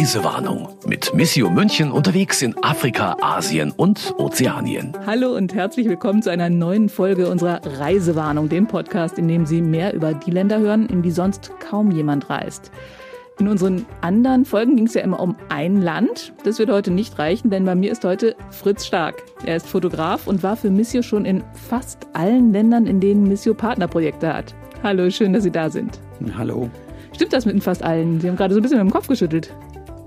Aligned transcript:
Reisewarnung 0.00 0.68
mit 0.86 1.12
Missio 1.14 1.50
München 1.50 1.90
unterwegs 1.92 2.40
in 2.42 2.54
Afrika, 2.62 3.16
Asien 3.20 3.70
und 3.70 4.14
Ozeanien. 4.18 4.96
Hallo 5.04 5.36
und 5.36 5.54
herzlich 5.54 5.88
willkommen 5.88 6.22
zu 6.22 6.30
einer 6.30 6.48
neuen 6.48 6.88
Folge 6.88 7.28
unserer 7.28 7.60
Reisewarnung, 7.78 8.48
dem 8.48 8.66
Podcast, 8.66 9.18
in 9.18 9.28
dem 9.28 9.44
Sie 9.44 9.60
mehr 9.60 9.92
über 9.92 10.14
die 10.14 10.30
Länder 10.30 10.58
hören, 10.58 10.86
in 10.86 11.02
die 11.02 11.10
sonst 11.10 11.52
kaum 11.60 11.90
jemand 11.90 12.30
reist. 12.30 12.70
In 13.38 13.48
unseren 13.48 13.86
anderen 14.00 14.44
Folgen 14.44 14.76
ging 14.76 14.86
es 14.86 14.94
ja 14.94 15.02
immer 15.02 15.20
um 15.20 15.36
ein 15.48 15.80
Land. 15.80 16.32
Das 16.44 16.58
wird 16.58 16.70
heute 16.70 16.90
nicht 16.90 17.18
reichen, 17.18 17.50
denn 17.50 17.64
bei 17.64 17.74
mir 17.74 17.92
ist 17.92 18.04
heute 18.04 18.36
Fritz 18.50 18.86
Stark. 18.86 19.22
Er 19.44 19.56
ist 19.56 19.66
Fotograf 19.66 20.26
und 20.26 20.42
war 20.42 20.56
für 20.56 20.70
Missio 20.70 21.02
schon 21.02 21.24
in 21.24 21.42
fast 21.52 22.06
allen 22.12 22.52
Ländern, 22.52 22.86
in 22.86 23.00
denen 23.00 23.28
Missio 23.28 23.54
Partnerprojekte 23.54 24.32
hat. 24.32 24.54
Hallo, 24.82 25.10
schön, 25.10 25.34
dass 25.34 25.42
Sie 25.42 25.50
da 25.50 25.68
sind. 25.68 25.98
Hallo. 26.38 26.70
Stimmt 27.12 27.34
das 27.34 27.44
mit 27.44 27.62
fast 27.62 27.82
allen? 27.82 28.18
Sie 28.18 28.28
haben 28.28 28.36
gerade 28.36 28.54
so 28.54 28.60
ein 28.60 28.62
bisschen 28.62 28.78
mit 28.78 28.86
dem 28.86 28.92
Kopf 28.92 29.08
geschüttelt. 29.08 29.52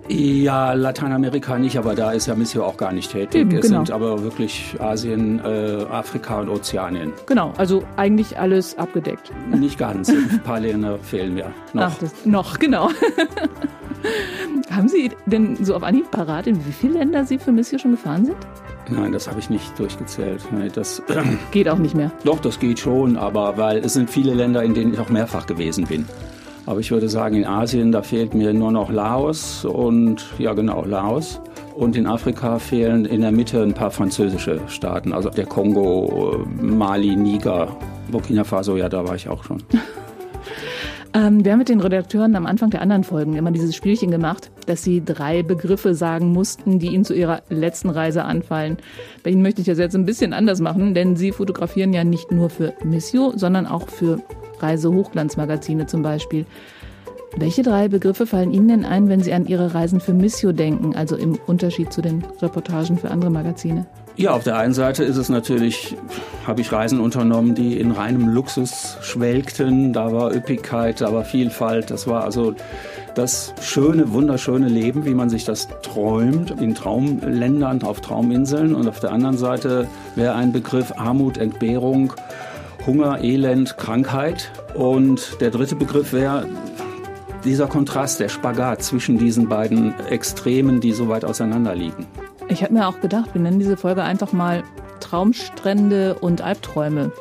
Ja, 0.09 0.73
Lateinamerika 0.73 1.59
nicht, 1.59 1.77
aber 1.77 1.93
da 1.93 2.11
ist 2.11 2.25
ja 2.25 2.34
Missio 2.34 2.65
auch 2.65 2.75
gar 2.75 2.91
nicht 2.91 3.12
tätig. 3.12 3.41
Eben, 3.41 3.51
es 3.55 3.67
genau. 3.67 3.85
sind 3.85 3.91
aber 3.91 4.23
wirklich 4.23 4.75
Asien, 4.79 5.39
äh, 5.45 5.85
Afrika 5.91 6.39
und 6.39 6.49
Ozeanien. 6.49 7.13
Genau, 7.27 7.53
also 7.57 7.84
eigentlich 7.98 8.38
alles 8.38 8.77
abgedeckt. 8.77 9.31
Nicht 9.51 9.77
ganz. 9.77 10.09
Ein 10.09 10.41
paar 10.43 10.59
Länder 10.59 10.98
fehlen 10.98 11.35
mir 11.35 11.51
noch. 11.73 11.84
Ach, 11.84 11.95
das, 11.99 12.26
noch, 12.26 12.57
genau. 12.57 12.90
Haben 14.70 14.88
Sie 14.88 15.12
denn 15.25 15.63
so 15.63 15.75
auf 15.75 15.84
Anhieb 15.84 16.09
parat, 16.12 16.48
in 16.48 16.66
wie 16.66 16.71
viele 16.71 16.99
Länder 16.99 17.25
Sie 17.25 17.38
für 17.38 17.52
Missio 17.52 17.77
schon 17.77 17.91
gefahren 17.91 18.26
sind? 18.26 18.38
Nein, 18.89 19.12
das 19.12 19.27
habe 19.29 19.39
ich 19.39 19.49
nicht 19.49 19.77
durchgezählt. 19.79 20.41
Das, 20.76 21.02
Geht 21.52 21.70
auch 21.70 21.77
nicht 21.77 21.95
mehr. 21.95 22.12
doch, 22.23 22.39
das 22.39 22.59
geht 22.59 22.79
schon, 22.79 23.17
aber 23.17 23.57
weil 23.57 23.77
es 23.77 23.93
sind 23.93 24.09
viele 24.09 24.34
Länder, 24.34 24.63
in 24.63 24.73
denen 24.73 24.93
ich 24.93 24.99
auch 24.99 25.09
mehrfach 25.09 25.45
gewesen 25.45 25.85
bin. 25.85 26.05
Aber 26.66 26.79
ich 26.79 26.91
würde 26.91 27.09
sagen, 27.09 27.35
in 27.35 27.45
Asien, 27.45 27.91
da 27.91 28.02
fehlt 28.02 28.34
mir 28.34 28.53
nur 28.53 28.71
noch 28.71 28.89
Laos 28.89 29.65
und, 29.65 30.26
ja 30.37 30.54
genau, 30.54 30.85
Laos. 30.85 31.41
Und 31.76 31.96
in 31.98 32.07
Afrika 32.07 32.59
fehlen 32.59 33.05
in 33.05 33.21
der 33.21 33.31
Mitte 33.31 33.62
ein 33.62 33.74
paar 33.74 33.91
französische 33.91 34.62
Staaten, 34.68 35.12
also 35.12 35.29
der 35.29 35.46
Kongo, 35.46 36.46
Mali, 36.62 37.15
Niger, 37.15 37.76
Burkina 38.09 38.43
Faso, 38.43 38.77
ja, 38.77 38.90
da 38.90 39.07
war 39.07 39.15
ich 39.15 39.27
auch 39.27 39.43
schon. 39.43 39.63
Ähm, 41.15 41.45
wir 41.45 41.51
haben 41.51 41.59
mit 41.59 41.69
den 41.69 41.79
Redakteuren 41.79 42.35
am 42.35 42.47
Anfang 42.47 42.71
der 42.71 42.81
anderen 42.81 43.03
Folgen 43.03 43.35
immer 43.35 43.51
dieses 43.51 43.75
Spielchen 43.75 44.09
gemacht, 44.09 44.49
dass 44.65 44.83
sie 44.83 45.03
drei 45.03 45.43
Begriffe 45.43 45.93
sagen 45.93 46.31
mussten, 46.31 46.79
die 46.79 46.87
ihnen 46.87 47.05
zu 47.05 47.13
ihrer 47.13 47.43
letzten 47.49 47.89
Reise 47.91 48.23
anfallen. 48.23 48.77
Bei 49.23 49.29
Ihnen 49.29 49.43
möchte 49.43 49.61
ich 49.61 49.67
das 49.67 49.77
jetzt 49.77 49.95
ein 49.95 50.05
bisschen 50.05 50.34
anders 50.34 50.59
machen, 50.59 50.95
denn 50.95 51.15
Sie 51.15 51.31
fotografieren 51.31 51.93
ja 51.93 52.03
nicht 52.03 52.31
nur 52.31 52.49
für 52.49 52.73
Missio, 52.84 53.34
sondern 53.35 53.67
auch 53.67 53.89
für 53.89 54.23
Reise-Hochglanzmagazine 54.59 55.85
zum 55.85 56.01
Beispiel. 56.01 56.45
Welche 57.37 57.61
drei 57.61 57.87
Begriffe 57.87 58.25
fallen 58.25 58.51
Ihnen 58.51 58.67
denn 58.67 58.85
ein, 58.85 59.07
wenn 59.07 59.21
Sie 59.21 59.34
an 59.34 59.45
Ihre 59.45 59.73
Reisen 59.73 59.99
für 59.99 60.13
Missio 60.13 60.51
denken, 60.51 60.95
also 60.95 61.15
im 61.15 61.37
Unterschied 61.45 61.93
zu 61.93 62.01
den 62.01 62.23
Reportagen 62.41 62.97
für 62.97 63.11
andere 63.11 63.31
Magazine? 63.31 63.85
Ja, 64.16 64.31
auf 64.33 64.44
der 64.44 64.57
einen 64.57 64.75
Seite 64.75 65.03
ist 65.03 65.17
es 65.17 65.29
natürlich, 65.29 65.97
habe 66.45 66.61
ich 66.61 66.72
Reisen 66.72 67.00
unternommen, 67.00 67.56
die 67.56 67.79
in 67.79 67.89
reinem 67.89 68.29
Luxus 68.29 68.97
schwelgten. 69.01 69.91
Da 69.91 70.11
war 70.13 70.31
Üppigkeit, 70.31 71.01
da 71.01 71.11
war 71.11 71.25
Vielfalt. 71.25 71.89
Das 71.89 72.06
war 72.06 72.23
also 72.23 72.53
das 73.16 73.56
schöne, 73.59 74.13
wunderschöne 74.13 74.67
Leben, 74.67 75.06
wie 75.06 75.16
man 75.16 75.31
sich 75.31 75.45
das 75.45 75.67
träumt, 75.81 76.51
in 76.61 76.75
Traumländern, 76.75 77.81
auf 77.81 78.01
Trauminseln. 78.01 78.75
Und 78.75 78.88
auf 78.88 79.00
der 79.00 79.11
anderen 79.11 79.38
Seite 79.38 79.88
wäre 80.16 80.35
ein 80.35 80.51
Begriff 80.51 80.94
Armut, 80.95 81.39
Entbehrung, 81.39 82.13
Hunger, 82.85 83.23
Elend, 83.23 83.78
Krankheit. 83.78 84.51
Und 84.75 85.41
der 85.41 85.50
dritte 85.50 85.75
Begriff 85.75 86.13
wäre 86.13 86.45
dieser 87.44 87.66
Kontrast, 87.66 88.19
der 88.19 88.29
Spagat 88.29 88.84
zwischen 88.84 89.17
diesen 89.17 89.50
beiden 89.50 90.00
Extremen, 90.07 90.81
die 90.81 90.91
so 90.91 91.09
weit 91.09 91.25
auseinander 91.25 91.73
liegen. 91.73 92.06
Ich 92.50 92.62
habe 92.62 92.74
mir 92.74 92.88
auch 92.88 93.00
gedacht, 93.00 93.34
wir 93.34 93.41
nennen 93.41 93.59
diese 93.59 93.78
Folge 93.78 94.04
einfach 94.04 94.34
mal 94.34 94.64
Traumstrände 95.00 96.16
und 96.16 96.42
Albträume. 96.42 97.12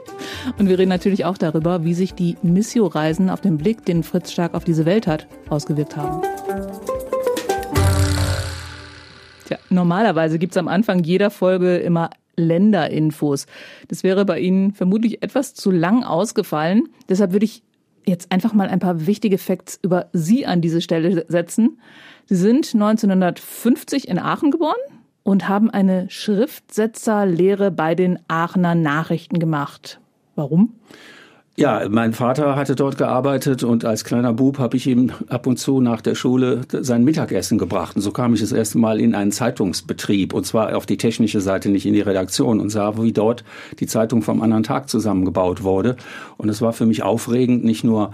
Und 0.58 0.68
wir 0.68 0.78
reden 0.78 0.88
natürlich 0.88 1.24
auch 1.24 1.38
darüber, 1.38 1.84
wie 1.84 1.94
sich 1.94 2.14
die 2.14 2.36
Missio-Reisen 2.42 3.30
auf 3.30 3.40
den 3.40 3.56
Blick, 3.56 3.84
den 3.84 4.02
Fritz 4.02 4.32
Stark 4.32 4.54
auf 4.54 4.64
diese 4.64 4.84
Welt 4.84 5.06
hat, 5.06 5.26
ausgewirkt 5.48 5.96
haben. 5.96 6.22
Tja, 9.46 9.58
normalerweise 9.70 10.38
gibt's 10.38 10.56
am 10.56 10.68
Anfang 10.68 11.02
jeder 11.04 11.30
Folge 11.30 11.76
immer 11.76 12.10
Länderinfos. 12.36 13.46
Das 13.88 14.02
wäre 14.02 14.24
bei 14.24 14.40
Ihnen 14.40 14.72
vermutlich 14.72 15.22
etwas 15.22 15.54
zu 15.54 15.70
lang 15.70 16.02
ausgefallen. 16.02 16.88
Deshalb 17.08 17.32
würde 17.32 17.44
ich 17.44 17.62
jetzt 18.06 18.32
einfach 18.32 18.52
mal 18.54 18.68
ein 18.68 18.80
paar 18.80 19.06
wichtige 19.06 19.38
Facts 19.38 19.78
über 19.82 20.08
Sie 20.12 20.46
an 20.46 20.60
diese 20.60 20.80
Stelle 20.80 21.24
setzen. 21.28 21.78
Sie 22.26 22.36
sind 22.36 22.74
1950 22.74 24.08
in 24.08 24.18
Aachen 24.18 24.50
geboren 24.50 24.76
und 25.22 25.48
haben 25.48 25.70
eine 25.70 26.08
Schriftsetzerlehre 26.10 27.70
bei 27.70 27.94
den 27.94 28.18
Aachener 28.28 28.74
Nachrichten 28.74 29.38
gemacht. 29.38 30.00
Warum? 30.34 30.74
Ja, 31.54 31.86
mein 31.90 32.14
Vater 32.14 32.56
hatte 32.56 32.74
dort 32.74 32.96
gearbeitet 32.96 33.62
und 33.62 33.84
als 33.84 34.04
kleiner 34.04 34.32
Bub 34.32 34.58
habe 34.58 34.78
ich 34.78 34.86
ihm 34.86 35.12
ab 35.28 35.46
und 35.46 35.58
zu 35.58 35.82
nach 35.82 36.00
der 36.00 36.14
Schule 36.14 36.62
sein 36.70 37.04
Mittagessen 37.04 37.58
gebracht. 37.58 37.94
Und 37.94 38.00
so 38.00 38.10
kam 38.10 38.32
ich 38.32 38.40
das 38.40 38.52
erste 38.52 38.78
Mal 38.78 38.98
in 38.98 39.14
einen 39.14 39.32
Zeitungsbetrieb 39.32 40.32
und 40.32 40.46
zwar 40.46 40.74
auf 40.74 40.86
die 40.86 40.96
technische 40.96 41.42
Seite, 41.42 41.68
nicht 41.68 41.84
in 41.84 41.92
die 41.92 42.00
Redaktion 42.00 42.58
und 42.58 42.70
sah, 42.70 42.96
wie 43.02 43.12
dort 43.12 43.44
die 43.80 43.86
Zeitung 43.86 44.22
vom 44.22 44.40
anderen 44.40 44.62
Tag 44.62 44.88
zusammengebaut 44.88 45.62
wurde. 45.62 45.96
Und 46.38 46.48
es 46.48 46.62
war 46.62 46.72
für 46.72 46.86
mich 46.86 47.02
aufregend, 47.02 47.64
nicht 47.64 47.84
nur 47.84 48.12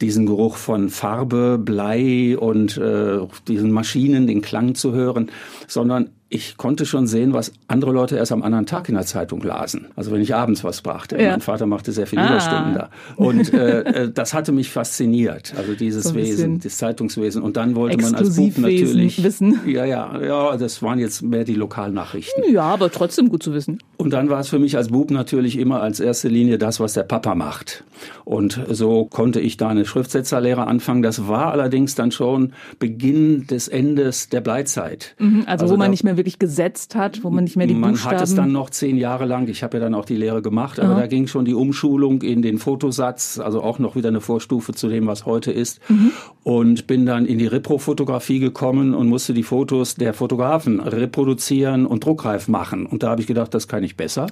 diesen 0.00 0.26
Geruch 0.26 0.56
von 0.56 0.88
Farbe, 0.88 1.58
Blei 1.58 2.36
und 2.36 2.76
äh, 2.76 3.20
diesen 3.46 3.70
Maschinen, 3.70 4.26
den 4.26 4.42
Klang 4.42 4.74
zu 4.74 4.92
hören, 4.92 5.30
sondern 5.68 6.10
ich 6.32 6.56
konnte 6.56 6.86
schon 6.86 7.08
sehen, 7.08 7.32
was 7.32 7.52
andere 7.66 7.90
Leute 7.92 8.16
erst 8.16 8.30
am 8.30 8.42
anderen 8.44 8.64
Tag 8.64 8.88
in 8.88 8.94
der 8.94 9.04
Zeitung 9.04 9.42
lasen. 9.42 9.88
Also 9.96 10.12
wenn 10.12 10.20
ich 10.22 10.32
abends 10.32 10.62
was 10.62 10.80
brachte. 10.80 11.20
Ja. 11.20 11.30
Mein 11.32 11.40
Vater 11.40 11.66
machte 11.66 11.90
sehr 11.90 12.06
viele 12.06 12.22
Ah. 12.22 12.28
Überstunden 12.30 12.74
da. 12.74 12.90
Und 13.16 13.52
äh, 13.52 13.80
äh, 14.04 14.10
das 14.12 14.32
hatte 14.32 14.52
mich 14.52 14.70
fasziniert. 14.70 15.52
Also 15.58 15.74
dieses 15.74 16.04
So 16.04 16.14
Wesen, 16.14 16.60
das 16.60 16.78
Zeitungswesen. 16.78 17.42
Und 17.42 17.56
dann 17.56 17.74
wollte 17.74 17.96
man 18.00 18.14
als 18.14 18.36
Bub 18.36 18.58
natürlich. 18.58 19.22
wissen. 19.24 19.58
Ja, 19.66 19.84
ja, 19.84 20.20
ja, 20.22 20.56
das 20.56 20.82
waren 20.82 21.00
jetzt 21.00 21.22
mehr 21.22 21.42
die 21.42 21.54
Lokalnachrichten. 21.56 22.44
Ja, 22.52 22.62
aber 22.62 22.92
trotzdem 22.92 23.28
gut 23.28 23.42
zu 23.42 23.52
wissen. 23.52 23.78
Und 23.96 24.10
dann 24.12 24.30
war 24.30 24.38
es 24.40 24.48
für 24.48 24.60
mich 24.60 24.76
als 24.76 24.88
Bub 24.88 25.10
natürlich 25.10 25.58
immer 25.58 25.82
als 25.82 25.98
erste 25.98 26.28
Linie 26.28 26.58
das, 26.58 26.78
was 26.78 26.92
der 26.92 27.02
Papa 27.02 27.34
macht. 27.34 27.82
Und 28.24 28.60
so 28.70 29.04
konnte 29.04 29.40
ich 29.40 29.56
da 29.56 29.68
eine 29.68 29.84
Schriftsetzerlehre 29.84 30.66
anfangen. 30.66 31.02
Das 31.02 31.26
war 31.26 31.50
allerdings 31.52 31.96
dann 31.96 32.12
schon 32.12 32.52
Beginn 32.78 33.46
des 33.48 33.66
Endes 33.68 34.28
der 34.28 34.40
Bleizeit. 34.40 35.16
Also, 35.46 35.68
wo 35.68 35.76
man 35.76 35.90
nicht 35.90 36.04
mehr 36.04 36.16
wirklich 36.20 36.38
gesetzt 36.38 36.94
hat, 36.94 37.24
wo 37.24 37.30
man 37.30 37.44
nicht 37.44 37.56
mehr 37.56 37.66
die 37.66 37.74
man 37.74 37.92
Buchstaben... 37.92 38.16
hat 38.16 38.22
es 38.22 38.34
dann 38.34 38.52
noch 38.52 38.68
zehn 38.70 38.98
Jahre 38.98 39.24
lang, 39.24 39.48
ich 39.48 39.62
habe 39.62 39.78
ja 39.78 39.82
dann 39.82 39.94
auch 39.94 40.04
die 40.04 40.16
Lehre 40.16 40.42
gemacht, 40.42 40.78
aber 40.78 40.94
da 40.94 41.06
ging 41.06 41.26
schon 41.26 41.46
die 41.46 41.54
Umschulung 41.54 42.20
in 42.20 42.42
den 42.42 42.58
Fotosatz, 42.58 43.38
also 43.38 43.62
auch 43.62 43.78
noch 43.78 43.96
wieder 43.96 44.08
eine 44.08 44.20
Vorstufe 44.20 44.72
zu 44.72 44.88
dem, 44.88 45.06
was 45.06 45.24
heute 45.24 45.50
ist. 45.50 45.80
Mhm. 45.88 46.12
Und 46.42 46.86
bin 46.86 47.06
dann 47.06 47.24
in 47.24 47.38
die 47.38 47.46
Repro-Fotografie 47.46 48.38
gekommen 48.38 48.94
und 48.94 49.08
musste 49.08 49.32
die 49.32 49.42
Fotos 49.42 49.94
der 49.94 50.14
Fotografen 50.14 50.80
reproduzieren 50.80 51.86
und 51.86 52.04
druckreif 52.04 52.48
machen. 52.48 52.86
Und 52.86 53.02
da 53.02 53.10
habe 53.10 53.20
ich 53.20 53.26
gedacht, 53.26 53.54
das 53.54 53.66
kann 53.66 53.82
ich 53.82 53.96
besser. 53.96 54.26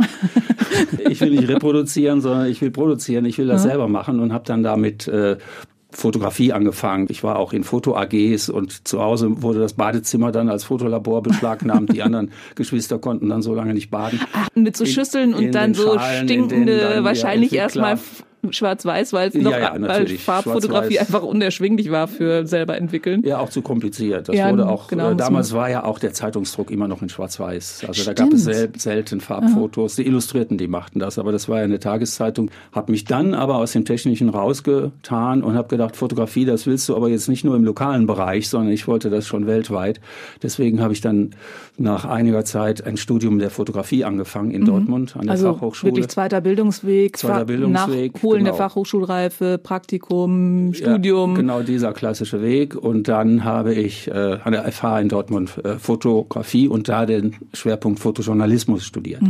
ich 1.08 1.20
will 1.20 1.30
nicht 1.30 1.48
reproduzieren, 1.48 2.20
sondern 2.20 2.46
ich 2.46 2.60
will 2.60 2.70
produzieren, 2.70 3.24
ich 3.24 3.38
will 3.38 3.46
das 3.46 3.62
selber 3.62 3.88
machen 3.88 4.20
und 4.20 4.32
habe 4.32 4.44
dann 4.44 4.62
damit 4.62 5.08
äh, 5.08 5.36
Fotografie 5.90 6.52
angefangen. 6.52 7.06
Ich 7.08 7.24
war 7.24 7.38
auch 7.38 7.52
in 7.52 7.64
Foto-AGs 7.64 8.50
und 8.50 8.86
zu 8.86 9.00
Hause 9.02 9.42
wurde 9.42 9.60
das 9.60 9.72
Badezimmer 9.72 10.32
dann 10.32 10.48
als 10.50 10.64
Fotolabor 10.64 11.22
beschlagnahmt. 11.22 11.92
Die 11.92 12.02
anderen 12.02 12.30
Geschwister 12.56 12.98
konnten 12.98 13.28
dann 13.30 13.40
so 13.42 13.54
lange 13.54 13.72
nicht 13.72 13.90
baden. 13.90 14.20
Ach, 14.34 14.48
mit 14.54 14.76
so 14.76 14.84
In- 14.84 14.90
Schüsseln 14.90 15.34
und 15.34 15.44
in 15.44 15.52
dann 15.52 15.74
so 15.74 15.94
Schalen, 15.94 16.28
stinkende, 16.28 16.78
dann, 16.78 17.04
wahrscheinlich 17.04 17.52
erstmal. 17.54 17.98
Schwarz-weiß, 18.50 19.12
weil 19.12 19.28
es 19.28 19.34
Ja, 19.34 19.42
noch 19.42 19.50
ja, 19.52 19.72
weil 19.72 19.80
natürlich. 19.80 20.22
Farbfotografie 20.22 20.98
einfach 21.00 21.22
unerschwinglich 21.22 21.90
war 21.90 22.08
für 22.08 22.46
selber 22.46 22.76
entwickeln. 22.76 23.22
Ja, 23.24 23.38
auch 23.38 23.50
zu 23.50 23.62
kompliziert. 23.62 24.28
Das 24.28 24.36
Ja, 24.36 24.50
wurde 24.50 24.68
auch, 24.68 24.88
genau, 24.88 25.10
äh, 25.10 25.16
damals 25.16 25.52
war 25.52 25.68
ja 25.70 25.84
auch 25.84 25.98
der 25.98 26.12
Zeitungsdruck 26.12 26.70
immer 26.70 26.88
noch 26.88 27.02
in 27.02 27.08
Schwarz-Weiß. 27.08 27.84
Also 27.88 28.04
da 28.04 28.12
gab 28.14 28.32
es 28.32 28.42
Stimmt. 28.42 28.54
sel 28.54 28.70
selten 28.76 29.20
Farbfotos. 29.20 29.96
Die 29.96 30.06
Illustrierten, 30.06 30.56
die 30.58 30.68
machten 30.68 30.98
das, 30.98 31.18
aber 31.18 31.32
das 31.32 31.48
war 31.48 31.58
ja 31.58 31.64
eine 31.64 31.78
Tageszeitung. 31.80 32.50
Hab 32.72 32.88
mich 32.88 33.04
dann 33.04 33.34
aber 33.34 33.56
aus 33.56 33.72
dem 33.72 33.84
Technischen 33.84 34.28
rausgetan 34.28 35.42
und 35.42 35.54
habe 35.54 35.68
gedacht, 35.68 35.96
Fotografie, 35.96 36.44
das 36.44 36.66
willst 36.66 36.88
du 36.88 36.96
aber 36.96 37.08
jetzt 37.08 37.28
nicht 37.28 37.44
nur 37.44 37.56
im 37.56 37.64
lokalen 37.64 38.06
Bereich, 38.06 38.48
sondern 38.48 38.72
ich 38.72 38.86
wollte 38.86 39.10
das 39.10 39.26
schon 39.26 39.46
weltweit. 39.46 40.00
Deswegen 40.42 40.80
habe 40.80 40.92
ich 40.92 41.00
dann 41.00 41.30
nach 41.76 42.04
einiger 42.04 42.44
Zeit 42.44 42.84
ein 42.86 42.96
Studium 42.96 43.38
der 43.38 43.50
Fotografie 43.50 44.04
angefangen 44.04 44.50
in 44.50 44.64
Dortmund 44.64 45.16
an 45.16 45.22
der 45.22 45.32
Also 45.32 45.52
Fachhochschule. 45.54 45.92
wirklich 45.92 46.08
zweiter 46.08 46.40
Bildungsweg, 46.40 47.16
Zweiter 47.16 47.38
Fa- 47.40 47.44
Bildungsweg, 48.28 48.44
Nachholen 48.44 48.44
der 48.44 48.52
genau. 48.52 48.68
Fachhochschulreife, 48.68 49.58
Praktikum, 49.58 50.74
Studium. 50.74 51.30
Ja, 51.30 51.36
genau 51.36 51.62
dieser 51.62 51.92
klassische 51.92 52.42
Weg. 52.42 52.74
Und 52.74 53.08
dann 53.08 53.44
habe 53.44 53.74
ich 53.74 54.08
äh, 54.08 54.38
an 54.42 54.52
der 54.52 54.70
FH 54.70 55.00
in 55.00 55.08
Dortmund 55.08 55.58
äh, 55.64 55.78
Fotografie 55.78 56.68
und 56.68 56.88
da 56.88 57.06
den 57.06 57.36
Schwerpunkt 57.52 58.00
Fotojournalismus 58.00 58.84
studiert. 58.84 59.22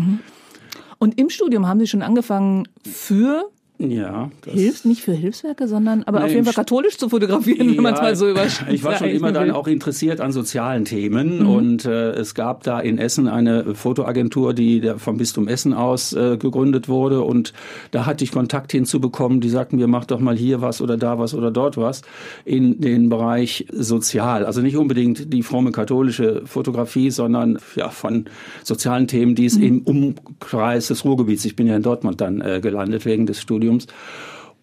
Und 0.98 1.18
im 1.18 1.30
Studium 1.30 1.66
haben 1.66 1.78
Sie 1.80 1.86
schon 1.86 2.02
angefangen, 2.02 2.66
für 2.84 3.48
Ja. 3.78 4.30
Hilft 4.44 4.86
nicht 4.86 5.02
für 5.02 5.12
Hilfswerke, 5.12 5.68
sondern 5.68 6.02
aber 6.02 6.18
nee, 6.18 6.24
auf 6.24 6.30
jeden 6.32 6.44
Fall 6.44 6.54
katholisch 6.54 6.98
zu 6.98 7.08
fotografieren, 7.08 7.70
ja, 7.70 7.76
wenn 7.76 7.82
man 7.82 7.94
es 7.94 8.00
mal 8.00 8.16
so 8.16 8.28
überschreibt. 8.28 8.72
Ich 8.78 8.82
war 8.82 8.96
schon 8.96 9.08
immer 9.08 9.30
dann 9.30 9.52
auch 9.52 9.68
interessiert 9.68 10.20
an 10.20 10.32
sozialen 10.32 10.84
Themen 10.84 11.40
mhm. 11.40 11.48
und 11.48 11.84
äh, 11.84 12.10
es 12.10 12.34
gab 12.34 12.64
da 12.64 12.80
in 12.80 12.98
Essen 12.98 13.28
eine 13.28 13.74
Fotoagentur, 13.76 14.52
die 14.52 14.80
der 14.80 14.98
vom 14.98 15.16
Bistum 15.16 15.46
Essen 15.46 15.74
aus 15.74 16.12
äh, 16.12 16.36
gegründet 16.38 16.88
wurde 16.88 17.22
und 17.22 17.52
da 17.92 18.04
hatte 18.04 18.24
ich 18.24 18.32
Kontakt 18.32 18.72
hinzubekommen, 18.72 19.40
die 19.40 19.48
sagten 19.48 19.76
mir, 19.76 19.86
mach 19.86 20.06
doch 20.06 20.18
mal 20.18 20.36
hier 20.36 20.60
was 20.60 20.80
oder 20.80 20.96
da 20.96 21.18
was 21.20 21.34
oder 21.34 21.52
dort 21.52 21.76
was 21.76 22.02
in 22.44 22.80
den 22.80 23.08
Bereich 23.08 23.66
sozial. 23.72 24.44
Also 24.44 24.60
nicht 24.60 24.76
unbedingt 24.76 25.32
die 25.32 25.44
fromme 25.44 25.70
katholische 25.70 26.42
Fotografie, 26.46 27.10
sondern 27.10 27.58
ja 27.76 27.90
von 27.90 28.24
sozialen 28.64 29.06
Themen, 29.06 29.36
die 29.36 29.46
es 29.46 29.56
mhm. 29.56 29.64
im 29.64 29.82
Umkreis 29.82 30.88
des 30.88 31.04
Ruhrgebiets, 31.04 31.44
ich 31.44 31.54
bin 31.54 31.68
ja 31.68 31.76
in 31.76 31.82
Dortmund 31.82 32.20
dann 32.20 32.40
äh, 32.40 32.60
gelandet 32.60 33.04
wegen 33.04 33.26
des 33.26 33.40
Studiums, 33.40 33.67
Studiums. 33.68 33.86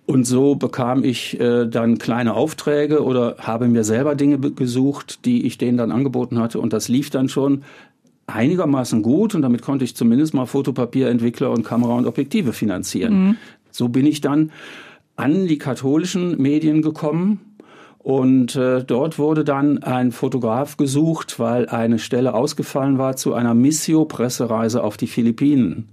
Und 0.08 0.26
so 0.26 0.56
bekam 0.56 1.04
ich 1.04 1.40
äh, 1.40 1.66
dann 1.66 1.98
kleine 1.98 2.36
Aufträge 2.36 3.04
oder 3.04 3.38
habe 3.40 3.68
mir 3.68 3.84
selber 3.84 4.14
Dinge 4.14 4.38
gesucht, 4.38 5.26
die 5.26 5.48
ich 5.48 5.58
denen 5.58 5.78
dann 5.78 5.92
angeboten 5.92 6.40
hatte. 6.40 6.60
Und 6.60 6.74
das 6.74 6.90
lief 6.90 7.10
dann 7.10 7.28
schon 7.28 7.64
einigermaßen 8.28 9.02
gut 9.02 9.34
und 9.34 9.42
damit 9.42 9.64
konnte 9.64 9.84
ich 9.84 9.96
zumindest 9.96 10.34
mal 10.36 10.46
Fotopapierentwickler 10.46 11.50
und 11.50 11.64
Kamera 11.64 11.94
und 11.94 12.06
Objektive 12.06 12.54
finanzieren. 12.54 13.14
Mhm. 13.14 13.38
So 13.72 13.90
bin 13.90 14.06
ich 14.06 14.22
dann 14.22 14.52
an 15.16 15.48
die 15.48 15.58
katholischen 15.58 16.40
Medien 16.40 16.84
gekommen 16.84 17.40
und 17.98 18.56
äh, 18.56 18.84
dort 18.84 19.18
wurde 19.18 19.44
dann 19.44 19.82
ein 19.82 20.12
Fotograf 20.12 20.78
gesucht, 20.78 21.40
weil 21.40 21.68
eine 21.68 21.98
Stelle 21.98 22.36
ausgefallen 22.36 23.00
war 23.00 23.16
zu 23.16 23.34
einer 23.34 23.56
Missio-Pressereise 23.56 24.84
auf 24.84 24.98
die 24.98 25.08
Philippinen. 25.08 25.90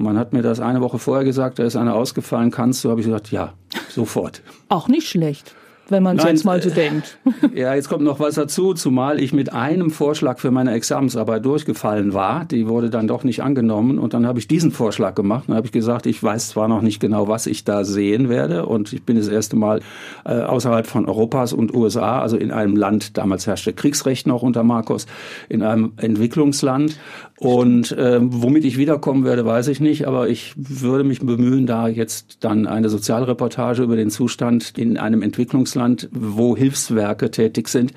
Man 0.00 0.16
hat 0.16 0.32
mir 0.32 0.42
das 0.42 0.60
eine 0.60 0.80
Woche 0.80 1.00
vorher 1.00 1.24
gesagt, 1.24 1.58
da 1.58 1.64
ist 1.64 1.74
einer 1.74 1.96
ausgefallen, 1.96 2.52
kannst 2.52 2.84
du? 2.84 2.90
Habe 2.90 3.00
ich 3.00 3.06
gesagt, 3.06 3.32
ja, 3.32 3.54
sofort. 3.88 4.42
Auch 4.68 4.86
nicht 4.86 5.08
schlecht 5.08 5.56
wenn 5.90 6.02
man 6.02 6.18
es 6.18 6.24
jetzt 6.24 6.44
mal 6.44 6.62
so 6.62 6.70
denkt. 6.70 7.18
Ja, 7.54 7.74
jetzt 7.74 7.88
kommt 7.88 8.04
noch 8.04 8.20
was 8.20 8.34
dazu, 8.34 8.74
zumal 8.74 9.20
ich 9.20 9.32
mit 9.32 9.52
einem 9.52 9.90
Vorschlag 9.90 10.38
für 10.38 10.50
meine 10.50 10.72
Examensarbeit 10.72 11.44
durchgefallen 11.44 12.12
war. 12.12 12.44
Die 12.44 12.68
wurde 12.68 12.90
dann 12.90 13.08
doch 13.08 13.24
nicht 13.24 13.42
angenommen 13.42 13.98
und 13.98 14.14
dann 14.14 14.26
habe 14.26 14.38
ich 14.38 14.46
diesen 14.46 14.70
Vorschlag 14.70 15.14
gemacht. 15.14 15.44
Dann 15.48 15.56
habe 15.56 15.66
ich 15.66 15.72
gesagt, 15.72 16.06
ich 16.06 16.22
weiß 16.22 16.50
zwar 16.50 16.68
noch 16.68 16.82
nicht 16.82 17.00
genau, 17.00 17.28
was 17.28 17.46
ich 17.46 17.64
da 17.64 17.84
sehen 17.84 18.28
werde 18.28 18.66
und 18.66 18.92
ich 18.92 19.02
bin 19.02 19.16
das 19.16 19.28
erste 19.28 19.56
Mal 19.56 19.80
äh, 20.24 20.40
außerhalb 20.40 20.86
von 20.86 21.06
Europas 21.06 21.52
und 21.52 21.74
USA, 21.74 22.20
also 22.20 22.36
in 22.36 22.50
einem 22.50 22.76
Land, 22.76 23.16
damals 23.16 23.46
herrschte 23.46 23.72
Kriegsrecht 23.72 24.26
noch 24.26 24.42
unter 24.42 24.62
Markus, 24.62 25.06
in 25.48 25.62
einem 25.62 25.92
Entwicklungsland 25.96 26.98
und 27.40 27.92
äh, 27.92 28.18
womit 28.20 28.64
ich 28.64 28.78
wiederkommen 28.78 29.24
werde, 29.24 29.44
weiß 29.44 29.68
ich 29.68 29.80
nicht, 29.80 30.08
aber 30.08 30.28
ich 30.28 30.54
würde 30.56 31.04
mich 31.04 31.20
bemühen, 31.20 31.66
da 31.66 31.86
jetzt 31.86 32.38
dann 32.40 32.66
eine 32.66 32.88
Sozialreportage 32.88 33.82
über 33.82 33.96
den 33.96 34.10
Zustand 34.10 34.76
in 34.76 34.98
einem 34.98 35.22
Entwicklungsland, 35.22 36.08
wo 36.12 36.56
Hilfswerke 36.56 37.30
tätig 37.30 37.68
sind, 37.68 37.92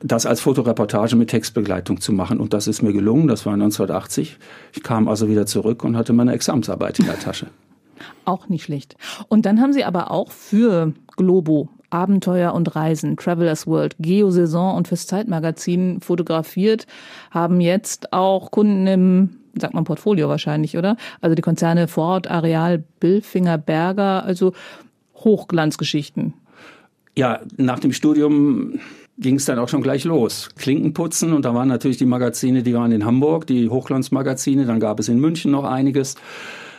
das 0.00 0.26
als 0.26 0.40
Fotoreportage 0.40 1.14
mit 1.16 1.30
Textbegleitung 1.30 2.00
zu 2.00 2.12
machen. 2.12 2.40
Und 2.40 2.52
das 2.52 2.66
ist 2.66 2.82
mir 2.82 2.92
gelungen, 2.92 3.28
das 3.28 3.46
war 3.46 3.54
1980. 3.54 4.38
Ich 4.72 4.82
kam 4.82 5.08
also 5.08 5.28
wieder 5.28 5.46
zurück 5.46 5.84
und 5.84 5.96
hatte 5.96 6.12
meine 6.12 6.32
Examensarbeit 6.32 6.98
in 6.98 7.06
der 7.06 7.18
Tasche. 7.18 7.46
Auch 8.24 8.48
nicht 8.48 8.64
schlecht. 8.64 8.96
Und 9.28 9.46
dann 9.46 9.60
haben 9.60 9.72
Sie 9.72 9.84
aber 9.84 10.10
auch 10.10 10.30
für 10.30 10.92
Globo 11.16 11.68
Abenteuer 11.94 12.52
und 12.52 12.74
Reisen, 12.74 13.16
Travelers 13.16 13.66
World, 13.66 13.94
Geosaison 14.00 14.76
und 14.76 14.88
fürs 14.88 15.06
Zeitmagazin 15.06 16.00
fotografiert, 16.00 16.86
haben 17.30 17.60
jetzt 17.60 18.12
auch 18.12 18.50
Kunden 18.50 18.86
im 18.86 19.30
sagt 19.56 19.72
man 19.72 19.84
Portfolio 19.84 20.28
wahrscheinlich, 20.28 20.76
oder? 20.76 20.96
Also 21.20 21.36
die 21.36 21.42
Konzerne 21.42 21.86
Ford, 21.86 22.28
Areal, 22.28 22.82
Billfinger, 22.98 23.56
Berger, 23.56 24.24
also 24.24 24.52
Hochglanzgeschichten. 25.14 26.34
Ja, 27.16 27.40
nach 27.56 27.78
dem 27.78 27.92
Studium 27.92 28.80
ging 29.16 29.36
es 29.36 29.44
dann 29.44 29.60
auch 29.60 29.68
schon 29.68 29.82
gleich 29.82 30.04
los. 30.04 30.50
Klinkenputzen 30.56 31.32
und 31.32 31.44
da 31.44 31.54
waren 31.54 31.68
natürlich 31.68 31.98
die 31.98 32.06
Magazine, 32.06 32.64
die 32.64 32.74
waren 32.74 32.90
in 32.90 33.04
Hamburg, 33.04 33.46
die 33.46 33.68
Hochglanzmagazine, 33.70 34.66
dann 34.66 34.80
gab 34.80 34.98
es 34.98 35.08
in 35.08 35.20
München 35.20 35.52
noch 35.52 35.64
einiges 35.64 36.16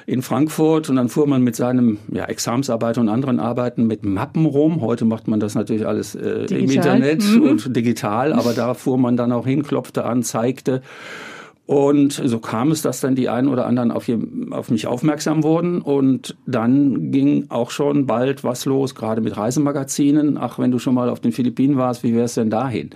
in 0.08 0.22
Frankfurt 0.22 0.90
und 0.90 0.98
dann 0.98 1.10
fuhr 1.10 1.28
man 1.28 1.42
mit 1.42 1.56
seinem 1.56 1.98
ja, 2.12 2.26
Examsarbeit 2.26 2.98
und 2.98 3.10
anderen 3.10 3.40
Arbeiten 3.40 3.88
mit 3.88 4.06
Mappen 4.06 4.46
rum. 4.46 4.82
Heute 4.82 5.06
macht 5.06 5.28
man 5.28 5.40
das 5.40 5.56
natürlich 5.56 5.88
alles 5.88 6.14
äh, 6.16 6.46
im 6.50 6.70
Internet 6.70 7.24
mhm. 7.24 7.42
und 7.42 7.76
digital, 7.76 8.34
aber 8.34 8.54
da 8.54 8.74
fuhr 8.76 8.98
man 8.98 9.18
dann 9.18 9.32
auch 9.32 9.48
hin, 9.48 9.64
klopfte 9.64 10.06
an, 10.06 10.22
zeigte. 10.22 10.82
Und 11.68 12.22
so 12.24 12.38
kam 12.38 12.70
es, 12.70 12.84
dass 12.84 13.02
dann 13.02 13.16
die 13.16 13.28
einen 13.28 13.48
oder 13.48 13.66
anderen 13.66 13.92
auf, 13.92 14.06
auf, 14.52 14.70
mich 14.70 14.86
aufmerksam 14.86 15.42
wurden. 15.42 15.82
Und 15.82 16.36
dann 16.46 17.12
ging 17.12 17.46
auch 17.50 17.72
schon 17.72 18.06
bald 18.06 18.44
was 18.44 18.66
los, 18.66 18.94
gerade 18.94 19.22
mit 19.22 19.36
Reisemagazinen. 19.36 20.38
Ach, 20.38 20.60
wenn 20.60 20.70
du 20.70 20.78
schon 20.78 20.94
mal 20.94 21.10
auf 21.10 21.22
den 21.22 21.32
Philippinen 21.32 21.76
warst, 21.76 22.04
wie 22.04 22.14
wär's 22.14 22.36
denn 22.36 22.52
dahin? 22.52 22.92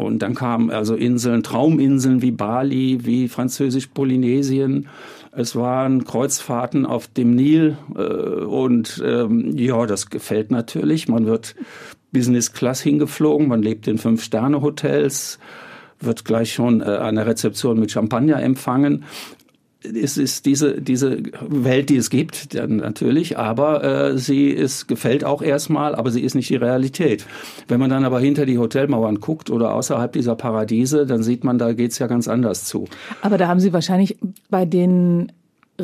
Und 0.00 0.20
dann 0.20 0.34
kamen 0.34 0.70
also 0.70 0.94
Inseln, 0.94 1.42
Trauminseln 1.42 2.22
wie 2.22 2.30
Bali, 2.30 3.00
wie 3.04 3.28
Französisch-Polynesien. 3.28 4.88
Es 5.32 5.54
waren 5.54 6.04
Kreuzfahrten 6.04 6.86
auf 6.86 7.06
dem 7.06 7.34
Nil 7.34 7.76
äh, 7.94 8.00
und 8.00 9.02
ähm, 9.04 9.56
ja, 9.56 9.86
das 9.86 10.10
gefällt 10.10 10.50
natürlich. 10.50 11.06
Man 11.06 11.26
wird 11.26 11.54
Business 12.12 12.52
Class 12.52 12.80
hingeflogen, 12.80 13.46
man 13.46 13.62
lebt 13.62 13.86
in 13.86 13.98
Fünf-Sterne-Hotels, 13.98 15.38
wird 16.00 16.24
gleich 16.24 16.54
schon 16.54 16.80
äh, 16.80 16.84
eine 16.84 17.26
Rezeption 17.26 17.78
mit 17.78 17.92
Champagner 17.92 18.42
empfangen 18.42 19.04
es 19.82 20.18
ist 20.18 20.46
diese, 20.46 20.80
diese 20.80 21.22
Welt, 21.40 21.88
die 21.88 21.96
es 21.96 22.10
gibt, 22.10 22.54
natürlich, 22.54 23.38
aber 23.38 23.84
äh, 23.84 24.18
sie 24.18 24.48
ist, 24.48 24.88
gefällt 24.88 25.24
auch 25.24 25.42
erstmal, 25.42 25.94
aber 25.94 26.10
sie 26.10 26.20
ist 26.20 26.34
nicht 26.34 26.50
die 26.50 26.56
Realität. 26.56 27.26
Wenn 27.68 27.80
man 27.80 27.90
dann 27.90 28.04
aber 28.04 28.20
hinter 28.20 28.46
die 28.46 28.58
Hotelmauern 28.58 29.20
guckt 29.20 29.50
oder 29.50 29.74
außerhalb 29.74 30.12
dieser 30.12 30.36
Paradiese, 30.36 31.06
dann 31.06 31.22
sieht 31.22 31.44
man, 31.44 31.58
da 31.58 31.72
geht's 31.72 31.98
ja 31.98 32.06
ganz 32.06 32.28
anders 32.28 32.64
zu. 32.64 32.86
Aber 33.22 33.38
da 33.38 33.48
haben 33.48 33.60
Sie 33.60 33.72
wahrscheinlich 33.72 34.18
bei 34.50 34.64
den 34.64 35.32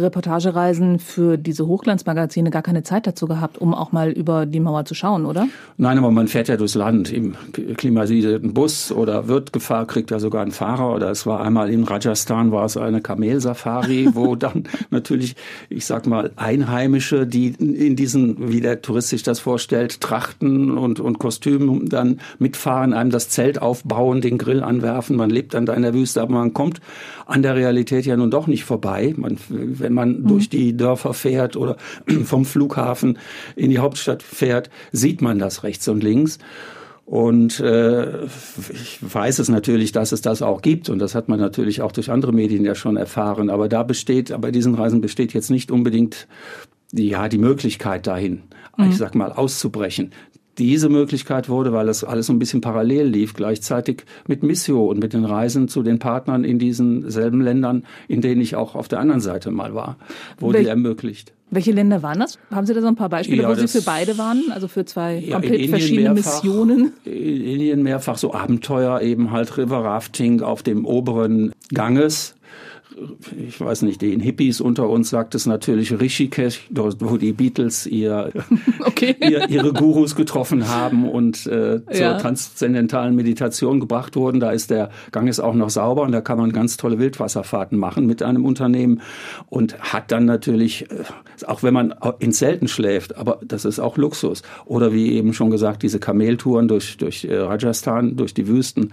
Reportagereisen 0.01 0.99
für 0.99 1.37
diese 1.37 1.67
Hochglanzmagazine 1.67 2.51
gar 2.51 2.63
keine 2.63 2.83
Zeit 2.83 3.07
dazu 3.07 3.27
gehabt, 3.27 3.59
um 3.59 3.75
auch 3.75 3.93
mal 3.93 4.11
über 4.11 4.47
die 4.47 4.61
Mauer 4.61 4.85
zu 4.85 4.95
schauen, 4.95 5.27
oder? 5.27 5.49
Nein, 5.77 5.99
aber 5.99 6.11
man 6.11 6.29
fährt 6.29 6.49
ja 6.49 6.57
durchs 6.57 6.75
Land 6.75 7.13
im 7.13 7.37
klimatisierten 7.77 8.55
Bus 8.55 8.93
oder 8.93 9.29
wird 9.29 9.53
gefahren, 9.53 9.87
kriegt 9.87 10.11
ja 10.11 10.19
sogar 10.19 10.43
einen 10.43 10.53
Fahrer. 10.53 10.95
Oder 10.95 11.11
es 11.11 11.27
war 11.27 11.41
einmal 11.41 11.71
in 11.71 11.85
Rajasthan, 11.85 12.53
war 12.53 12.67
es 12.67 12.77
eine 12.77 13.01
Kamelsafari, 13.01 14.11
wo 14.13 14.37
dann 14.37 14.65
natürlich, 14.91 15.37
ich 15.69 15.87
sag 15.87 16.07
mal, 16.07 16.31
Einheimische, 16.37 17.27
die 17.27 17.49
in 17.49 17.97
diesen, 17.97 18.53
wie 18.53 18.61
der 18.61 18.83
Tourist 18.83 19.09
sich 19.09 19.23
das 19.23 19.41
vorstellt, 19.41 20.01
Trachten 20.01 20.77
und, 20.77 21.01
und 21.01 21.19
Kostümen 21.19 21.89
dann 21.89 22.21
mitfahren, 22.39 22.93
einem 22.93 23.11
das 23.11 23.29
Zelt 23.29 23.61
aufbauen, 23.61 24.21
den 24.21 24.39
Grill 24.39 24.63
anwerfen. 24.63 25.17
Man 25.17 25.31
lebt 25.31 25.55
dann 25.55 25.67
da 25.67 25.75
in 25.75 25.83
der 25.83 25.95
Wüste, 25.95 26.23
aber 26.23 26.35
man 26.35 26.55
kommt 26.55 26.81
an 27.27 27.43
der 27.43 27.57
Realität 27.57 28.07
ja 28.07 28.17
nun 28.17 28.31
doch 28.31 28.47
nicht 28.47 28.65
vorbei. 28.65 29.15
Man, 29.17 29.39
wenn 29.87 29.95
man 29.95 30.23
mhm. 30.23 30.27
durch 30.27 30.49
die 30.49 30.77
Dörfer 30.77 31.15
fährt 31.15 31.57
oder 31.57 31.77
vom 32.25 32.45
Flughafen 32.45 33.19
in 33.55 33.71
die 33.71 33.79
Hauptstadt 33.79 34.23
fährt, 34.23 34.69
sieht 34.91 35.23
man 35.23 35.39
das 35.39 35.63
rechts 35.63 35.87
und 35.87 36.03
links. 36.03 36.39
Und 37.05 37.61
äh, 37.61 38.25
ich 38.25 38.99
weiß 39.01 39.39
es 39.39 39.49
natürlich, 39.49 39.93
dass 39.93 40.11
es 40.11 40.23
das 40.23 40.43
auch 40.43 40.61
gibt 40.61 40.89
und 40.89 40.99
das 40.99 41.15
hat 41.15 41.29
man 41.29 41.39
natürlich 41.39 41.81
auch 41.81 41.93
durch 41.93 42.11
andere 42.11 42.33
Medien 42.33 42.65
ja 42.65 42.75
schon 42.75 42.97
erfahren. 42.97 43.49
Aber 43.49 43.69
da 43.69 43.85
besteht, 43.85 44.35
bei 44.41 44.51
diesen 44.51 44.75
Reisen 44.75 45.01
besteht 45.01 45.33
jetzt 45.33 45.49
nicht 45.49 45.71
unbedingt 45.71 46.27
die, 46.91 47.09
ja 47.09 47.29
die 47.29 47.39
Möglichkeit 47.39 48.09
dahin, 48.09 48.43
mhm. 48.77 48.91
ich 48.91 48.97
sag 48.97 49.15
mal 49.15 49.31
auszubrechen 49.31 50.11
diese 50.59 50.89
Möglichkeit 50.89 51.49
wurde, 51.49 51.73
weil 51.73 51.87
das 51.87 52.05
alles 52.05 52.27
so 52.27 52.33
ein 52.33 52.39
bisschen 52.39 52.61
parallel 52.61 53.07
lief, 53.07 53.35
gleichzeitig 53.35 54.05
mit 54.27 54.43
Missio 54.43 54.87
und 54.87 54.99
mit 54.99 55.13
den 55.13 55.25
Reisen 55.25 55.69
zu 55.69 55.83
den 55.83 55.99
Partnern 55.99 56.45
in 56.45 56.59
diesen 56.59 57.11
selben 57.11 57.41
Ländern, 57.41 57.85
in 58.09 58.21
denen 58.21 58.41
ich 58.41 58.57
auch 58.57 58.75
auf 58.75 58.89
der 58.89 59.01
anderen 59.01 59.21
Seite 59.21 59.51
mal 59.51 59.75
war, 59.75 59.97
wurde 60.39 60.59
Wel 60.59 60.67
ermöglicht. 60.67 61.33
Welche 61.49 61.71
Länder 61.71 62.03
waren 62.03 62.19
das? 62.19 62.39
Haben 62.51 62.67
Sie 62.67 62.75
da 62.75 62.81
so 62.81 62.89
ein 62.89 62.97
paar 62.97 63.09
Beispiele, 63.09 63.43
ja, 63.43 63.49
wo 63.49 63.55
Sie 63.55 63.69
für 63.69 63.83
beide 63.83 64.19
waren? 64.19 64.51
Also 64.51 64.67
für 64.67 64.85
zwei 64.85 65.19
ja, 65.19 65.35
komplett 65.35 65.71
verschiedene 65.71 66.13
mehrfach, 66.13 66.43
Missionen? 66.43 66.93
In 67.05 67.45
Indien 67.45 67.83
mehrfach 67.85 68.19
so 68.19 68.35
Abenteuer, 68.35 69.01
eben 69.01 69.31
halt 69.31 69.57
River 69.57 69.85
Rafting 69.85 70.43
auf 70.43 70.65
dem 70.65 70.85
oberen 70.85 71.53
Ganges 71.73 72.35
ich 73.37 73.61
weiß 73.61 73.83
nicht, 73.83 74.01
den 74.01 74.21
Hippies 74.21 74.61
unter 74.61 74.89
uns 74.89 75.11
sagt 75.11 75.35
es 75.35 75.47
natürlich 75.47 75.99
Rishikesh, 75.99 76.69
wo 76.71 77.17
die 77.17 77.33
Beatles 77.33 77.87
ihr, 77.87 78.33
okay. 78.85 79.15
ihr 79.21 79.49
ihre 79.49 79.73
Gurus 79.73 80.17
getroffen 80.17 80.69
haben 80.69 81.09
und 81.09 81.47
äh, 81.47 81.85
zur 81.85 81.95
ja. 81.95 82.19
transzendentalen 82.19 83.15
Meditation 83.15 83.81
gebracht 83.81 84.17
wurden. 84.17 84.41
Da 84.41 84.51
ist 84.51 84.71
der 84.71 84.91
Gang 85.13 85.29
ist 85.29 85.41
auch 85.41 85.55
noch 85.55 85.71
sauber 85.71 86.03
und 86.03 86.13
da 86.13 86.21
kann 86.21 86.39
man 86.39 86.53
ganz 86.53 86.77
tolle 86.77 86.99
Wildwasserfahrten 86.99 87.79
machen 87.79 88.07
mit 88.07 88.23
einem 88.23 88.45
Unternehmen 88.45 89.03
und 89.49 89.79
hat 89.81 90.11
dann 90.11 90.25
natürlich, 90.25 90.91
äh, 90.91 91.05
auch 91.47 91.63
wenn 91.63 91.75
man 91.75 91.95
in 92.19 92.33
Zelten 92.33 92.69
schläft, 92.69 93.17
aber 93.17 93.41
das 93.45 93.65
ist 93.65 93.79
auch 93.79 93.97
Luxus. 93.97 94.43
Oder 94.65 94.93
wie 94.93 95.13
eben 95.13 95.33
schon 95.35 95.51
gesagt, 95.51 95.83
diese 95.83 95.99
Kameltouren 95.99 96.69
durch, 96.69 96.97
durch 96.97 97.25
äh, 97.25 97.37
Rajasthan, 97.37 98.17
durch 98.17 98.33
die 98.33 98.49
Wüsten. 98.49 98.93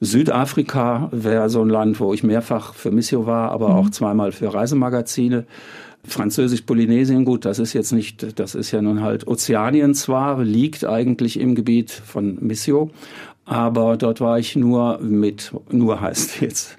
Südafrika 0.00 1.08
wäre 1.12 1.48
so 1.50 1.62
ein 1.62 1.68
Land, 1.68 2.00
wo 2.00 2.12
ich 2.12 2.22
mehrfach 2.22 2.74
für 2.74 2.90
Missio 2.90 3.26
war, 3.26 3.50
aber 3.50 3.70
mhm. 3.70 3.74
auch 3.74 3.90
zweimal 3.90 4.32
für 4.32 4.52
Reisemagazine. 4.52 5.46
Französisch-Polynesien, 6.04 7.24
gut, 7.24 7.44
das 7.44 7.58
ist 7.58 7.72
jetzt 7.72 7.92
nicht, 7.92 8.38
das 8.38 8.54
ist 8.54 8.70
ja 8.70 8.80
nun 8.80 9.02
halt 9.02 9.26
Ozeanien 9.26 9.94
zwar, 9.94 10.42
liegt 10.42 10.84
eigentlich 10.84 11.40
im 11.40 11.54
Gebiet 11.54 11.90
von 11.90 12.38
Missio, 12.40 12.90
aber 13.44 13.96
dort 13.96 14.20
war 14.20 14.38
ich 14.38 14.54
nur 14.54 14.98
mit, 15.00 15.52
nur 15.70 16.00
heißt 16.00 16.40
jetzt 16.40 16.76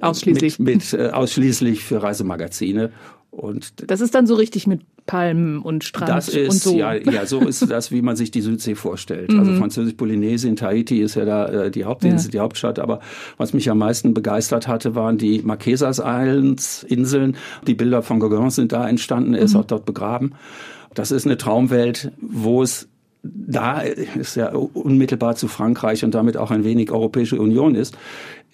ausschließlich 0.00 0.58
mit, 0.58 0.92
mit 0.92 0.92
äh, 0.92 1.10
ausschließlich 1.10 1.84
für 1.84 2.02
Reisemagazine 2.02 2.90
und 3.36 3.90
das 3.90 4.00
ist 4.00 4.14
dann 4.14 4.26
so 4.26 4.34
richtig 4.34 4.66
mit 4.66 4.80
Palmen 5.06 5.60
und 5.62 5.84
Strand 5.84 6.08
das 6.08 6.28
ist, 6.28 6.48
und 6.50 6.58
so. 6.60 6.76
Ja, 6.76 6.94
ja, 6.94 7.26
so 7.26 7.40
ist 7.40 7.62
das, 7.70 7.92
wie 7.92 8.02
man 8.02 8.16
sich 8.16 8.30
die 8.30 8.40
Südsee 8.40 8.74
vorstellt. 8.74 9.30
Also 9.30 9.52
Mhm. 9.52 9.58
Französisch-Polynesien, 9.58 10.56
Tahiti 10.56 11.00
ist 11.00 11.14
ja 11.14 11.24
da 11.24 11.46
äh, 11.66 11.70
die 11.70 11.84
Hauptinsel, 11.84 12.28
Ja. 12.28 12.30
die 12.32 12.38
Hauptstadt. 12.40 12.78
Aber 12.78 13.00
was 13.36 13.52
mich 13.52 13.70
am 13.70 13.78
meisten 13.78 14.14
begeistert 14.14 14.66
hatte, 14.66 14.94
waren 14.94 15.18
die 15.18 15.42
Marquesas 15.42 15.98
Islands, 16.04 16.82
Inseln. 16.82 17.36
Die 17.66 17.74
Bilder 17.74 18.02
von 18.02 18.18
Gauguin 18.20 18.50
sind 18.50 18.72
da 18.72 18.88
entstanden. 18.88 19.34
Er 19.34 19.42
ist 19.42 19.54
Mhm. 19.54 19.60
auch 19.60 19.64
dort 19.66 19.84
begraben. 19.84 20.32
Das 20.94 21.10
ist 21.10 21.26
eine 21.26 21.36
Traumwelt, 21.36 22.10
wo 22.20 22.62
es 22.62 22.88
da 23.28 23.80
ist 23.80 24.36
ja 24.36 24.50
unmittelbar 24.54 25.34
zu 25.34 25.48
Frankreich 25.48 26.04
und 26.04 26.14
damit 26.14 26.36
auch 26.36 26.52
ein 26.52 26.62
wenig 26.62 26.92
Europäische 26.92 27.40
Union 27.40 27.74
ist, 27.74 27.96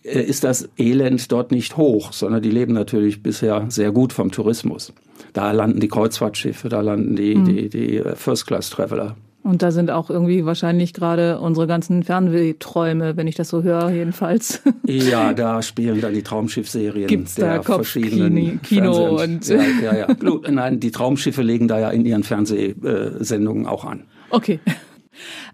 ist 0.02 0.44
das 0.44 0.68
Elend 0.78 1.30
dort 1.30 1.50
nicht 1.52 1.76
hoch, 1.76 2.12
sondern 2.12 2.42
die 2.42 2.50
leben 2.50 2.72
natürlich 2.72 3.22
bisher 3.22 3.66
sehr 3.68 3.92
gut 3.92 4.12
vom 4.12 4.30
Tourismus. 4.32 4.92
Da 5.32 5.52
landen 5.52 5.80
die 5.80 5.88
Kreuzfahrtschiffe, 5.88 6.68
da 6.68 6.80
landen 6.80 7.16
die, 7.16 7.34
Mhm. 7.36 7.44
die, 7.44 7.68
die 7.68 7.96
äh, 7.98 8.16
First-Class-Traveler. 8.16 9.16
Und 9.44 9.62
da 9.62 9.72
sind 9.72 9.90
auch 9.90 10.08
irgendwie 10.08 10.44
wahrscheinlich 10.44 10.92
gerade 10.94 11.40
unsere 11.40 11.66
ganzen 11.66 12.04
Fernwehträume, 12.04 13.16
wenn 13.16 13.26
ich 13.26 13.34
das 13.34 13.48
so 13.48 13.62
höre, 13.64 13.90
jedenfalls. 13.90 14.62
Ja, 14.86 15.32
da 15.34 15.62
spielen 15.62 16.00
dann 16.00 16.14
die 16.14 16.22
Traumschiffserien 16.22 17.06
Gibt's 17.08 17.34
da 17.36 17.46
der 17.54 17.62
Kopfkino- 17.62 17.74
verschiedenen 17.74 18.62
Kino 18.62 19.20
und- 19.20 19.48
ja, 19.48 19.62
ja, 19.82 19.96
ja. 19.96 20.06
Gut, 20.14 20.48
Nein, 20.50 20.78
die 20.80 20.90
Traumschiffe 20.92 21.42
legen 21.42 21.66
da 21.68 21.78
ja 21.80 21.90
in 21.90 22.04
ihren 22.04 22.22
Fernsehsendungen 22.24 23.66
auch 23.66 23.84
an. 23.84 24.04
Okay. 24.30 24.60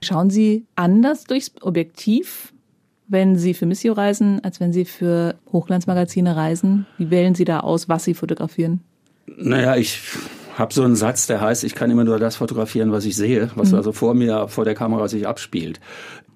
Schauen 0.02 0.30
Sie 0.30 0.66
anders 0.76 1.24
durchs 1.24 1.52
Objektiv, 1.62 2.52
wenn 3.08 3.36
Sie 3.36 3.54
für 3.54 3.66
Missio 3.66 3.92
reisen, 3.92 4.42
als 4.44 4.60
wenn 4.60 4.72
Sie 4.72 4.84
für 4.84 5.34
Hochglanzmagazine 5.52 6.36
reisen? 6.36 6.86
Wie 6.98 7.10
wählen 7.10 7.34
Sie 7.34 7.44
da 7.44 7.60
aus, 7.60 7.88
was 7.88 8.04
Sie 8.04 8.14
fotografieren? 8.14 8.80
Naja, 9.36 9.76
ich 9.76 10.00
habe 10.56 10.74
so 10.74 10.82
einen 10.82 10.96
Satz, 10.96 11.26
der 11.26 11.40
heißt, 11.40 11.64
ich 11.64 11.74
kann 11.74 11.90
immer 11.90 12.04
nur 12.04 12.18
das 12.18 12.36
fotografieren, 12.36 12.92
was 12.92 13.04
ich 13.04 13.16
sehe, 13.16 13.50
was 13.54 13.72
also 13.72 13.92
vor 13.92 14.14
mir, 14.14 14.48
vor 14.48 14.64
der 14.64 14.74
Kamera 14.74 15.08
sich 15.08 15.26
abspielt. 15.26 15.80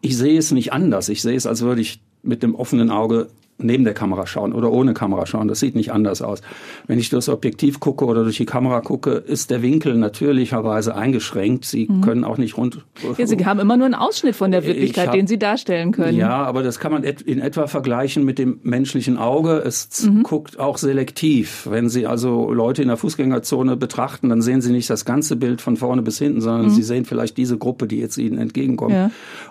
Ich 0.01 0.17
sehe 0.17 0.39
es 0.39 0.53
nicht 0.53 0.73
anders. 0.73 1.09
Ich 1.09 1.23
sehe 1.23 1.37
es, 1.37 1.47
als 1.47 1.63
würde 1.63 1.81
ich 1.81 2.01
mit 2.23 2.43
dem 2.43 2.55
offenen 2.55 2.91
Auge 2.91 3.29
neben 3.59 3.85
der 3.85 3.95
Kamera 3.95 4.27
schauen 4.27 4.53
oder 4.53 4.73
ohne 4.73 4.93
Kamera 4.93 5.25
schauen. 5.27 5.47
Das 5.47 5.61
sieht 5.61 5.77
nicht 5.77 5.93
anders 5.93 6.21
aus. 6.21 6.41
Wenn 6.89 6.99
ich 6.99 7.11
durchs 7.11 7.29
Objektiv 7.29 7.79
gucke 7.79 8.05
oder 8.07 8.25
durch 8.25 8.37
die 8.39 8.45
Kamera 8.47 8.81
gucke, 8.81 9.11
ist 9.13 9.51
der 9.51 9.63
Winkel 9.63 9.95
natürlicherweise 9.97 10.97
eingeschränkt. 10.97 11.65
Sie 11.65 11.89
können 12.03 12.25
auch 12.25 12.39
nicht 12.39 12.57
rund. 12.57 12.85
Ja, 13.19 13.27
Sie 13.27 13.45
haben 13.47 13.61
immer 13.61 13.77
nur 13.77 13.87
einen 13.87 13.95
Ausschnitt 13.95 14.35
von 14.35 14.51
der 14.51 14.65
Wirklichkeit, 14.65 15.09
hab- 15.09 15.15
den 15.15 15.27
Sie 15.29 15.39
darstellen 15.39 15.93
können. 15.93 16.17
Ja, 16.17 16.43
aber 16.45 16.63
das 16.65 16.81
kann 16.81 16.91
man 16.91 17.05
in 17.05 17.39
etwa 17.41 17.67
vergleichen 17.69 18.25
mit 18.25 18.39
dem 18.39 18.59
menschlichen 18.63 19.17
Auge. 19.17 19.63
Es 19.65 19.89
z- 19.91 20.25
guckt 20.25 20.59
auch 20.59 20.79
selektiv. 20.79 21.69
Wenn 21.71 21.89
Sie 21.89 22.07
also 22.07 22.53
Leute 22.53 22.83
in 22.83 22.89
der 22.89 22.97
Fußgängerzone 22.97 23.77
betrachten, 23.77 24.29
dann 24.29 24.43
sehen 24.43 24.61
Sie 24.61 24.73
nicht 24.73 24.91
das 24.91 25.05
ganze 25.05 25.37
Bild 25.37 25.61
von 25.61 25.77
vorne 25.77 26.03
bis 26.03 26.19
hinten, 26.19 26.41
sondern 26.41 26.71
Sie 26.71 26.83
sehen 26.83 27.05
vielleicht 27.05 27.37
diese 27.37 27.59
Gruppe, 27.59 27.87
die 27.87 27.99
jetzt 27.99 28.19
Ihnen 28.19 28.39
entgegenkommt 28.39 28.93
Ja. 28.95 29.11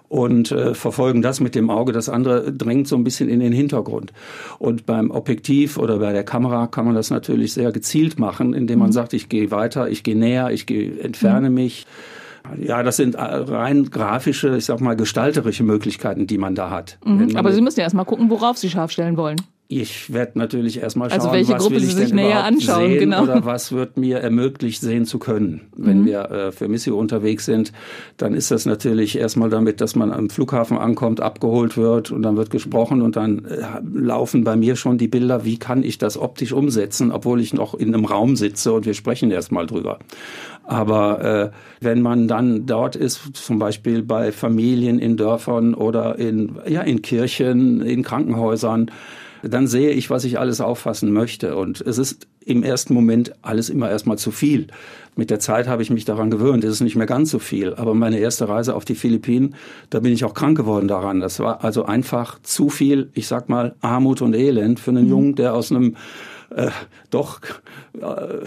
und 0.10 0.51
äh, 0.51 0.74
verfolgen 0.74 1.22
das 1.22 1.39
mit 1.39 1.55
dem 1.55 1.70
Auge. 1.70 1.93
Das 1.93 2.10
andere 2.10 2.51
drängt 2.51 2.88
so 2.88 2.96
ein 2.98 3.03
bisschen 3.03 3.29
in 3.29 3.39
den 3.39 3.53
Hintergrund. 3.53 3.90
Und 4.60 4.86
beim 4.86 5.12
Objektiv 5.12 5.77
oder 5.77 6.00
bei 6.00 6.13
der 6.13 6.24
Kamera 6.24 6.67
kann 6.67 6.86
man 6.86 6.95
das 6.95 7.10
natürlich 7.10 7.53
sehr 7.53 7.71
gezielt 7.71 8.19
machen, 8.19 8.53
indem 8.53 8.79
man 8.79 8.91
sagt, 8.91 9.13
ich 9.13 9.29
gehe 9.29 9.51
weiter, 9.51 9.89
ich 9.89 10.03
gehe 10.03 10.17
näher, 10.17 10.51
ich 10.51 10.65
gehe, 10.65 11.00
entferne 11.00 11.50
mich. 11.50 11.86
Ja, 12.57 12.81
das 12.81 12.98
sind 12.98 13.15
rein 13.17 13.89
grafische, 13.91 14.57
ich 14.57 14.65
sag 14.65 14.81
mal, 14.81 14.95
gestalterische 14.95 15.63
Möglichkeiten, 15.63 16.25
die 16.25 16.38
man 16.38 16.55
da 16.55 16.69
hat. 16.69 16.98
Wenn 17.03 17.17
man 17.17 17.27
Mhm. 17.27 17.36
Aber 17.36 17.51
Sie 17.51 17.62
müssen 17.62 17.79
ja 17.79 17.83
erstmal 17.83 18.05
gucken, 18.05 18.29
worauf 18.29 18.57
Sie 18.57 18.69
scharf 18.69 18.91
stellen 18.91 19.15
wollen. 19.17 19.38
Ich 19.71 20.11
werde 20.11 20.37
natürlich 20.37 20.81
erstmal 20.81 21.09
schauen, 21.09 21.19
Also 21.21 21.31
welche 21.31 21.53
was 21.53 21.61
Gruppe 21.61 21.75
will 21.75 21.83
ich 21.83 21.91
Sie 21.91 21.95
sich 21.95 22.07
denn 22.07 22.17
näher 22.17 22.43
anschauen, 22.43 22.89
sehen 22.89 22.99
genau. 22.99 23.23
oder 23.23 23.45
was 23.45 23.71
wird 23.71 23.95
mir 23.95 24.17
ermöglicht 24.17 24.81
sehen 24.81 25.05
zu 25.05 25.17
können. 25.17 25.61
Wenn 25.77 26.05
wir 26.05 26.29
äh, 26.29 26.51
für 26.51 26.67
Missio 26.67 26.97
unterwegs 26.97 27.45
sind, 27.45 27.71
dann 28.17 28.33
ist 28.33 28.51
das 28.51 28.65
natürlich 28.65 29.17
erstmal 29.17 29.49
damit, 29.49 29.79
dass 29.79 29.95
man 29.95 30.11
am 30.11 30.29
Flughafen 30.29 30.77
ankommt, 30.77 31.21
abgeholt 31.21 31.77
wird 31.77 32.11
und 32.11 32.21
dann 32.21 32.35
wird 32.35 32.49
gesprochen 32.49 33.01
und 33.01 33.15
dann 33.15 33.45
äh, 33.45 33.61
laufen 33.93 34.43
bei 34.43 34.57
mir 34.57 34.75
schon 34.75 34.97
die 34.97 35.07
Bilder, 35.07 35.45
wie 35.45 35.57
kann 35.57 35.83
ich 35.83 35.97
das 35.97 36.17
optisch 36.17 36.51
umsetzen, 36.51 37.13
obwohl 37.13 37.39
ich 37.39 37.53
noch 37.53 37.73
in 37.73 37.93
einem 37.93 38.03
Raum 38.03 38.35
sitze 38.35 38.73
und 38.73 38.85
wir 38.85 38.93
sprechen 38.93 39.31
erstmal 39.31 39.67
drüber. 39.67 39.99
Aber 40.65 41.23
äh, 41.23 41.51
wenn 41.79 42.01
man 42.01 42.27
dann 42.27 42.65
dort 42.65 42.97
ist, 42.97 43.37
zum 43.37 43.57
Beispiel 43.57 44.03
bei 44.03 44.33
Familien 44.33 44.99
in 44.99 45.15
Dörfern 45.15 45.73
oder 45.73 46.19
in, 46.19 46.57
ja, 46.67 46.81
in 46.81 47.01
Kirchen, 47.01 47.81
in 47.81 48.03
Krankenhäusern, 48.03 48.91
dann 49.43 49.67
sehe 49.67 49.91
ich, 49.91 50.10
was 50.10 50.24
ich 50.24 50.39
alles 50.39 50.62
auffassen 50.62 51.12
möchte. 51.12 51.55
Und 51.55 51.81
es 51.81 51.98
ist 51.98 52.27
im 52.45 52.63
ersten 52.63 52.93
Moment 52.93 53.33
alles 53.41 53.69
immer 53.69 53.89
erstmal 53.89 54.17
zu 54.17 54.31
viel. 54.31 54.67
Mit 55.15 55.29
der 55.29 55.39
Zeit 55.39 55.67
habe 55.67 55.81
ich 55.81 55.89
mich 55.89 56.05
daran 56.05 56.31
gewöhnt, 56.31 56.63
es 56.63 56.75
ist 56.75 56.81
nicht 56.81 56.95
mehr 56.95 57.05
ganz 57.05 57.31
so 57.31 57.39
viel. 57.39 57.74
Aber 57.74 57.93
meine 57.93 58.19
erste 58.19 58.48
Reise 58.48 58.75
auf 58.75 58.86
die 58.86 58.95
Philippinen, 58.95 59.55
da 59.89 60.00
bin 60.00 60.13
ich 60.13 60.24
auch 60.24 60.33
krank 60.33 60.57
geworden 60.57 60.88
daran. 60.88 61.19
Das 61.19 61.39
war 61.39 61.63
also 61.63 61.86
einfach 61.86 62.39
zu 62.43 62.69
viel, 62.69 63.10
ich 63.13 63.27
sag 63.27 63.50
mal, 63.50 63.75
Armut 63.81 64.21
und 64.21 64.33
Elend 64.33 64.79
für 64.79 64.91
einen 64.91 65.07
Jungen, 65.07 65.36
der 65.36 65.53
aus 65.53 65.71
einem 65.71 65.95
äh, 66.55 66.70
doch 67.10 67.39
äh, 67.93 68.46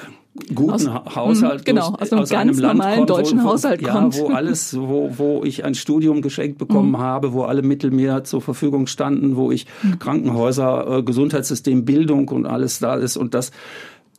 guten 0.54 0.73
Aus- 0.73 0.88
Ha- 0.88 1.14
Haushalt 1.14 1.61
Mhm, 1.61 1.64
genau, 1.64 1.90
durch, 1.90 2.12
aus 2.12 2.12
einem 2.32 2.46
ganz 2.46 2.58
Land 2.58 2.78
normalen 2.78 2.96
kommt, 2.99 3.11
deutschen 3.11 3.38
wo, 3.42 3.49
Haushalt 3.50 3.82
ja, 3.82 3.92
kommt. 3.92 4.18
wo 4.18 4.28
alles, 4.28 4.76
wo, 4.78 5.11
wo 5.16 5.42
ich 5.44 5.64
ein 5.64 5.75
Studium 5.75 6.23
geschenkt 6.23 6.58
bekommen 6.58 6.90
Mhm. 6.92 6.99
habe, 6.99 7.32
wo 7.32 7.42
alle 7.42 7.62
Mittel 7.62 7.90
mir 7.90 8.25
zur 8.25 8.40
Verfügung 8.42 8.87
standen, 8.87 9.37
wo 9.37 9.50
ich 9.52 9.66
Mhm. 9.82 9.99
Krankenhäuser, 9.99 10.99
äh, 10.99 11.02
Gesundheitssystem, 11.02 11.84
Bildung 11.84 12.28
und 12.28 12.46
alles 12.46 12.78
da 12.78 12.94
ist. 12.94 13.16
Und 13.16 13.34
das 13.34 13.50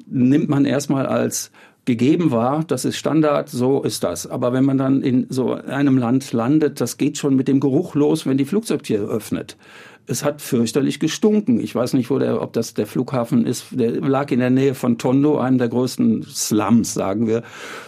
nimmt 0.08 0.50
man 0.50 0.66
erstmal 0.66 1.06
als 1.06 1.52
gegeben 1.86 2.32
wahr, 2.32 2.64
das 2.68 2.84
ist 2.84 2.98
Standard, 2.98 3.48
so 3.50 3.84
ist 3.84 4.04
das. 4.04 4.26
Aber 4.26 4.54
wenn 4.54 4.66
man 4.66 4.78
dann 4.80 5.04
in 5.04 5.28
so 5.30 5.54
einem 5.54 6.00
Land 6.00 6.34
landet, 6.34 6.82
das 6.82 6.98
geht 6.98 7.18
schon 7.20 7.36
mit 7.36 7.48
dem 7.48 7.60
Geruch 7.60 7.94
los, 7.94 8.26
wenn 8.26 8.38
die 8.38 8.46
Flugzeugtür 8.46 9.08
öffnet. 9.08 9.56
Es 10.08 10.24
hat 10.24 10.42
fürchterlich 10.42 11.00
gestunken. 11.00 11.60
Ich 11.60 11.74
weiß 11.74 11.94
nicht, 11.94 12.10
wo 12.10 12.20
der, 12.20 12.42
ob 12.42 12.54
das 12.54 12.74
der 12.74 12.86
Flughafen 12.86 13.46
ist. 13.46 13.66
Der 13.72 13.92
lag 13.92 14.32
in 14.32 14.40
der 14.40 14.52
Nähe 14.52 14.76
von 14.76 14.98
Tondo, 14.98 15.40
einem 15.40 15.58
der 15.58 15.70
größten 15.70 16.24
Slums, 16.24 16.94
sagen 16.94 17.28
wir, 17.28 17.44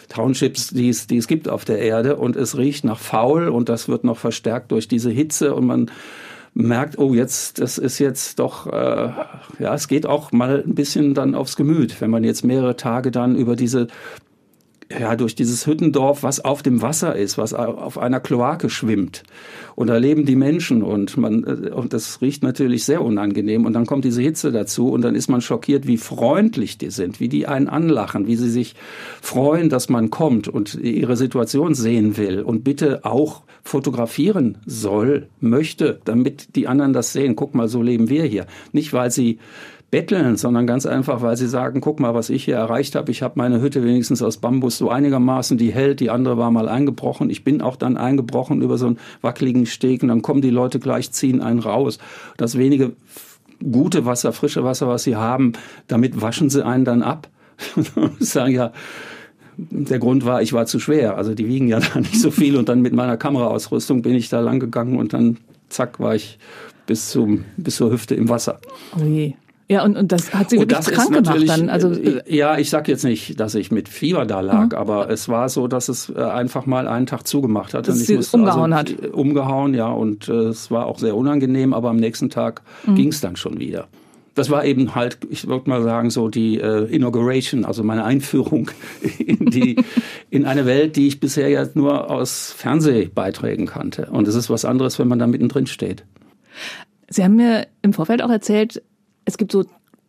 Townships, 0.10 0.70
die 0.70 0.90
es, 0.90 1.08
die 1.08 1.18
es 1.18 1.28
gibt 1.28 1.48
auf 1.48 1.64
der 1.64 1.80
Erde. 1.80 2.16
Und 2.16 2.36
es 2.36 2.58
riecht 2.58 2.86
nach 2.86 3.00
faul 3.00 3.50
und 3.50 3.70
das 3.70 3.88
wird 3.88 4.04
noch 4.04 4.18
verstärkt 4.18 4.72
durch 4.72 4.88
diese 4.88 5.12
Hitze 5.12 5.54
und 5.54 5.66
man 5.68 5.92
merkt, 6.58 6.98
oh, 6.98 7.14
jetzt, 7.14 7.60
das 7.60 7.78
ist 7.78 8.00
jetzt 8.00 8.40
doch, 8.40 8.66
äh, 8.66 9.12
ja, 9.60 9.76
es 9.76 9.88
geht 9.88 10.08
auch 10.08 10.32
mal 10.32 10.64
ein 10.66 10.74
bisschen 10.74 11.14
dann 11.14 11.36
aufs 11.36 11.56
Gemüt, 11.56 12.02
wenn 12.02 12.10
man 12.10 12.24
jetzt 12.24 12.44
mehrere 12.44 12.76
Tage 12.76 13.12
dann 13.12 13.36
über 13.36 13.56
diese 13.56 13.88
ja, 14.90 15.16
durch 15.16 15.36
dieses 15.36 15.68
Hüttendorf, 15.68 16.24
was 16.24 16.44
auf 16.44 16.64
dem 16.64 16.82
Wasser 16.82 17.16
ist, 17.16 17.38
was 17.38 17.54
auf 17.54 17.98
einer 17.98 18.20
Kloake 18.20 18.70
schwimmt. 18.70 19.24
Und 19.76 19.88
da 19.88 19.98
leben 19.98 20.26
die 20.26 20.36
Menschen 20.36 20.82
und 20.82 21.18
man, 21.18 21.44
äh, 21.44 21.70
und 21.72 21.94
das 21.94 22.22
riecht 22.22 22.42
natürlich 22.42 22.86
sehr 22.86 23.04
unangenehm. 23.04 23.66
Und 23.66 23.74
dann 23.74 23.86
kommt 23.86 24.06
diese 24.06 24.22
Hitze 24.22 24.52
dazu 24.52 24.90
und 24.90 25.02
dann 25.02 25.16
ist 25.16 25.28
man 25.28 25.42
schockiert, 25.42 25.88
wie 25.88 25.98
freundlich 25.98 26.78
die 26.78 26.90
sind, 26.90 27.20
wie 27.20 27.28
die 27.30 27.48
einen 27.48 27.68
anlachen, 27.68 28.28
wie 28.28 28.38
sie 28.38 28.50
sich 28.50 28.76
freuen, 29.22 29.70
dass 29.70 29.90
man 29.90 30.10
kommt 30.10 30.48
und 30.48 30.76
ihre 30.76 31.18
Situation 31.18 31.76
sehen 31.76 32.18
will 32.18 32.42
und 32.42 32.64
bitte 32.64 33.04
auch 33.04 33.44
fotografieren 33.64 34.58
soll, 34.66 35.28
möchte, 35.42 36.00
damit 36.06 36.56
die 36.56 36.68
anderen 36.68 36.94
das 36.94 37.12
sehen. 37.12 37.36
Guck 37.36 37.54
mal, 37.54 37.68
so 37.68 37.82
leben 37.82 38.10
wir 38.10 38.24
hier. 38.24 38.48
Nicht, 38.72 38.94
weil 38.94 39.12
sie 39.12 39.40
betteln, 39.90 40.36
sondern 40.36 40.68
ganz 40.68 40.86
einfach, 40.86 41.22
weil 41.22 41.38
sie 41.38 41.48
sagen, 41.48 41.80
guck 41.80 42.00
mal, 42.00 42.14
was 42.14 42.30
ich 42.30 42.44
hier 42.44 42.56
erreicht 42.56 42.96
habe. 42.96 43.10
Ich 43.12 43.22
habe 43.22 43.36
meine 43.38 43.62
Hütte 43.62 43.84
wenigstens 43.84 44.22
aus 44.22 44.38
Bambus 44.38 44.78
so 44.78 44.90
einigermaßen, 44.90 45.58
die 45.58 45.72
hält, 45.72 46.02
die 46.02 46.10
andere 46.10 46.38
war 46.38 46.52
mal 46.52 46.68
eingebrochen. 46.68 47.30
Ich 47.30 47.44
bin 47.44 47.62
auch 47.62 47.78
dann 47.78 47.96
eingebrochen 47.96 48.62
über 48.62 48.78
so 48.78 48.88
einen 48.88 49.00
wackeligen 49.22 49.66
Steg 49.66 50.04
und 50.04 50.10
dann 50.10 50.22
kommen 50.22 50.42
die 50.42 50.50
Leute 50.50 50.80
gleich, 50.80 51.12
ziehen 51.12 51.42
einen 51.42 51.60
raus. 51.60 52.00
Das 52.36 52.58
wenige 52.58 52.94
gute 53.64 54.06
Wasser, 54.06 54.34
frische 54.34 54.64
Wasser, 54.64 54.88
was 54.88 55.04
sie 55.04 55.16
haben, 55.16 55.54
damit 55.88 56.22
waschen 56.22 56.50
sie 56.50 56.66
einen 56.66 56.86
dann 56.86 57.02
ab. 57.02 57.30
Und 57.96 58.24
sagen 58.24 58.54
ja, 58.54 58.72
der 59.58 59.98
Grund 59.98 60.26
war, 60.26 60.44
ich 60.44 60.54
war 60.54 60.68
zu 60.68 60.80
schwer. 60.80 61.18
Also 61.18 61.34
die 61.34 61.48
wiegen 61.48 61.68
ja 61.68 61.80
da 61.94 62.00
nicht 62.00 62.22
so 62.22 62.30
viel 62.30 62.56
und 62.56 62.70
dann 62.70 62.82
mit 62.82 62.94
meiner 62.94 63.18
Kameraausrüstung 63.18 64.04
bin 64.04 64.14
ich 64.14 64.30
da 64.30 64.40
lang 64.40 64.60
gegangen 64.60 65.00
und 65.00 65.14
dann 65.14 65.38
zack 65.70 66.00
war 66.00 66.14
ich 66.14 66.38
bis 66.86 67.10
zum 67.10 67.46
bis 67.58 67.78
zur 67.78 67.92
Hüfte 67.92 68.14
im 68.14 68.30
Wasser. 68.30 68.60
Oh 68.96 69.04
je. 69.04 69.34
Ja, 69.70 69.84
und, 69.84 69.98
und 69.98 70.12
das 70.14 70.34
hat 70.34 70.50
sie 70.50 70.60
wirklich 70.60 70.80
krank 70.80 71.12
gemacht 71.14 71.50
dann. 71.50 71.70
Also, 71.70 71.92
äh, 71.92 72.22
ja, 72.34 72.58
ich 72.58 72.70
sag 72.70 72.88
jetzt 72.88 73.04
nicht, 73.04 73.38
dass 73.40 73.54
ich 73.54 73.70
mit 73.70 73.90
Fieber 73.90 74.26
da 74.26 74.40
lag, 74.40 74.74
aber 74.74 75.10
es 75.10 75.28
war 75.28 75.50
so, 75.50 75.68
dass 75.68 75.90
es 75.90 76.10
äh, 76.10 76.22
einfach 76.22 76.66
mal 76.66 76.88
einen 76.88 77.06
Tag 77.06 77.28
zugemacht 77.28 77.74
hat. 77.74 77.88
Dass 77.88 77.96
und 77.96 78.02
ich 78.02 78.08
sie 78.08 78.16
musste 78.16 78.38
umgehauen 78.38 78.72
also, 78.72 78.96
hat. 78.96 79.10
Umgehauen, 79.14 79.74
ja, 79.74 79.88
und 79.90 80.30
äh, 80.30 80.32
es 80.32 80.72
war 80.72 80.86
auch 80.86 81.00
sehr 81.00 81.18
unangenehm, 81.18 81.74
aber 81.74 81.90
am 81.90 81.98
nächsten 81.98 82.30
Tag 82.30 82.62
Mhm. 82.86 82.96
ging 82.96 83.08
es 83.10 83.20
dann 83.20 83.36
schon 83.36 83.60
wieder. 83.60 83.88
das 84.36 84.50
war 84.52 84.64
eben 84.64 84.94
halt, 84.96 85.18
ich 85.32 85.48
würde 85.48 85.68
mal 85.70 85.82
sagen, 85.82 86.12
so 86.12 86.30
die 86.30 86.60
äh, 86.60 86.86
Inauguration, 86.86 87.66
also 87.66 87.84
meine 87.84 88.04
Einführung 88.06 88.70
in 89.20 89.48
die 89.48 89.78
in 90.30 90.46
eine 90.46 90.66
Welt, 90.68 90.96
die 90.96 91.08
ich 91.08 91.20
bisher 91.20 91.50
ja 91.50 91.66
nur 91.74 92.10
aus 92.12 92.54
Fernsehbeiträgen 92.56 93.66
kannte. 93.66 94.08
Und 94.12 94.28
es 94.28 94.36
ist 94.36 94.50
was 94.50 94.64
anderes, 94.64 95.00
wenn 95.00 95.08
man 95.08 95.20
da 95.20 95.28
mittendrin 95.28 95.66
steht. 95.68 96.06
Sie 97.10 97.24
haben 97.24 97.36
mir 97.36 97.68
im 97.82 97.94
Vorfeld 97.94 98.22
auch 98.22 98.30
erzählt, 98.30 98.82
es 99.28 99.38
gibt 99.38 99.52
so 99.52 99.66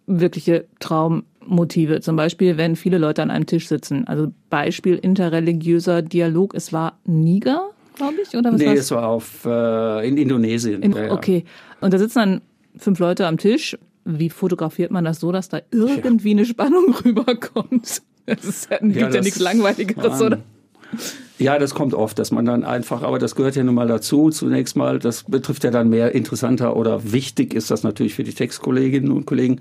wirkliche 0.06 0.66
Traummotive. 0.78 2.00
Zum 2.00 2.16
Beispiel, 2.16 2.56
wenn 2.56 2.76
viele 2.76 2.98
Leute 2.98 3.20
an 3.20 3.30
einem 3.30 3.46
Tisch 3.46 3.68
sitzen. 3.68 4.06
Also 4.06 4.32
Beispiel 4.48 4.94
interreligiöser 4.94 6.02
Dialog. 6.02 6.54
Es 6.54 6.72
war 6.72 6.98
Niger, 7.04 7.70
glaube 7.96 8.14
ich, 8.22 8.34
oder 8.36 8.52
was 8.52 8.60
Nee, 8.60 8.68
war's? 8.68 8.78
es 8.78 8.90
war 8.92 9.08
auf, 9.08 9.44
äh, 9.44 10.08
in 10.08 10.16
Indonesien. 10.16 10.82
In, 10.82 10.92
Ja, 10.92 11.06
ja. 11.06 11.12
okay. 11.12 11.44
Und 11.80 11.92
da 11.92 11.98
sitzen 11.98 12.18
dann 12.18 12.40
fünf 12.76 13.00
Leute 13.00 13.26
am 13.26 13.36
Tisch. 13.38 13.76
Wie 14.04 14.30
fotografiert 14.30 14.92
man 14.92 15.04
das 15.04 15.20
so, 15.20 15.32
dass 15.32 15.48
da 15.48 15.60
irgendwie 15.72 16.30
eine 16.30 16.46
Spannung 16.46 16.94
rüberkommt? 17.04 18.02
Ist 18.26 18.70
ja, 18.70 18.78
gibt 18.78 19.14
ja, 19.14 19.20
nichts 19.20 19.40
Langweiligeres, 19.40 20.20
ähm, 20.20 20.26
oder? 20.26 20.38
Ja, 21.38 21.58
das 21.60 21.72
kommt 21.72 21.94
oft, 21.94 22.18
dass 22.18 22.32
man 22.32 22.44
dann 22.44 22.64
einfach, 22.64 23.02
aber 23.02 23.20
das 23.20 23.36
gehört 23.36 23.54
ja 23.54 23.62
nun 23.62 23.76
mal 23.76 23.86
dazu. 23.86 24.30
Zunächst 24.30 24.76
mal, 24.76 24.98
das 24.98 25.22
betrifft 25.22 25.62
ja 25.62 25.70
dann 25.70 25.88
mehr 25.88 26.12
interessanter 26.12 26.76
oder 26.76 27.12
wichtig 27.12 27.54
ist 27.54 27.70
das 27.70 27.84
natürlich 27.84 28.14
für 28.14 28.24
die 28.24 28.32
Textkolleginnen 28.32 29.12
und 29.12 29.24
Kollegen 29.24 29.60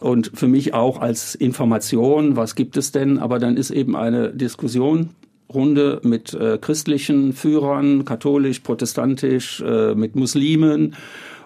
und 0.00 0.32
für 0.34 0.48
mich 0.48 0.74
auch 0.74 1.00
als 1.00 1.36
Information, 1.36 2.36
was 2.36 2.56
gibt 2.56 2.76
es 2.76 2.90
denn? 2.90 3.18
Aber 3.18 3.38
dann 3.38 3.56
ist 3.56 3.70
eben 3.70 3.94
eine 3.94 4.30
Diskussion. 4.30 5.10
Runde 5.52 6.00
mit 6.02 6.32
äh, 6.32 6.58
christlichen 6.58 7.34
Führern, 7.34 8.06
katholisch, 8.06 8.60
protestantisch, 8.60 9.60
äh, 9.60 9.94
mit 9.94 10.16
Muslimen 10.16 10.96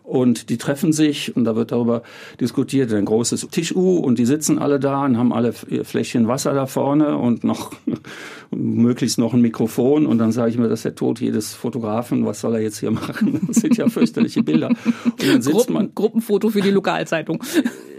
und 0.07 0.51
die 0.51 0.57
treffen 0.57 0.93
sich 0.93 1.35
und 1.37 1.45
da 1.45 1.57
wird 1.57 1.73
darüber 1.73 2.03
diskutiert, 2.41 2.93
ein 2.93 3.05
großes 3.05 3.49
Tisch-U 3.51 3.97
und 3.97 4.19
die 4.19 4.25
sitzen 4.25 4.59
alle 4.59 4.79
da 4.79 5.05
und 5.05 5.19
haben 5.19 5.33
alle 5.33 5.53
Fläschchen 5.53 6.29
Wasser 6.29 6.55
da 6.55 6.67
vorne 6.67 7.19
und 7.19 7.43
noch 7.43 7.73
möglichst 8.51 9.19
noch 9.19 9.35
ein 9.35 9.41
Mikrofon 9.41 10.07
und 10.07 10.19
dann 10.19 10.31
sage 10.31 10.51
ich 10.51 10.59
mir, 10.59 10.69
das 10.69 10.81
ist 10.81 10.85
der 10.85 10.95
Tod 10.95 11.21
jedes 11.21 11.55
Fotografen, 11.55 12.25
was 12.25 12.41
soll 12.41 12.55
er 12.55 12.61
jetzt 12.61 12.79
hier 12.79 12.91
machen? 12.91 13.41
Das 13.47 13.57
sind 13.63 13.77
ja 13.77 13.89
fürchterliche 13.89 14.43
Bilder. 14.43 14.69
Und 14.69 15.27
dann 15.27 15.43
sitzt 15.43 15.57
Gruppen, 15.57 15.75
man, 15.75 15.95
Gruppenfoto 15.95 16.51
für 16.51 16.61
die 16.61 16.71
Lokalzeitung. 16.71 17.43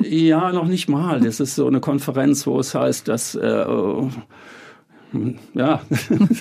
ja, 0.01 0.51
noch 0.51 0.67
nicht 0.67 0.87
mal. 0.87 1.19
Das 1.19 1.39
ist 1.39 1.55
so 1.55 1.67
eine 1.67 1.79
Konferenz, 1.79 2.45
wo 2.47 2.59
es 2.59 2.75
heißt, 2.75 3.07
dass 3.07 3.35
äh, 3.35 3.65
ja, 5.53 5.81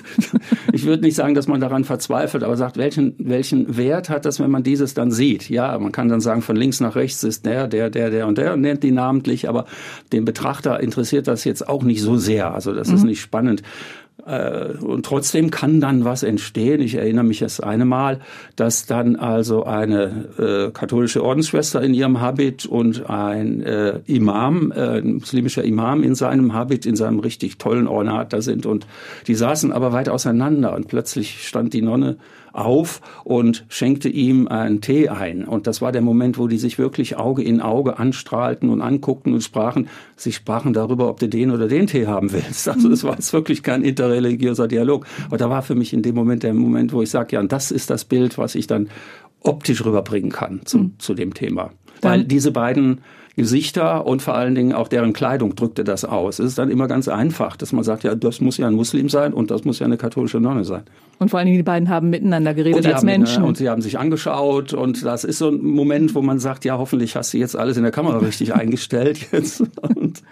ich 0.72 0.86
würde 0.86 1.04
nicht 1.04 1.14
sagen, 1.14 1.34
dass 1.34 1.46
man 1.46 1.60
daran 1.60 1.84
verzweifelt, 1.84 2.42
aber 2.42 2.56
sagt, 2.56 2.76
welchen, 2.76 3.14
welchen 3.18 3.76
Wert 3.76 4.10
hat 4.10 4.24
das, 4.24 4.40
wenn 4.40 4.50
man 4.50 4.62
dieses 4.62 4.94
dann 4.94 5.10
sieht? 5.10 5.48
Ja, 5.48 5.78
man 5.78 5.92
kann 5.92 6.08
dann 6.08 6.20
sagen, 6.20 6.42
von 6.42 6.56
links 6.56 6.80
nach 6.80 6.96
rechts 6.96 7.22
ist 7.22 7.46
der, 7.46 7.68
der, 7.68 7.90
der, 7.90 8.10
der 8.10 8.26
und 8.26 8.38
der 8.38 8.54
und 8.54 8.60
nennt 8.60 8.82
die 8.82 8.90
namentlich, 8.90 9.48
aber 9.48 9.66
den 10.12 10.24
Betrachter 10.24 10.80
interessiert 10.80 11.28
das 11.28 11.44
jetzt 11.44 11.68
auch 11.68 11.82
nicht 11.82 12.02
so 12.02 12.16
sehr. 12.16 12.52
Also 12.52 12.72
das 12.72 12.88
ist 12.88 13.04
nicht 13.04 13.20
spannend. 13.20 13.62
Äh, 14.26 14.72
Und 14.80 15.06
trotzdem 15.06 15.50
kann 15.50 15.80
dann 15.80 16.04
was 16.04 16.22
entstehen. 16.22 16.80
Ich 16.80 16.96
erinnere 16.96 17.24
mich 17.24 17.38
das 17.38 17.60
eine 17.60 17.84
Mal, 17.84 18.20
dass 18.56 18.86
dann 18.86 19.16
also 19.16 19.64
eine 19.64 20.28
äh, 20.38 20.70
katholische 20.72 21.22
Ordensschwester 21.22 21.80
in 21.80 21.94
ihrem 21.94 22.20
Habit 22.20 22.66
und 22.66 23.08
ein 23.08 23.62
äh, 23.62 24.00
Imam, 24.06 24.72
äh, 24.72 24.98
ein 24.98 25.14
muslimischer 25.14 25.62
Imam 25.62 26.02
in 26.02 26.14
seinem 26.14 26.54
Habit, 26.54 26.86
in 26.86 26.96
seinem 26.96 27.20
richtig 27.20 27.58
tollen 27.58 27.86
Ornat 27.86 28.32
da 28.32 28.40
sind. 28.40 28.66
Und 28.66 28.86
die 29.28 29.34
saßen 29.34 29.72
aber 29.72 29.92
weit 29.92 30.08
auseinander. 30.08 30.74
Und 30.74 30.88
plötzlich 30.88 31.46
stand 31.46 31.72
die 31.72 31.82
Nonne 31.82 32.16
auf 32.56 33.00
und 33.24 33.64
schenkte 33.68 34.08
ihm 34.08 34.48
einen 34.48 34.80
Tee 34.80 35.08
ein. 35.08 35.44
Und 35.44 35.66
das 35.66 35.82
war 35.82 35.92
der 35.92 36.02
Moment, 36.02 36.38
wo 36.38 36.48
die 36.48 36.58
sich 36.58 36.78
wirklich 36.78 37.16
Auge 37.16 37.42
in 37.42 37.60
Auge 37.60 37.98
anstrahlten 37.98 38.70
und 38.70 38.80
anguckten 38.80 39.34
und 39.34 39.42
sprachen. 39.42 39.88
Sie 40.16 40.32
sprachen 40.32 40.72
darüber, 40.72 41.08
ob 41.08 41.20
du 41.20 41.28
den 41.28 41.50
oder 41.50 41.68
den 41.68 41.86
Tee 41.86 42.06
haben 42.06 42.32
willst. 42.32 42.66
Also 42.76 42.90
es 42.90 43.04
war 43.04 43.14
jetzt 43.14 43.32
wirklich 43.32 43.62
kein 43.62 43.82
interreligiöser 43.82 44.68
Dialog. 44.68 45.06
Aber 45.26 45.38
da 45.38 45.48
war 45.50 45.62
für 45.62 45.74
mich 45.74 45.92
in 45.92 46.02
dem 46.02 46.14
Moment 46.14 46.42
der 46.42 46.52
Moment, 46.54 46.92
wo 46.92 47.02
ich 47.02 47.10
sage, 47.10 47.36
ja, 47.36 47.40
und 47.40 47.52
das 47.52 47.70
ist 47.70 47.90
das 47.90 48.04
Bild, 48.04 48.38
was 48.38 48.54
ich 48.54 48.66
dann 48.66 48.88
optisch 49.40 49.84
rüberbringen 49.84 50.30
kann 50.30 50.60
zu, 50.64 50.90
zu 50.98 51.14
dem 51.14 51.34
Thema. 51.34 51.70
Weil 52.02 52.20
Dann- 52.20 52.28
diese 52.28 52.50
beiden 52.52 53.00
Gesichter 53.36 54.06
und 54.06 54.22
vor 54.22 54.34
allen 54.34 54.54
Dingen 54.54 54.72
auch 54.72 54.88
deren 54.88 55.12
Kleidung 55.12 55.54
drückte 55.54 55.84
das 55.84 56.06
aus. 56.06 56.38
Es 56.38 56.46
ist 56.46 56.58
dann 56.58 56.70
immer 56.70 56.88
ganz 56.88 57.06
einfach, 57.06 57.56
dass 57.56 57.72
man 57.72 57.84
sagt, 57.84 58.02
ja, 58.02 58.14
das 58.14 58.40
muss 58.40 58.56
ja 58.56 58.66
ein 58.66 58.74
Muslim 58.74 59.10
sein 59.10 59.34
und 59.34 59.50
das 59.50 59.64
muss 59.64 59.78
ja 59.78 59.84
eine 59.84 59.98
katholische 59.98 60.40
Nonne 60.40 60.64
sein. 60.64 60.84
Und 61.18 61.30
vor 61.30 61.38
allen 61.38 61.46
Dingen, 61.46 61.58
die 61.58 61.62
beiden 61.62 61.90
haben 61.90 62.08
miteinander 62.08 62.54
geredet 62.54 62.86
als 62.86 62.96
haben, 62.96 63.06
Menschen. 63.06 63.42
äh, 63.44 63.46
Und 63.46 63.58
sie 63.58 63.68
haben 63.68 63.82
sich 63.82 63.98
angeschaut 63.98 64.72
und 64.72 65.04
das 65.04 65.24
ist 65.24 65.36
so 65.38 65.50
ein 65.50 65.62
Moment, 65.62 66.14
wo 66.14 66.22
man 66.22 66.38
sagt, 66.38 66.64
ja, 66.64 66.78
hoffentlich 66.78 67.14
hast 67.14 67.34
du 67.34 67.38
jetzt 67.38 67.56
alles 67.56 67.76
in 67.76 67.82
der 67.82 67.92
Kamera 67.92 68.18
richtig 68.18 68.54
eingestellt 68.54 69.26
jetzt. 69.32 69.60
Und 69.82 70.22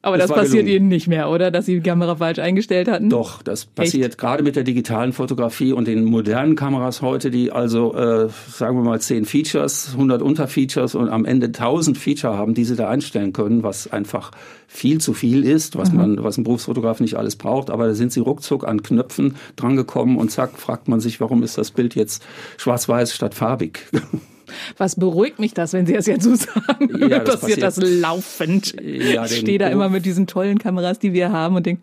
Aber 0.00 0.16
das 0.16 0.28
das, 0.28 0.36
passiert 0.36 0.66
gelungen. 0.66 0.82
Ihnen 0.82 0.88
nicht 0.88 1.08
mehr, 1.08 1.28
oder? 1.28 1.50
Dass 1.50 1.66
Sie 1.66 1.74
die 1.74 1.80
Kamera 1.80 2.14
falsch 2.14 2.38
eingestellt 2.38 2.88
hatten? 2.88 3.10
doch, 3.10 3.42
das 3.42 3.64
passiert 3.64 4.16
gerade 4.16 4.44
mit 4.44 4.54
der 4.54 4.62
digitalen 4.62 5.12
Fotografie 5.12 5.72
und 5.72 5.88
den 5.88 6.04
modernen 6.04 6.54
Kameras 6.54 7.02
heute, 7.02 7.30
die 7.30 7.50
also, 7.50 7.94
äh, 7.94 8.28
sagen 8.48 8.76
wir 8.76 8.84
mal, 8.84 9.00
10 9.00 9.24
Features, 9.24 9.90
100 9.92 10.22
Unterfeatures 10.22 10.94
und 10.94 11.08
am 11.08 11.24
Ende 11.24 11.46
1000 11.46 11.98
Feature 11.98 12.38
haben, 12.38 12.54
die 12.54 12.64
sie 12.64 12.76
da 12.76 12.88
einstellen 12.88 13.32
können, 13.32 13.64
was 13.64 13.90
einfach 13.90 14.30
viel 14.68 15.00
zu 15.00 15.14
viel 15.14 15.44
ist, 15.44 15.76
was 15.76 15.92
man, 15.92 16.22
was 16.22 16.38
ein 16.38 16.44
Berufsfotograf 16.44 17.00
nicht 17.00 17.16
alles 17.16 17.34
braucht. 17.34 17.68
Aber 17.70 17.88
da 17.88 17.94
sind 17.94 18.12
sie 18.12 18.20
ruckzuck 18.20 18.68
an 18.68 18.82
Knöpfen 18.84 19.34
drangekommen 19.56 20.16
und 20.16 20.30
zack, 20.30 20.58
fragt 20.58 20.86
man 20.86 21.00
sich, 21.00 21.20
warum 21.20 21.42
ist 21.42 21.58
das 21.58 21.72
Bild 21.72 21.96
jetzt 21.96 22.24
schwarz-weiß 22.58 23.14
statt 23.14 23.34
farbig? 23.34 23.86
Was 24.76 24.96
beruhigt 24.96 25.38
mich 25.38 25.54
das, 25.54 25.72
wenn 25.72 25.86
Sie 25.86 25.92
das 25.92 26.06
jetzt 26.06 26.24
so 26.24 26.34
sagen? 26.34 26.86
Mir 26.92 27.08
Ja, 27.08 27.18
das 27.20 27.40
passiert 27.40 27.62
das 27.62 27.76
laufend. 27.82 28.74
Ja, 28.82 29.24
ich 29.24 29.36
stehe 29.38 29.58
da 29.58 29.68
immer 29.68 29.88
mit 29.88 30.04
diesen 30.06 30.26
tollen 30.26 30.58
Kameras, 30.58 30.98
die 30.98 31.12
wir 31.12 31.32
haben 31.32 31.56
und 31.56 31.66
denke, 31.66 31.82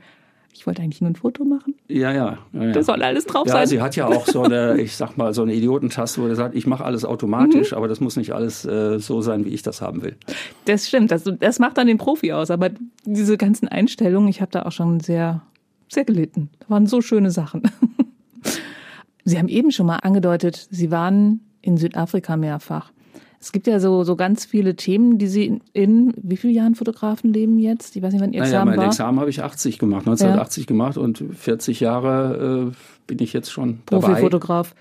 ich 0.57 0.65
wollte 0.65 0.81
eigentlich 0.81 1.01
nur 1.01 1.09
ein 1.09 1.15
Foto 1.17 1.43
machen. 1.43 1.75
Ja, 1.89 2.13
ja. 2.13 2.37
ja, 2.53 2.63
ja. 2.63 2.71
Das 2.71 2.85
soll 2.85 3.03
alles 3.03 3.25
drauf 3.25 3.45
Ja, 3.45 3.53
sein. 3.53 3.67
sie 3.67 3.81
hat 3.81 3.97
ja 3.97 4.07
auch 4.07 4.25
so 4.25 4.41
eine, 4.43 4.77
ich 4.81 4.95
sag 4.95 5.17
mal, 5.17 5.33
so 5.33 5.41
eine 5.41 5.53
Idiotentaste, 5.53 6.21
wo 6.21 6.29
sie 6.29 6.35
sagt, 6.35 6.55
ich 6.55 6.65
mache 6.65 6.85
alles 6.85 7.03
automatisch, 7.03 7.71
Mhm. 7.71 7.77
aber 7.77 7.89
das 7.89 7.99
muss 7.99 8.15
nicht 8.15 8.31
alles 8.31 8.63
äh, 8.63 8.97
so 8.99 9.21
sein, 9.21 9.43
wie 9.43 9.49
ich 9.49 9.63
das 9.63 9.81
haben 9.81 10.01
will. 10.01 10.15
Das 10.63 10.87
stimmt, 10.87 11.11
das, 11.11 11.23
das 11.39 11.59
macht 11.59 11.77
dann 11.77 11.87
den 11.87 11.97
Profi 11.97 12.31
aus. 12.31 12.51
Aber 12.51 12.69
diese 13.03 13.35
ganzen 13.37 13.67
Einstellungen, 13.67 14.29
ich 14.29 14.39
habe 14.39 14.51
da 14.51 14.63
auch 14.63 14.71
schon 14.71 15.01
sehr, 15.01 15.41
sehr 15.91 16.05
gelitten. 16.05 16.49
Da 16.61 16.69
waren 16.69 16.87
so 16.87 17.01
schöne 17.01 17.31
Sachen. 17.31 17.63
Sie 19.25 19.37
haben 19.39 19.47
eben 19.47 19.71
schon 19.71 19.87
mal 19.87 19.97
angedeutet, 19.97 20.67
Sie 20.71 20.89
waren 20.91 21.41
in 21.65 21.77
Südafrika 21.77 22.37
mehrfach. 22.37 22.91
Es 23.39 23.51
gibt 23.51 23.67
ja 23.67 23.79
so, 23.79 24.03
so 24.03 24.15
ganz 24.15 24.45
viele 24.45 24.75
Themen, 24.75 25.17
die 25.17 25.27
Sie 25.27 25.45
in, 25.45 25.61
in 25.73 26.13
wie 26.17 26.37
vielen 26.37 26.53
Jahren 26.53 26.75
Fotografen 26.75 27.33
leben 27.33 27.59
jetzt? 27.59 27.95
Ich 27.95 28.01
weiß 28.01 28.13
nicht, 28.13 28.21
wann 28.21 28.33
Ihr 28.33 28.39
Naja, 28.39 28.51
Examen 28.51 28.69
mein 28.71 28.79
war. 28.79 28.85
Examen 28.87 29.19
habe 29.19 29.29
ich 29.29 29.43
80 29.43 29.77
gemacht, 29.77 30.07
1980 30.07 30.67
gemacht 30.67 30.97
und 30.97 31.23
40 31.33 31.79
Jahre 31.79 32.71
äh, 32.71 32.75
bin 33.07 33.19
ich 33.19 33.33
jetzt 33.33 33.51
schon 33.51 33.79
dabei. 33.85 34.07
Profifotograf. 34.07 34.73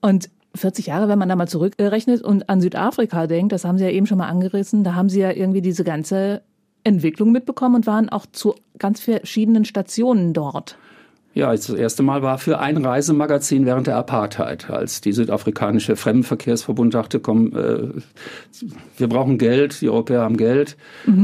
Und 0.00 0.28
40 0.54 0.86
Jahre, 0.86 1.08
wenn 1.08 1.18
man 1.18 1.28
da 1.28 1.36
mal 1.36 1.48
zurückrechnet 1.48 2.22
und 2.22 2.48
an 2.48 2.60
Südafrika 2.60 3.26
denkt, 3.26 3.52
das 3.52 3.64
haben 3.64 3.78
Sie 3.78 3.84
ja 3.84 3.90
eben 3.90 4.06
schon 4.06 4.18
mal 4.18 4.28
angerissen, 4.28 4.84
da 4.84 4.94
haben 4.94 5.08
Sie 5.08 5.20
ja 5.20 5.32
irgendwie 5.32 5.62
diese 5.62 5.82
ganze 5.82 6.42
Entwicklung 6.84 7.32
mitbekommen 7.32 7.76
und 7.76 7.86
waren 7.86 8.08
auch 8.08 8.26
zu 8.30 8.54
ganz 8.78 9.00
verschiedenen 9.00 9.64
Stationen 9.64 10.34
dort. 10.34 10.76
Ja, 11.34 11.50
das 11.50 11.70
erste 11.70 12.02
Mal 12.02 12.22
war 12.22 12.38
für 12.38 12.58
ein 12.58 12.84
Reisemagazin 12.84 13.64
während 13.64 13.86
der 13.86 13.96
Apartheid, 13.96 14.68
als 14.68 15.00
die 15.00 15.12
südafrikanische 15.12 15.96
Fremdenverkehrsverbund 15.96 16.92
dachte, 16.92 17.20
komm, 17.20 17.56
äh, 17.56 17.88
wir 18.98 19.08
brauchen 19.08 19.38
Geld, 19.38 19.80
die 19.80 19.88
Europäer 19.88 20.22
haben 20.22 20.36
Geld, 20.36 20.76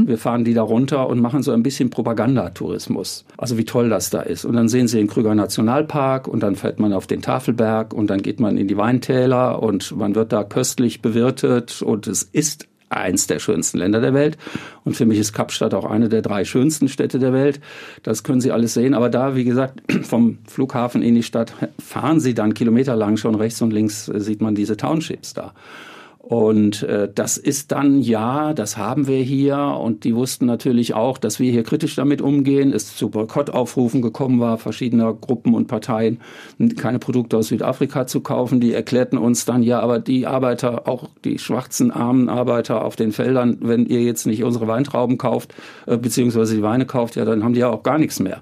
wir 0.07 0.17
fahren 0.17 0.45
die 0.45 0.53
da 0.53 0.63
runter 0.63 1.07
und 1.07 1.19
machen 1.19 1.43
so 1.43 1.51
ein 1.51 1.63
bisschen 1.63 1.89
Propagandatourismus. 1.89 3.25
Also 3.37 3.57
wie 3.57 3.65
toll 3.65 3.89
das 3.89 4.09
da 4.09 4.21
ist. 4.21 4.45
Und 4.45 4.55
dann 4.55 4.67
sehen 4.67 4.87
sie 4.87 4.97
den 4.97 5.07
Krüger 5.07 5.35
Nationalpark 5.35 6.27
und 6.27 6.41
dann 6.41 6.55
fährt 6.55 6.79
man 6.79 6.93
auf 6.93 7.07
den 7.07 7.21
Tafelberg 7.21 7.93
und 7.93 8.09
dann 8.09 8.21
geht 8.21 8.39
man 8.39 8.57
in 8.57 8.67
die 8.67 8.77
Weintäler 8.77 9.61
und 9.61 9.95
man 9.95 10.15
wird 10.15 10.33
da 10.33 10.43
köstlich 10.43 11.01
bewirtet 11.01 11.81
und 11.81 12.07
es 12.07 12.23
ist 12.23 12.68
eins 12.89 13.27
der 13.27 13.39
schönsten 13.39 13.77
Länder 13.77 14.01
der 14.01 14.13
Welt. 14.13 14.37
Und 14.83 14.95
für 14.95 15.05
mich 15.05 15.19
ist 15.19 15.33
Kapstadt 15.33 15.73
auch 15.73 15.85
eine 15.85 16.09
der 16.09 16.21
drei 16.21 16.45
schönsten 16.45 16.87
Städte 16.87 17.19
der 17.19 17.33
Welt. 17.33 17.59
Das 18.03 18.23
können 18.23 18.41
Sie 18.41 18.51
alles 18.51 18.73
sehen. 18.73 18.93
Aber 18.93 19.09
da, 19.09 19.35
wie 19.35 19.43
gesagt, 19.43 19.81
vom 20.03 20.39
Flughafen 20.47 21.01
in 21.01 21.15
die 21.15 21.23
Stadt 21.23 21.53
fahren 21.83 22.19
Sie 22.19 22.33
dann 22.33 22.53
kilometerlang 22.53 23.17
schon 23.17 23.35
rechts 23.35 23.61
und 23.61 23.71
links 23.71 24.09
äh, 24.09 24.19
sieht 24.19 24.41
man 24.41 24.55
diese 24.55 24.77
Townships 24.77 25.33
da. 25.33 25.53
Und 26.29 26.83
äh, 26.83 27.09
das 27.11 27.37
ist 27.37 27.71
dann, 27.71 28.01
ja, 28.01 28.53
das 28.53 28.77
haben 28.77 29.07
wir 29.07 29.17
hier. 29.17 29.57
Und 29.57 30.03
die 30.03 30.15
wussten 30.15 30.45
natürlich 30.45 30.93
auch, 30.93 31.17
dass 31.17 31.39
wir 31.39 31.51
hier 31.51 31.63
kritisch 31.63 31.95
damit 31.95 32.21
umgehen, 32.21 32.71
es 32.71 32.95
zu 32.95 33.09
Boykottaufrufen 33.09 34.03
gekommen 34.03 34.39
war, 34.39 34.59
verschiedener 34.59 35.11
Gruppen 35.11 35.55
und 35.55 35.65
Parteien, 35.65 36.19
keine 36.77 36.99
Produkte 36.99 37.35
aus 37.35 37.47
Südafrika 37.47 38.05
zu 38.05 38.21
kaufen. 38.21 38.59
Die 38.59 38.73
erklärten 38.73 39.17
uns 39.17 39.45
dann, 39.45 39.63
ja, 39.63 39.79
aber 39.79 39.97
die 39.97 40.27
Arbeiter, 40.27 40.87
auch 40.87 41.09
die 41.25 41.39
schwarzen, 41.39 41.89
armen 41.89 42.29
Arbeiter 42.29 42.85
auf 42.85 42.95
den 42.95 43.11
Feldern, 43.11 43.57
wenn 43.61 43.87
ihr 43.87 44.03
jetzt 44.03 44.27
nicht 44.27 44.43
unsere 44.43 44.67
Weintrauben 44.67 45.17
kauft, 45.17 45.55
äh, 45.87 45.97
beziehungsweise 45.97 46.57
die 46.57 46.61
Weine 46.61 46.85
kauft, 46.85 47.15
ja, 47.15 47.25
dann 47.25 47.43
haben 47.43 47.53
die 47.53 47.61
ja 47.61 47.71
auch 47.71 47.81
gar 47.81 47.97
nichts 47.97 48.19
mehr. 48.19 48.41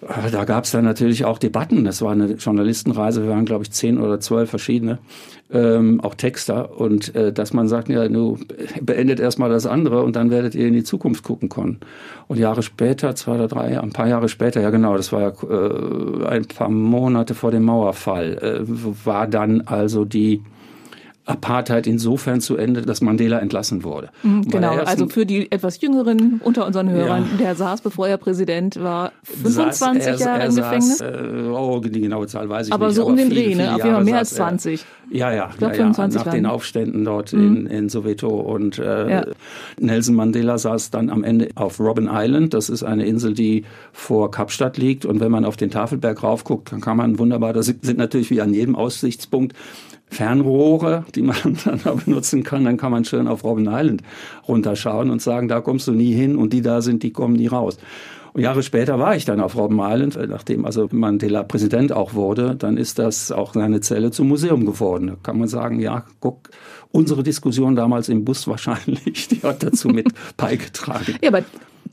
Da 0.00 0.44
gab 0.44 0.62
es 0.62 0.70
dann 0.70 0.84
natürlich 0.84 1.24
auch 1.24 1.38
Debatten. 1.38 1.84
Das 1.84 2.02
war 2.02 2.12
eine 2.12 2.32
Journalistenreise. 2.34 3.24
Wir 3.24 3.30
waren, 3.30 3.44
glaube 3.44 3.64
ich, 3.64 3.72
zehn 3.72 3.98
oder 3.98 4.20
zwölf 4.20 4.48
verschiedene, 4.48 4.98
ähm, 5.50 6.00
auch 6.00 6.14
Texter. 6.14 6.78
Und 6.78 7.16
äh, 7.16 7.32
dass 7.32 7.52
man 7.52 7.66
sagt, 7.66 7.88
ja, 7.88 8.06
du 8.06 8.38
beendet 8.80 9.18
erstmal 9.18 9.50
das 9.50 9.66
andere 9.66 10.04
und 10.04 10.14
dann 10.14 10.30
werdet 10.30 10.54
ihr 10.54 10.68
in 10.68 10.74
die 10.74 10.84
Zukunft 10.84 11.24
gucken 11.24 11.48
können. 11.48 11.80
Und 12.28 12.38
Jahre 12.38 12.62
später, 12.62 13.16
zwei 13.16 13.34
oder 13.34 13.48
drei, 13.48 13.80
ein 13.80 13.92
paar 13.92 14.06
Jahre 14.06 14.28
später, 14.28 14.60
ja 14.60 14.70
genau, 14.70 14.96
das 14.96 15.10
war 15.12 15.20
ja 15.20 15.32
äh, 15.50 16.26
ein 16.26 16.44
paar 16.44 16.68
Monate 16.68 17.34
vor 17.34 17.50
dem 17.50 17.64
Mauerfall, 17.64 18.38
äh, 18.38 19.04
war 19.04 19.26
dann 19.26 19.62
also 19.62 20.04
die 20.04 20.42
Apartheid 21.28 21.86
insofern 21.86 22.40
zu 22.40 22.56
Ende, 22.56 22.82
dass 22.82 23.00
Mandela 23.00 23.38
entlassen 23.38 23.84
wurde. 23.84 24.08
Mhm, 24.22 24.48
genau, 24.48 24.76
also 24.76 25.08
für 25.08 25.26
die 25.26 25.52
etwas 25.52 25.80
Jüngeren 25.80 26.40
unter 26.42 26.66
unseren 26.66 26.88
Hörern, 26.88 27.26
ja. 27.32 27.44
der 27.44 27.54
saß, 27.54 27.82
bevor 27.82 28.08
er 28.08 28.16
Präsident 28.16 28.82
war, 28.82 29.12
25 29.24 30.04
saß, 30.04 30.20
er, 30.20 30.26
Jahre 30.26 30.42
er 30.42 30.48
im 30.48 30.56
Gefängnis. 30.56 31.00
Äh, 31.00 31.50
oh, 31.52 31.80
die 31.80 32.00
genaue 32.00 32.26
Zahl 32.26 32.48
weiß 32.48 32.68
ich 32.68 32.72
aber 32.72 32.86
nicht. 32.86 32.96
So 32.96 33.02
aber 33.02 33.10
so 33.16 33.22
um 33.22 33.28
den 33.28 33.30
Dreh, 33.30 33.54
ne? 33.54 33.74
Auf 33.74 33.84
jeden 33.84 33.94
Fall 33.94 34.04
mehr 34.04 34.18
als 34.18 34.34
20. 34.34 34.84
Ja, 35.10 35.32
ja, 35.32 35.48
ich 35.50 35.58
glaub, 35.58 35.72
ja, 35.74 35.90
ja. 35.90 36.08
nach 36.08 36.30
den 36.30 36.46
Aufständen 36.46 37.04
dort 37.04 37.32
mhm. 37.32 37.40
in, 37.40 37.66
in 37.66 37.88
Soweto. 37.88 38.28
Und 38.28 38.78
äh, 38.78 39.10
ja. 39.10 39.24
Nelson 39.78 40.14
Mandela 40.14 40.58
saß 40.58 40.90
dann 40.90 41.10
am 41.10 41.24
Ende 41.24 41.48
auf 41.54 41.80
Robben 41.80 42.08
Island. 42.10 42.54
Das 42.54 42.68
ist 42.68 42.82
eine 42.82 43.04
Insel, 43.06 43.34
die 43.34 43.64
vor 43.92 44.30
Kapstadt 44.30 44.76
liegt. 44.76 45.04
Und 45.04 45.20
wenn 45.20 45.30
man 45.30 45.44
auf 45.44 45.56
den 45.56 45.70
Tafelberg 45.70 46.22
raufguckt, 46.22 46.72
dann 46.72 46.80
kann 46.80 46.96
man 46.96 47.18
wunderbar, 47.18 47.52
das 47.52 47.66
sind 47.66 47.98
natürlich 47.98 48.30
wie 48.30 48.40
an 48.40 48.52
jedem 48.52 48.76
Aussichtspunkt 48.76 49.54
Fernrohre, 50.10 51.04
die 51.14 51.22
man 51.22 51.36
dann 51.64 51.80
benutzen 52.04 52.42
kann, 52.42 52.64
dann 52.64 52.76
kann 52.76 52.92
man 52.92 53.04
schön 53.04 53.28
auf 53.28 53.44
Robben 53.44 53.66
Island 53.68 54.02
runterschauen 54.46 55.10
und 55.10 55.22
sagen, 55.22 55.48
da 55.48 55.60
kommst 55.60 55.86
du 55.88 55.92
nie 55.92 56.12
hin 56.12 56.36
und 56.36 56.52
die 56.52 56.62
da 56.62 56.80
sind, 56.80 57.02
die 57.02 57.12
kommen 57.12 57.34
nie 57.34 57.46
raus. 57.46 57.78
Und 58.32 58.42
Jahre 58.42 58.62
später 58.62 58.98
war 58.98 59.16
ich 59.16 59.24
dann 59.24 59.40
auf 59.40 59.56
Robben 59.56 59.80
Island, 59.80 60.18
nachdem 60.28 60.64
also 60.64 60.88
Mandela 60.92 61.42
Präsident 61.42 61.92
auch 61.92 62.14
wurde, 62.14 62.54
dann 62.56 62.76
ist 62.76 62.98
das 62.98 63.32
auch 63.32 63.54
seine 63.54 63.80
Zelle 63.80 64.10
zum 64.10 64.28
Museum 64.28 64.66
geworden. 64.66 65.08
Da 65.08 65.16
kann 65.22 65.38
man 65.38 65.48
sagen, 65.48 65.80
ja, 65.80 66.04
guck, 66.20 66.50
unsere 66.92 67.22
Diskussion 67.22 67.74
damals 67.74 68.08
im 68.08 68.24
Bus 68.24 68.46
wahrscheinlich, 68.46 69.28
die 69.28 69.42
hat 69.42 69.62
dazu 69.62 69.88
mit 69.88 70.08
beigetragen. 70.36 71.16
Ja, 71.22 71.30
aber 71.30 71.42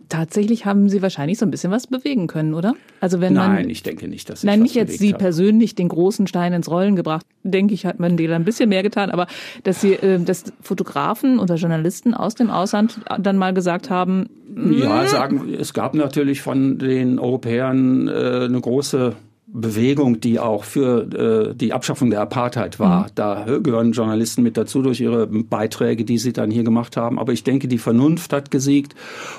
tatsächlich 0.10 0.66
haben 0.66 0.90
Sie 0.90 1.02
wahrscheinlich 1.02 1.38
so 1.38 1.46
ein 1.46 1.52
bisschen 1.52 1.72
was 1.72 1.88
bewegen 1.88 2.28
können, 2.28 2.54
oder? 2.54 2.74
Also 3.02 3.22
wenn 3.22 3.34
man 3.34 3.54
Nein, 3.54 3.70
ich 3.70 3.84
denke 3.84 4.08
nicht, 4.08 4.30
dass 4.30 4.40
ich 4.40 4.46
Nein, 4.46 4.62
nicht 4.62 4.76
jetzt 4.76 5.00
Sie 5.00 5.10
habe. 5.10 5.18
persönlich 5.18 5.76
den 5.76 5.90
großen 5.90 6.28
Stein 6.28 6.54
ins 6.54 6.70
Rollen 6.70 6.96
gebracht. 6.96 7.26
Denke 7.44 7.74
ich, 7.74 7.86
hat 7.86 8.00
Mandela 8.00 8.36
ein 8.36 8.46
bisschen 8.46 8.70
mehr 8.70 8.84
getan, 8.84 9.10
aber 9.12 9.28
dass 9.64 9.82
Sie 9.82 9.94
äh, 9.94 10.20
dass 10.20 10.46
Fotografen 10.62 11.40
oder 11.40 11.56
Journalisten 11.56 12.14
aus 12.14 12.36
dem 12.36 12.50
Ausland 12.50 13.00
dann 13.20 13.38
mal 13.38 13.54
gesagt 13.54 13.90
haben, 13.90 14.30
ja, 14.56 15.02
hm? 15.02 15.08
sagen, 15.08 15.54
es 15.60 15.74
gab 15.74 15.96
natürlich 15.96 16.42
von 16.42 16.78
den 16.78 17.20
Europäern 17.20 18.08
äh, 18.08 18.46
eine 18.46 18.62
große 18.62 19.16
Bewegung, 19.56 20.20
die 20.20 20.38
auch 20.38 20.66
für 20.66 21.52
äh, 21.52 21.56
die 21.56 21.72
Abschaffung 21.72 22.10
der 22.10 22.20
Apartheid 22.20 22.78
war. 22.78 23.04
Mhm. 23.04 23.08
Da 23.16 23.46
gehören 23.64 23.94
Journalisten 23.94 24.44
mit 24.44 24.58
dazu 24.58 24.82
durch 24.82 25.00
ihre 25.00 25.28
Beiträge, 25.28 26.04
die 26.04 26.18
sie 26.18 26.34
dann 26.34 26.52
hier 26.52 26.64
gemacht 26.64 26.98
haben. 26.98 27.18
Aber 27.18 27.32
ich 27.32 27.44
denke, 27.44 27.70
die 27.70 27.78
Vernunft 27.78 28.34
hat 28.34 28.52
gesiegt 28.52 28.96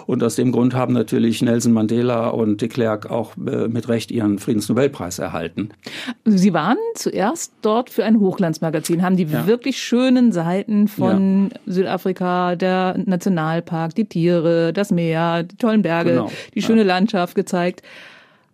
und 0.06 0.22
aus 0.22 0.36
dem 0.36 0.52
Grund 0.52 0.74
haben 0.74 0.94
natürlich 0.94 1.42
Nelson 1.42 1.72
Mandela 1.72 2.28
und 2.28 2.62
de 2.62 2.68
Klerk 2.68 3.10
auch 3.10 3.36
äh, 3.36 3.68
mit 3.68 3.88
Recht 3.88 4.10
ihren 4.10 4.38
Friedensnobelpreis 4.38 5.18
erhalten. 5.18 5.68
Sie 6.24 6.54
waren 6.54 6.78
zuerst 6.94 7.52
dort 7.60 7.90
für 7.90 8.04
ein 8.04 8.18
Hochglanzmagazin, 8.18 9.02
haben 9.02 9.16
die 9.16 9.24
ja. 9.24 9.46
wirklich 9.46 9.78
schönen 9.78 10.32
Seiten 10.32 10.88
von 10.88 11.50
ja. 11.52 11.72
Südafrika, 11.72 12.56
der 12.56 12.96
Nationalpark, 13.04 13.94
die 13.94 14.06
Tiere, 14.06 14.72
das 14.72 14.90
Meer, 14.90 15.42
die 15.42 15.56
tollen 15.56 15.82
Berge, 15.82 16.10
genau. 16.10 16.30
die 16.54 16.62
schöne 16.62 16.82
ja. 16.82 16.86
Landschaft 16.86 17.34
gezeigt. 17.34 17.82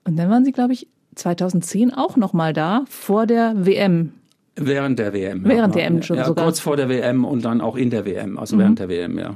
Und 0.04 0.18
dann 0.18 0.28
waren 0.28 0.44
Sie, 0.44 0.50
glaube 0.50 0.72
ich, 0.72 0.88
2010 1.14 1.92
auch 1.92 2.16
noch 2.16 2.32
mal 2.32 2.52
da 2.52 2.84
vor 2.88 3.26
der 3.26 3.54
WM. 3.56 4.12
Während 4.56 4.98
der 4.98 5.12
WM. 5.12 5.44
Während 5.44 5.74
der 5.74 5.82
WM 5.84 6.02
schon 6.02 6.16
ja, 6.16 6.24
sogar. 6.24 6.44
Kurz 6.44 6.60
vor 6.60 6.76
der 6.76 6.88
WM 6.88 7.24
und 7.24 7.44
dann 7.44 7.60
auch 7.60 7.76
in 7.76 7.90
der 7.90 8.04
WM, 8.04 8.38
also 8.38 8.56
mhm. 8.56 8.60
während 8.60 8.78
der 8.78 8.88
WM, 8.88 9.18
ja. 9.18 9.34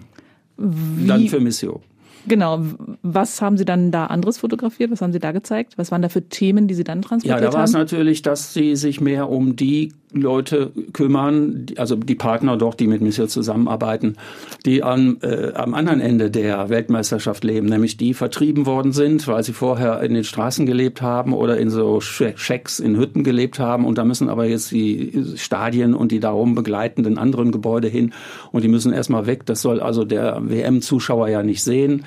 Wie, 0.59 1.07
dann 1.07 1.29
für 1.29 1.41
Missio. 1.41 1.83
Genau. 2.29 2.65
Was 3.03 3.41
haben 3.41 3.57
Sie 3.57 3.65
dann 3.65 3.91
da 3.91 4.07
anderes 4.07 4.39
fotografiert? 4.39 4.91
Was 4.91 5.01
haben 5.01 5.13
Sie 5.13 5.19
da 5.19 5.33
gezeigt? 5.33 5.79
Was 5.79 5.91
waren 5.91 6.03
da 6.03 6.09
für 6.09 6.29
Themen, 6.29 6.69
die 6.69 6.75
Sie 6.75 6.85
dann 6.85 7.03
transportiert 7.03 7.37
haben? 7.37 7.45
Ja, 7.45 7.51
da 7.51 7.57
war 7.57 7.65
es 7.65 7.73
natürlich, 7.73 8.23
dass 8.23 8.53
Sie 8.53 8.77
sich 8.77 9.01
mehr 9.01 9.29
um 9.29 9.57
die 9.57 9.93
Leute 10.13 10.73
kümmern, 10.93 11.67
also 11.77 11.97
die 11.97 12.15
Partner 12.15 12.57
dort, 12.57 12.81
die 12.81 12.87
mit 12.87 13.03
Mission 13.03 13.29
zusammenarbeiten, 13.29 14.17
die 14.65 14.83
am, 14.83 15.19
äh, 15.23 15.53
am 15.55 15.75
anderen 15.75 16.01
Ende 16.01 16.31
der 16.31 16.69
Weltmeisterschaft 16.69 17.45
leben, 17.45 17.67
nämlich 17.67 17.97
die 17.97 18.15
vertrieben 18.15 18.67
worden 18.67 18.93
sind, 18.93 19.27
weil 19.27 19.43
sie 19.43 19.53
vorher 19.53 20.01
in 20.03 20.15
den 20.15 20.25
Straßen 20.25 20.67
gelebt 20.67 21.03
haben 21.03 21.33
oder 21.33 21.59
in 21.59 21.71
so 21.71 22.01
Schecks 22.01 22.79
in 22.79 22.97
Hütten 22.97 23.25
gelebt 23.25 23.59
haben 23.59 23.85
und 23.85 23.99
da 23.99 24.05
müssen 24.05 24.29
aber 24.29 24.47
jetzt 24.47 24.71
die 24.71 25.25
Stadien 25.37 25.95
und 25.95 26.13
die 26.13 26.21
darum 26.21 26.55
begleitenden 26.55 27.19
anderen 27.19 27.51
Gebäude 27.51 27.89
hin 27.89 28.13
und 28.53 28.63
die 28.63 28.69
müssen 28.69 28.93
erstmal 28.93 29.27
weg. 29.27 29.45
Das 29.47 29.61
soll 29.61 29.81
also 29.81 30.05
der 30.05 30.41
WM-Zuschauer 30.41 31.29
ja 31.29 31.43
nicht 31.43 31.63
sehen. 31.63 32.05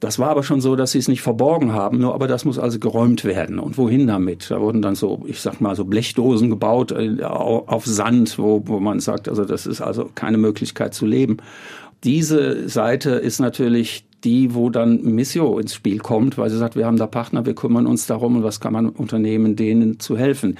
Das 0.00 0.20
war 0.20 0.28
aber 0.30 0.44
schon 0.44 0.60
so, 0.60 0.76
dass 0.76 0.92
sie 0.92 0.98
es 0.98 1.08
nicht 1.08 1.22
verborgen 1.22 1.72
haben, 1.72 1.98
nur 1.98 2.14
aber 2.14 2.28
das 2.28 2.44
muss 2.44 2.58
also 2.58 2.78
geräumt 2.78 3.24
werden. 3.24 3.58
Und 3.58 3.76
wohin 3.78 4.06
damit? 4.06 4.48
Da 4.50 4.60
wurden 4.60 4.80
dann 4.80 4.94
so, 4.94 5.24
ich 5.26 5.40
sag 5.40 5.60
mal, 5.60 5.74
so 5.74 5.84
Blechdosen 5.84 6.50
gebaut 6.50 6.92
äh, 6.92 7.22
auf 7.24 7.84
Sand, 7.84 8.38
wo, 8.38 8.62
wo 8.66 8.78
man 8.78 9.00
sagt, 9.00 9.28
also 9.28 9.44
das 9.44 9.66
ist 9.66 9.80
also 9.80 10.08
keine 10.14 10.38
Möglichkeit 10.38 10.94
zu 10.94 11.04
leben. 11.04 11.38
Diese 12.04 12.68
Seite 12.68 13.10
ist 13.10 13.40
natürlich 13.40 14.04
die, 14.22 14.54
wo 14.54 14.70
dann 14.70 15.02
Missio 15.02 15.58
ins 15.58 15.74
Spiel 15.74 15.98
kommt, 15.98 16.38
weil 16.38 16.50
sie 16.50 16.58
sagt, 16.58 16.76
wir 16.76 16.86
haben 16.86 16.96
da 16.96 17.08
Partner, 17.08 17.44
wir 17.44 17.54
kümmern 17.54 17.86
uns 17.86 18.06
darum 18.06 18.36
und 18.36 18.42
was 18.44 18.60
kann 18.60 18.72
man 18.72 18.88
unternehmen, 18.88 19.56
denen 19.56 19.98
zu 19.98 20.16
helfen. 20.16 20.58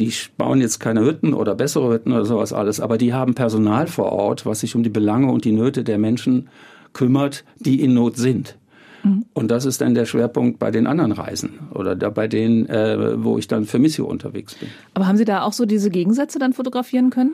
Die 0.00 0.12
bauen 0.36 0.60
jetzt 0.60 0.80
keine 0.80 1.04
Hütten 1.04 1.32
oder 1.32 1.54
bessere 1.54 1.92
Hütten 1.92 2.12
oder 2.12 2.24
sowas 2.24 2.52
alles, 2.52 2.80
aber 2.80 2.98
die 2.98 3.12
haben 3.12 3.34
Personal 3.34 3.86
vor 3.86 4.10
Ort, 4.10 4.46
was 4.46 4.60
sich 4.60 4.74
um 4.74 4.82
die 4.82 4.90
Belange 4.90 5.30
und 5.30 5.44
die 5.44 5.52
Nöte 5.52 5.84
der 5.84 5.98
Menschen 5.98 6.48
kümmert, 6.92 7.44
die 7.60 7.80
in 7.80 7.94
Not 7.94 8.16
sind. 8.16 8.56
Mhm. 9.04 9.26
Und 9.32 9.50
das 9.50 9.64
ist 9.64 9.80
dann 9.80 9.94
der 9.94 10.06
Schwerpunkt 10.06 10.58
bei 10.58 10.70
den 10.70 10.86
anderen 10.86 11.12
Reisen 11.12 11.58
oder 11.72 11.94
da 11.94 12.10
bei 12.10 12.26
denen, 12.26 12.66
äh, 12.66 13.22
wo 13.22 13.38
ich 13.38 13.46
dann 13.48 13.64
für 13.64 13.78
Missio 13.78 14.06
unterwegs 14.06 14.54
bin. 14.54 14.68
Aber 14.94 15.06
haben 15.06 15.16
Sie 15.16 15.24
da 15.24 15.42
auch 15.42 15.52
so 15.52 15.66
diese 15.66 15.90
Gegensätze 15.90 16.38
dann 16.38 16.52
fotografieren 16.52 17.10
können? 17.10 17.32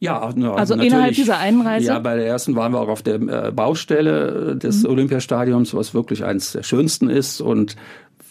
Ja, 0.00 0.20
also, 0.20 0.52
also 0.52 0.74
innerhalb 0.74 1.14
dieser 1.14 1.38
einen 1.38 1.62
Reise? 1.62 1.86
Ja, 1.86 1.98
bei 1.98 2.16
der 2.16 2.26
ersten 2.26 2.56
waren 2.56 2.72
wir 2.72 2.80
auch 2.80 2.88
auf 2.88 3.02
der 3.02 3.14
äh, 3.14 3.52
Baustelle 3.52 4.56
des 4.56 4.82
mhm. 4.82 4.90
Olympiastadions, 4.90 5.72
was 5.72 5.94
wirklich 5.94 6.24
eines 6.24 6.52
der 6.52 6.62
schönsten 6.62 7.08
ist 7.08 7.40
und 7.40 7.76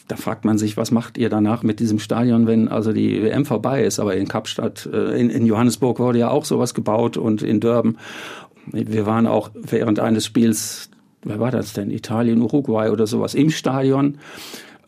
da 0.07 0.17
fragt 0.17 0.43
man 0.43 0.57
sich, 0.57 0.75
was 0.75 0.91
macht 0.91 1.17
ihr 1.17 1.29
danach 1.29 1.63
mit 1.63 1.79
diesem 1.79 1.97
Stadion, 1.97 2.45
wenn 2.45 2.67
also 2.67 2.91
die 2.91 3.23
WM 3.23 3.45
vorbei 3.45 3.83
ist? 3.83 3.99
Aber 3.99 4.15
in 4.15 4.27
Kapstadt, 4.27 4.87
äh, 4.91 5.19
in, 5.19 5.29
in 5.29 5.45
Johannesburg 5.45 5.99
wurde 5.99 6.19
ja 6.19 6.29
auch 6.29 6.45
sowas 6.45 6.73
gebaut 6.73 7.17
und 7.17 7.41
in 7.41 7.59
Durban. 7.59 7.97
Wir 8.67 9.05
waren 9.05 9.27
auch 9.27 9.51
während 9.55 9.99
eines 9.99 10.25
Spiels 10.25 10.89
wer 11.23 11.39
war 11.39 11.51
das 11.51 11.73
denn? 11.73 11.91
Italien, 11.91 12.41
Uruguay 12.41 12.89
oder 12.89 13.07
sowas 13.07 13.33
im 13.33 13.49
Stadion. 13.49 14.17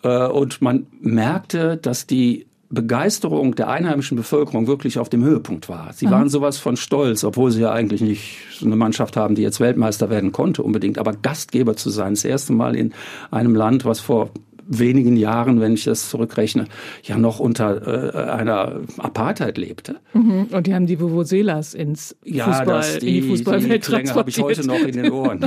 Äh, 0.04 0.28
und 0.28 0.62
man 0.62 0.88
merkte, 1.02 1.78
dass 1.78 2.08
die 2.08 2.46
Begeisterung 2.70 3.56
der 3.56 3.70
einheimischen 3.70 4.18
Bevölkerung 4.18 4.68
wirklich 4.68 4.98
auf 4.98 5.10
dem 5.10 5.24
Höhepunkt 5.24 5.70
war. 5.70 5.94
Sie 5.94 6.08
mhm. 6.08 6.12
waren 6.12 6.30
sowas 6.30 6.58
von 6.58 6.78
stolz, 6.78 7.24
obwohl 7.24 7.52
sie 7.52 7.62
ja 7.62 7.72
eigentlich 7.72 8.02
nicht 8.02 8.38
so 8.52 8.66
eine 8.66 8.76
Mannschaft 8.76 9.18
haben, 9.18 9.36
die 9.36 9.44
jetzt 9.44 9.60
Weltmeister 9.60 10.10
werden 10.10 10.32
konnte 10.32 10.64
unbedingt, 10.64 10.98
aber 10.98 11.14
Gastgeber 11.14 11.76
zu 11.76 11.90
sein, 11.90 12.14
das 12.14 12.26
erste 12.26 12.54
Mal 12.54 12.76
in 12.76 12.94
einem 13.32 13.56
Land, 13.56 13.86
was 13.86 14.00
vor 14.00 14.32
wenigen 14.68 15.16
Jahren, 15.16 15.62
wenn 15.62 15.74
ich 15.74 15.84
das 15.84 16.10
zurückrechne, 16.10 16.66
ja 17.04 17.18
noch 17.18 17.40
unter 17.40 18.16
äh, 18.16 18.32
einer 18.32 18.82
Apartheid 18.98 19.58
lebte. 19.58 19.98
Mhm. 20.14 20.48
Und 20.52 20.68
die 20.68 20.74
haben 20.74 20.88
die 20.88 21.00
Vuvuzelas 21.00 21.74
ins 21.74 22.16
ja, 22.24 22.46
Fußball, 22.46 22.66
das, 22.66 23.00
die, 23.00 23.08
in 23.08 23.14
die 23.24 23.30
Fußballwelt 23.30 23.88
die 23.88 24.10
habe 24.12 24.30
ich 24.30 24.40
heute 24.40 24.66
noch 24.66 24.80
in 24.80 24.92
den 24.92 25.12
Ohren. 25.12 25.46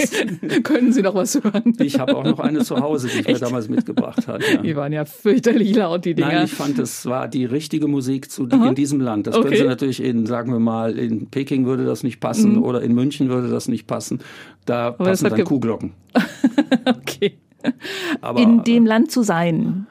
Können 0.62 0.92
Sie 0.92 1.02
noch 1.02 1.14
was 1.14 1.34
hören? 1.42 1.74
Ich 1.78 1.98
habe 1.98 2.16
auch 2.16 2.24
noch 2.24 2.40
eine 2.40 2.64
zu 2.64 2.76
Hause, 2.76 3.08
die 3.08 3.20
ich 3.20 3.28
Echt? 3.28 3.40
mir 3.40 3.46
damals 3.46 3.68
mitgebracht 3.68 4.26
habe. 4.26 4.42
Ja. 4.44 4.62
Die 4.62 4.76
waren 4.76 4.92
ja 4.92 5.04
fürchterlich 5.04 5.74
laut, 5.74 6.04
die 6.04 6.14
Dinger. 6.14 6.32
Nein, 6.32 6.44
ich 6.44 6.52
fand, 6.52 6.78
es 6.78 7.06
war 7.06 7.28
die 7.28 7.44
richtige 7.44 7.88
Musik 7.88 8.30
zu, 8.30 8.46
in 8.46 8.74
diesem 8.74 9.00
Land. 9.00 9.26
Das 9.26 9.36
okay. 9.36 9.48
können 9.48 9.60
Sie 9.60 9.66
natürlich 9.66 10.02
in, 10.02 10.26
sagen 10.26 10.52
wir 10.52 10.60
mal, 10.60 10.98
in 10.98 11.28
Peking 11.30 11.66
würde 11.66 11.84
das 11.84 12.02
nicht 12.02 12.20
passen 12.20 12.54
mhm. 12.54 12.62
oder 12.62 12.82
in 12.82 12.94
München 12.94 13.28
würde 13.28 13.48
das 13.48 13.68
nicht 13.68 13.86
passen. 13.86 14.20
Da 14.64 14.88
Aber 14.88 15.04
passen 15.04 15.28
dann 15.28 15.44
Kuhglocken. 15.44 15.92
okay. 16.86 17.38
Aber, 18.20 18.40
in 18.40 18.64
dem 18.64 18.86
Land 18.86 19.10
zu 19.10 19.22
sein, 19.22 19.86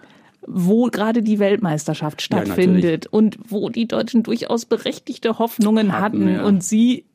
wo 0.46 0.88
gerade 0.88 1.22
die 1.22 1.40
Weltmeisterschaft 1.40 2.22
stattfindet 2.22 3.06
ja, 3.06 3.12
und 3.12 3.38
wo 3.48 3.70
die 3.70 3.88
Deutschen 3.88 4.24
durchaus 4.24 4.66
berechtigte 4.66 5.40
Hoffnungen 5.40 5.94
hatten, 5.94 6.26
hatten 6.26 6.36
ja. 6.36 6.44
und 6.44 6.64
sie 6.64 7.06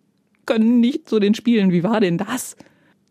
können 0.46 0.80
nicht 0.80 1.08
zu 1.08 1.20
den 1.20 1.34
Spielen. 1.34 1.72
Wie 1.72 1.82
war 1.82 2.00
denn 2.00 2.18
das? 2.18 2.56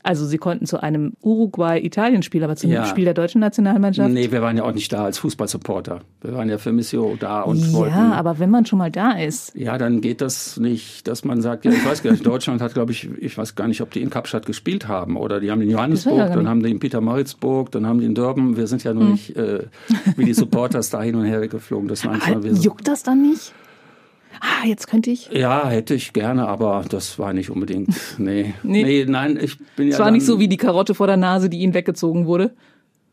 Also 0.07 0.25
sie 0.25 0.37
konnten 0.37 0.65
zu 0.65 0.81
einem 0.81 1.13
Uruguay-Italien-Spiel, 1.21 2.41
aber 2.41 2.55
zum 2.55 2.71
ja. 2.71 2.85
Spiel 2.85 3.03
der 3.03 3.13
deutschen 3.13 3.41
Nationalmannschaft. 3.41 4.09
Nee, 4.09 4.31
wir 4.31 4.41
waren 4.41 4.55
ja 4.55 4.63
auch 4.63 4.71
nicht 4.71 4.93
da 4.93 5.03
als 5.03 5.17
Fußballsupporter. 5.17 5.99
Wir 6.21 6.33
waren 6.33 6.47
ja 6.47 6.57
für 6.57 6.71
Missio 6.71 7.17
da 7.19 7.41
und 7.41 7.57
ja, 7.57 7.73
wollten. 7.73 7.93
Ja, 7.93 8.13
aber 8.13 8.39
wenn 8.39 8.49
man 8.49 8.65
schon 8.65 8.79
mal 8.79 8.89
da 8.89 9.11
ist. 9.11 9.53
Ja, 9.53 9.77
dann 9.77 9.99
geht 9.99 10.21
das 10.21 10.55
nicht, 10.55 11.09
dass 11.09 11.25
man 11.25 11.41
sagt, 11.41 11.65
ja, 11.65 11.71
ich 11.71 11.85
weiß 11.85 12.03
gar 12.03 12.11
nicht, 12.11 12.25
Deutschland 12.25 12.61
hat, 12.61 12.73
glaube 12.73 12.93
ich, 12.93 13.09
ich 13.19 13.37
weiß 13.37 13.55
gar 13.55 13.67
nicht, 13.67 13.81
ob 13.81 13.91
die 13.91 14.01
in 14.01 14.09
Kapstadt 14.09 14.45
gespielt 14.45 14.87
haben 14.87 15.17
oder 15.17 15.41
die 15.41 15.51
haben 15.51 15.61
in 15.61 15.69
Johannesburg, 15.69 16.17
ja 16.17 16.29
dann 16.29 16.47
haben 16.47 16.63
die 16.63 16.71
in 16.71 16.79
Peter-Maritzburg, 16.79 17.69
dann 17.71 17.85
haben 17.85 17.99
die 17.99 18.05
in 18.05 18.15
Durban. 18.15 18.55
Wir 18.55 18.67
sind 18.67 18.85
ja 18.85 18.93
nur 18.93 19.03
hm. 19.03 19.11
nicht 19.11 19.35
äh, 19.35 19.63
wie 20.15 20.23
die 20.23 20.33
Supporters 20.33 20.89
da 20.89 21.01
hin 21.01 21.15
und 21.15 21.25
her 21.25 21.45
geflogen. 21.49 21.89
Das 21.89 22.05
war 22.05 22.13
einfach, 22.13 22.41
Juckt 22.63 22.87
das 22.87 23.03
dann 23.03 23.21
nicht? 23.23 23.51
Ah, 24.41 24.65
jetzt 24.65 24.87
könnte 24.87 25.09
ich. 25.11 25.29
Ja, 25.31 25.67
hätte 25.67 25.93
ich 25.93 26.13
gerne, 26.13 26.47
aber 26.47 26.85
das 26.87 27.19
war 27.19 27.33
nicht 27.33 27.49
unbedingt. 27.49 27.89
Nee. 28.17 28.53
nee. 28.63 28.83
nee 28.83 29.05
nein, 29.07 29.37
ich 29.39 29.57
bin 29.75 29.87
ja. 29.87 29.93
Es 29.93 29.99
war 29.99 30.11
nicht 30.11 30.25
so 30.25 30.39
wie 30.39 30.47
die 30.47 30.57
Karotte 30.57 30.95
vor 30.95 31.07
der 31.07 31.17
Nase, 31.17 31.49
die 31.49 31.59
ihnen 31.59 31.73
weggezogen 31.73 32.25
wurde. 32.25 32.51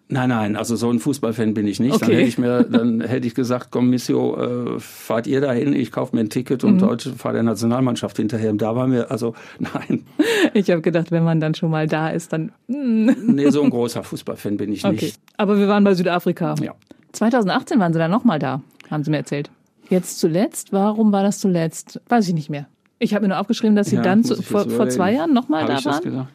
Nein, 0.09 0.29
nein, 0.29 0.57
also 0.57 0.77
so 0.77 0.91
ein 0.91 0.99
Fußballfan 0.99 1.55
bin 1.55 1.67
ich 1.67 1.81
nicht. 1.81 1.95
Okay. 1.95 2.07
Dann 2.07 2.15
hätte 2.15 2.29
ich 2.29 2.39
mir, 2.39 2.63
dann 2.71 3.01
hätte 3.01 3.27
ich 3.27 3.35
gesagt, 3.35 3.69
komm, 3.71 3.89
Missio, 3.89 4.37
äh, 4.77 4.81
fahrt 4.81 5.27
ihr 5.27 5.41
dahin, 5.41 5.73
ich 5.73 5.91
kaufe 5.93 6.15
mir 6.15 6.21
ein 6.21 6.31
Ticket 6.31 6.63
und 6.63 6.83
mhm. 6.83 6.87
heute 6.87 7.13
fahrt 7.13 7.37
der 7.37 7.43
Nationalmannschaft 7.43 8.17
hinterher. 8.19 8.51
Und 8.51 8.61
da 8.61 8.77
waren 8.77 8.93
wir, 8.93 9.11
also 9.11 9.35
nein. 9.59 10.05
Ich 10.53 10.71
habe 10.71 10.83
gedacht, 10.83 11.11
wenn 11.11 11.25
man 11.25 11.41
dann 11.41 11.55
schon 11.55 11.71
mal 11.71 11.87
da 11.87 12.11
ist, 12.11 12.33
dann. 12.33 12.53
Mm. 12.67 13.11
nee, 13.27 13.49
so 13.51 13.63
ein 13.63 13.71
großer 13.71 14.03
Fußballfan 14.03 14.57
bin 14.57 14.73
ich 14.73 14.85
okay. 14.85 14.95
nicht. 14.95 15.21
Aber 15.39 15.59
wir 15.59 15.69
waren 15.69 15.85
bei 15.85 15.95
Südafrika. 15.95 16.55
Ja. 16.63 16.75
2018 17.13 17.81
waren 17.81 17.93
sie 17.93 17.99
dann 17.99 18.11
nochmal 18.11 18.39
da, 18.39 18.61
haben 18.91 19.05
sie 19.05 19.11
mir 19.11 19.19
erzählt. 19.19 19.51
Jetzt 19.89 20.19
zuletzt, 20.19 20.73
warum 20.73 21.13
war 21.13 21.23
das 21.23 21.39
zuletzt? 21.39 22.01
Weiß 22.09 22.27
ich 22.29 22.35
nicht 22.35 22.51
mehr. 22.51 22.67
Ich 22.99 23.15
habe 23.15 23.23
mir 23.23 23.29
nur 23.29 23.41
aufgeschrieben, 23.41 23.77
dass 23.77 23.89
Sie 23.89 23.97
ja, 23.97 24.03
dann 24.03 24.25
zu, 24.25 24.41
vor, 24.41 24.69
vor, 24.69 24.89
zwei 24.89 25.13
Jahren 25.13 25.33
nochmal 25.33 25.67
da 25.67 25.85
waren. 25.85 26.29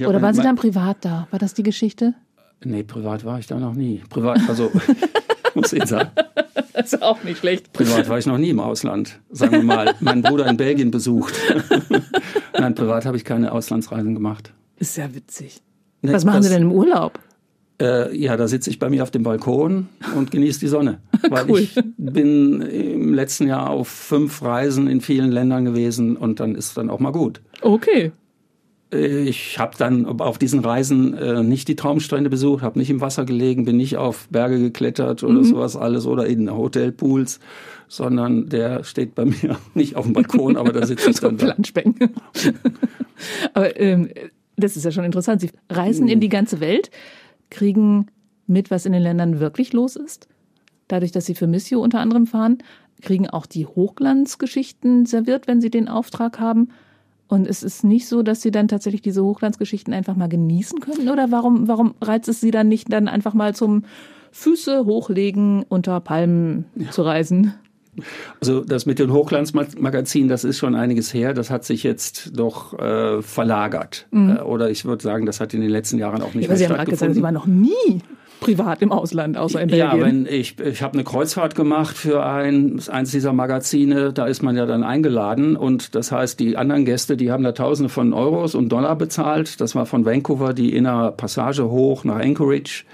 Oder 0.00 0.22
waren 0.22 0.34
Sie 0.34 0.42
dann 0.42 0.56
privat 0.56 0.98
da? 1.02 1.28
War 1.30 1.38
das 1.38 1.54
die 1.54 1.62
Geschichte? 1.62 2.14
Nee, 2.64 2.82
privat 2.82 3.24
war 3.24 3.38
ich 3.38 3.46
da 3.46 3.58
noch 3.58 3.74
nie. 3.74 4.02
Privat, 4.08 4.40
also 4.48 4.70
muss 5.54 5.72
ich 5.72 5.84
sagen. 5.86 6.10
Das 6.74 6.92
ist 6.92 7.02
auch 7.02 7.22
nicht 7.22 7.38
schlecht. 7.38 7.72
Privat 7.72 8.08
war 8.08 8.18
ich 8.18 8.26
noch 8.26 8.36
nie 8.36 8.50
im 8.50 8.58
Ausland. 8.58 9.20
Sagen 9.30 9.52
wir 9.52 9.62
mal, 9.62 9.94
meinen 10.00 10.22
Bruder 10.22 10.46
in 10.46 10.56
Belgien 10.56 10.90
besucht. 10.90 11.32
Nein, 12.58 12.74
privat 12.74 13.06
habe 13.06 13.16
ich 13.16 13.24
keine 13.24 13.52
Auslandsreisen 13.52 14.12
gemacht. 14.12 14.52
Ist 14.76 14.96
ja 14.96 15.14
witzig. 15.14 15.62
Nee, 16.02 16.12
Was 16.12 16.24
machen 16.24 16.42
Sie 16.42 16.48
denn 16.48 16.62
im 16.62 16.72
Urlaub? 16.72 17.20
Äh, 17.80 18.16
ja, 18.16 18.36
da 18.36 18.46
sitze 18.46 18.70
ich 18.70 18.78
bei 18.78 18.88
mir 18.88 19.02
auf 19.02 19.10
dem 19.10 19.24
Balkon 19.24 19.88
und 20.14 20.30
genieße 20.30 20.60
die 20.60 20.68
Sonne. 20.68 21.00
Weil 21.28 21.50
cool. 21.50 21.60
ich 21.60 21.74
bin 21.96 22.60
im 22.60 23.14
letzten 23.14 23.48
Jahr 23.48 23.70
auf 23.70 23.88
fünf 23.88 24.42
Reisen 24.42 24.86
in 24.86 25.00
vielen 25.00 25.32
Ländern 25.32 25.64
gewesen 25.64 26.16
und 26.16 26.38
dann 26.38 26.54
ist 26.54 26.76
dann 26.76 26.88
auch 26.88 27.00
mal 27.00 27.10
gut. 27.10 27.40
Okay. 27.62 28.12
Äh, 28.92 29.24
ich 29.24 29.58
habe 29.58 29.76
dann 29.76 30.06
auf 30.06 30.38
diesen 30.38 30.60
Reisen 30.60 31.14
äh, 31.14 31.42
nicht 31.42 31.66
die 31.66 31.76
Traumstrände 31.76 32.30
besucht, 32.30 32.62
habe 32.62 32.78
nicht 32.78 32.90
im 32.90 33.00
Wasser 33.00 33.24
gelegen, 33.24 33.64
bin 33.64 33.76
nicht 33.76 33.96
auf 33.96 34.28
Berge 34.30 34.58
geklettert 34.58 35.24
oder 35.24 35.40
mhm. 35.40 35.44
sowas 35.44 35.76
alles 35.76 36.06
oder 36.06 36.26
in 36.26 36.50
Hotelpools, 36.50 37.40
sondern 37.88 38.48
der 38.48 38.84
steht 38.84 39.14
bei 39.16 39.24
mir 39.24 39.58
nicht 39.74 39.96
auf 39.96 40.04
dem 40.04 40.12
Balkon, 40.12 40.56
aber 40.56 40.72
da 40.72 40.86
sitze 40.86 41.10
ich 41.10 41.16
so 41.20 41.26
dann. 41.26 41.36
Planschbecken. 41.38 41.96
aber 43.52 43.78
ähm, 43.80 44.10
das 44.56 44.76
ist 44.76 44.84
ja 44.84 44.92
schon 44.92 45.04
interessant. 45.04 45.40
Sie 45.40 45.50
reisen 45.68 46.06
in 46.06 46.20
die 46.20 46.28
ganze 46.28 46.60
Welt 46.60 46.90
kriegen 47.50 48.06
mit, 48.46 48.70
was 48.70 48.86
in 48.86 48.92
den 48.92 49.02
Ländern 49.02 49.40
wirklich 49.40 49.72
los 49.72 49.96
ist. 49.96 50.28
Dadurch, 50.88 51.12
dass 51.12 51.26
sie 51.26 51.34
für 51.34 51.46
Missio 51.46 51.80
unter 51.80 52.00
anderem 52.00 52.26
fahren, 52.26 52.58
kriegen 53.00 53.28
auch 53.28 53.46
die 53.46 53.66
Hochglanzgeschichten 53.66 55.06
serviert, 55.06 55.46
wenn 55.46 55.60
sie 55.60 55.70
den 55.70 55.88
Auftrag 55.88 56.40
haben. 56.40 56.68
Und 57.26 57.46
es 57.46 57.62
ist 57.62 57.84
nicht 57.84 58.06
so, 58.06 58.22
dass 58.22 58.42
sie 58.42 58.50
dann 58.50 58.68
tatsächlich 58.68 59.02
diese 59.02 59.24
Hochglanzgeschichten 59.24 59.94
einfach 59.94 60.14
mal 60.14 60.28
genießen 60.28 60.80
können? 60.80 61.08
Oder 61.08 61.30
warum, 61.30 61.68
warum 61.68 61.94
reizt 62.00 62.28
es 62.28 62.40
sie 62.40 62.50
dann 62.50 62.68
nicht, 62.68 62.92
dann 62.92 63.08
einfach 63.08 63.34
mal 63.34 63.54
zum 63.54 63.84
Füße 64.30 64.84
hochlegen, 64.84 65.64
unter 65.68 66.00
Palmen 66.00 66.66
ja. 66.76 66.90
zu 66.90 67.02
reisen? 67.02 67.54
Also 68.40 68.60
das 68.60 68.86
mit 68.86 68.98
den 68.98 69.12
Hochglanzmagazinen, 69.12 70.28
das 70.28 70.44
ist 70.44 70.58
schon 70.58 70.74
einiges 70.74 71.12
her. 71.12 71.34
Das 71.34 71.50
hat 71.50 71.64
sich 71.64 71.82
jetzt 71.82 72.38
doch 72.38 72.78
äh, 72.78 73.22
verlagert. 73.22 74.06
Mhm. 74.10 74.36
Äh, 74.36 74.40
oder 74.40 74.70
ich 74.70 74.84
würde 74.84 75.02
sagen, 75.02 75.26
das 75.26 75.40
hat 75.40 75.54
in 75.54 75.60
den 75.60 75.70
letzten 75.70 75.98
Jahren 75.98 76.22
auch 76.22 76.34
nicht 76.34 76.44
ja, 76.44 76.48
mehr 76.48 76.56
Sie 76.56 76.66
haben 76.66 76.74
gerade 76.74 76.90
gesagt, 76.90 77.14
Sie 77.14 77.22
waren 77.22 77.34
noch 77.34 77.46
nie 77.46 78.02
privat 78.40 78.82
im 78.82 78.92
Ausland, 78.92 79.36
außer 79.36 79.60
in 79.60 79.68
Belgien. 79.68 79.98
Ja, 79.98 80.04
wenn 80.04 80.26
ich, 80.26 80.58
ich 80.60 80.82
habe 80.82 80.94
eine 80.94 81.04
Kreuzfahrt 81.04 81.54
gemacht 81.54 81.96
für 81.96 82.24
ein, 82.24 82.80
eins 82.88 83.10
dieser 83.10 83.32
Magazine, 83.32 84.12
da 84.12 84.26
ist 84.26 84.42
man 84.42 84.56
ja 84.56 84.66
dann 84.66 84.82
eingeladen 84.82 85.56
und 85.56 85.94
das 85.94 86.12
heißt, 86.12 86.38
die 86.40 86.56
anderen 86.56 86.84
Gäste, 86.84 87.16
die 87.16 87.32
haben 87.32 87.42
da 87.42 87.52
Tausende 87.52 87.88
von 87.88 88.12
Euros 88.12 88.54
und 88.54 88.68
Dollar 88.68 88.96
bezahlt. 88.96 89.60
Das 89.60 89.74
war 89.74 89.86
von 89.86 90.04
Vancouver 90.04 90.52
die 90.52 90.76
Inner 90.76 91.12
Passage 91.12 91.70
hoch 91.70 92.04
nach 92.04 92.16
Anchorage 92.16 92.84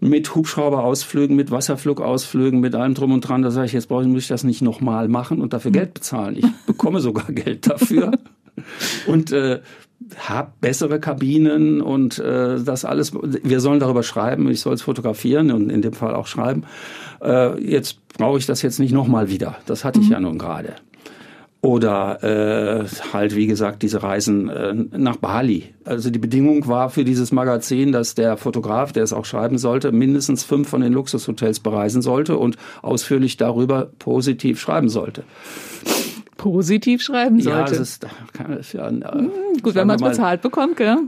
mit 0.00 0.34
Hubschrauberausflügen, 0.34 1.36
mit 1.36 1.50
Wasserflugausflügen, 1.50 2.60
mit 2.60 2.74
allem 2.74 2.94
drum 2.94 3.12
und 3.12 3.22
dran. 3.22 3.42
Da 3.42 3.50
sage 3.50 3.66
ich, 3.66 3.72
jetzt 3.72 3.88
brauche 3.88 4.02
ich, 4.02 4.08
muss 4.08 4.22
ich 4.22 4.28
das 4.28 4.44
nicht 4.44 4.62
nochmal 4.62 5.08
machen 5.08 5.40
und 5.40 5.52
dafür 5.52 5.70
hm. 5.70 5.74
Geld 5.74 5.94
bezahlen. 5.94 6.36
Ich 6.36 6.46
bekomme 6.66 7.00
sogar 7.00 7.26
Geld 7.32 7.68
dafür. 7.68 8.12
und 9.06 9.32
äh, 9.32 9.60
habe 10.18 10.52
bessere 10.60 11.00
Kabinen 11.00 11.80
und 11.80 12.18
äh, 12.18 12.62
das 12.62 12.84
alles. 12.84 13.12
Wir 13.14 13.60
sollen 13.60 13.80
darüber 13.80 14.02
schreiben, 14.02 14.50
ich 14.50 14.60
soll 14.60 14.74
es 14.74 14.82
fotografieren 14.82 15.50
und 15.50 15.70
in 15.70 15.82
dem 15.82 15.94
Fall 15.94 16.14
auch 16.14 16.26
schreiben. 16.26 16.64
Äh, 17.22 17.60
jetzt 17.62 18.06
brauche 18.16 18.38
ich 18.38 18.46
das 18.46 18.62
jetzt 18.62 18.78
nicht 18.78 18.92
nochmal 18.92 19.30
wieder. 19.30 19.56
Das 19.66 19.84
hatte 19.84 20.00
ich 20.00 20.06
mhm. 20.06 20.12
ja 20.12 20.20
nun 20.20 20.38
gerade. 20.38 20.74
Oder 21.66 22.22
äh, 22.22 22.84
halt, 23.12 23.34
wie 23.34 23.48
gesagt, 23.48 23.82
diese 23.82 24.00
Reisen 24.00 24.48
äh, 24.48 24.72
nach 24.72 25.16
Bali. 25.16 25.74
Also 25.84 26.10
die 26.10 26.20
Bedingung 26.20 26.68
war 26.68 26.90
für 26.90 27.02
dieses 27.02 27.32
Magazin, 27.32 27.90
dass 27.90 28.14
der 28.14 28.36
Fotograf, 28.36 28.92
der 28.92 29.02
es 29.02 29.12
auch 29.12 29.24
schreiben 29.24 29.58
sollte, 29.58 29.90
mindestens 29.90 30.44
fünf 30.44 30.68
von 30.68 30.80
den 30.80 30.92
Luxushotels 30.92 31.58
bereisen 31.58 32.02
sollte 32.02 32.36
und 32.36 32.56
ausführlich 32.82 33.36
darüber 33.36 33.90
positiv 33.98 34.60
schreiben 34.60 34.88
sollte. 34.88 35.24
Positiv 36.36 37.02
schreiben 37.02 37.40
sollte? 37.40 37.58
Ja, 37.58 37.64
das 37.64 37.80
ist, 37.80 38.06
kann 38.32 38.52
es 38.52 38.72
ja, 38.72 38.88
hm, 38.88 39.32
gut, 39.60 39.74
wenn 39.74 39.88
man 39.88 39.96
es 39.96 40.02
bezahlt 40.02 40.42
bekommt, 40.42 40.76
gell? 40.76 40.98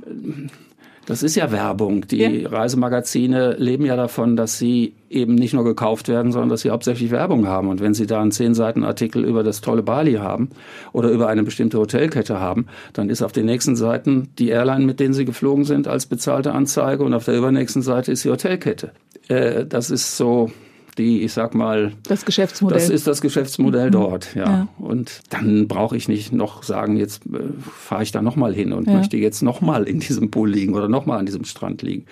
Das 1.09 1.23
ist 1.23 1.37
ja 1.37 1.51
Werbung. 1.51 2.07
Die 2.07 2.19
ja. 2.19 2.51
Reisemagazine 2.51 3.55
leben 3.55 3.87
ja 3.87 3.97
davon, 3.97 4.37
dass 4.37 4.59
sie 4.59 4.93
eben 5.09 5.37
nicht 5.37 5.55
nur 5.55 5.65
gekauft 5.65 6.09
werden, 6.09 6.33
sondern 6.33 6.51
dass 6.51 6.61
sie 6.61 6.69
hauptsächlich 6.69 7.11
Werbung 7.11 7.47
haben. 7.47 7.69
Und 7.69 7.81
wenn 7.81 7.95
sie 7.95 8.07
da 8.07 8.21
einen 8.21 8.31
zehn 8.31 8.53
Seiten 8.53 8.85
Artikel 8.85 9.25
über 9.25 9.43
das 9.43 9.63
tolle 9.63 9.83
Bali 9.83 10.17
haben 10.17 10.51
oder 10.93 11.09
über 11.09 11.29
eine 11.29 11.45
bestimmte 11.45 11.79
Hotelkette 11.79 12.41
haben, 12.41 12.67
dann 12.93 13.09
ist 13.09 13.23
auf 13.23 13.33
den 13.33 13.47
nächsten 13.47 13.75
Seiten 13.75 14.29
die 14.39 14.51
Airline, 14.51 14.85
mit 14.85 15.01
denen 15.01 15.15
sie 15.15 15.25
geflogen 15.25 15.65
sind, 15.65 15.89
als 15.89 16.05
bezahlte 16.05 16.53
Anzeige 16.53 17.03
und 17.03 17.15
auf 17.15 17.25
der 17.25 17.39
übernächsten 17.39 17.81
Seite 17.81 18.13
ist 18.13 18.23
die 18.25 18.31
Hotelkette. 18.31 18.91
Äh, 19.29 19.65
das 19.65 19.91
ist 19.91 20.19
so 20.19 20.51
die, 20.99 21.23
ich 21.23 21.33
sag 21.33 21.55
mal, 21.55 21.93
das 22.05 22.25
Geschäftsmodell. 22.25 22.79
Das 22.79 22.91
ist 22.91 23.07
das 23.07 23.21
Geschäftsmodell 23.21 23.87
mhm. 23.87 23.93
dort, 23.93 24.35
ja. 24.35 24.45
ja. 24.45 24.69
Und 24.79 25.21
dann 25.31 25.69
brauche 25.69 25.97
ich 25.97 26.09
nicht 26.09 26.33
noch 26.33 26.63
sagen, 26.63 26.97
jetzt 26.97 27.25
äh, 27.27 27.39
fahre 27.71 28.03
ich 28.03 28.13
da 28.13 28.23
nochmal 28.23 28.55
hin 28.55 28.73
und 28.73 28.87
ja. 28.87 28.95
möchte 28.95 29.17
jetzt 29.17 29.43
nochmal 29.43 29.85
in 29.85 30.01
diesem 30.01 30.31
Pool 30.31 30.51
liegen 30.51 30.75
oder 30.75 30.89
nochmal 30.89 31.19
an 31.19 31.27
diesem 31.27 31.45
Strand 31.45 31.83
liegen. 31.83 32.05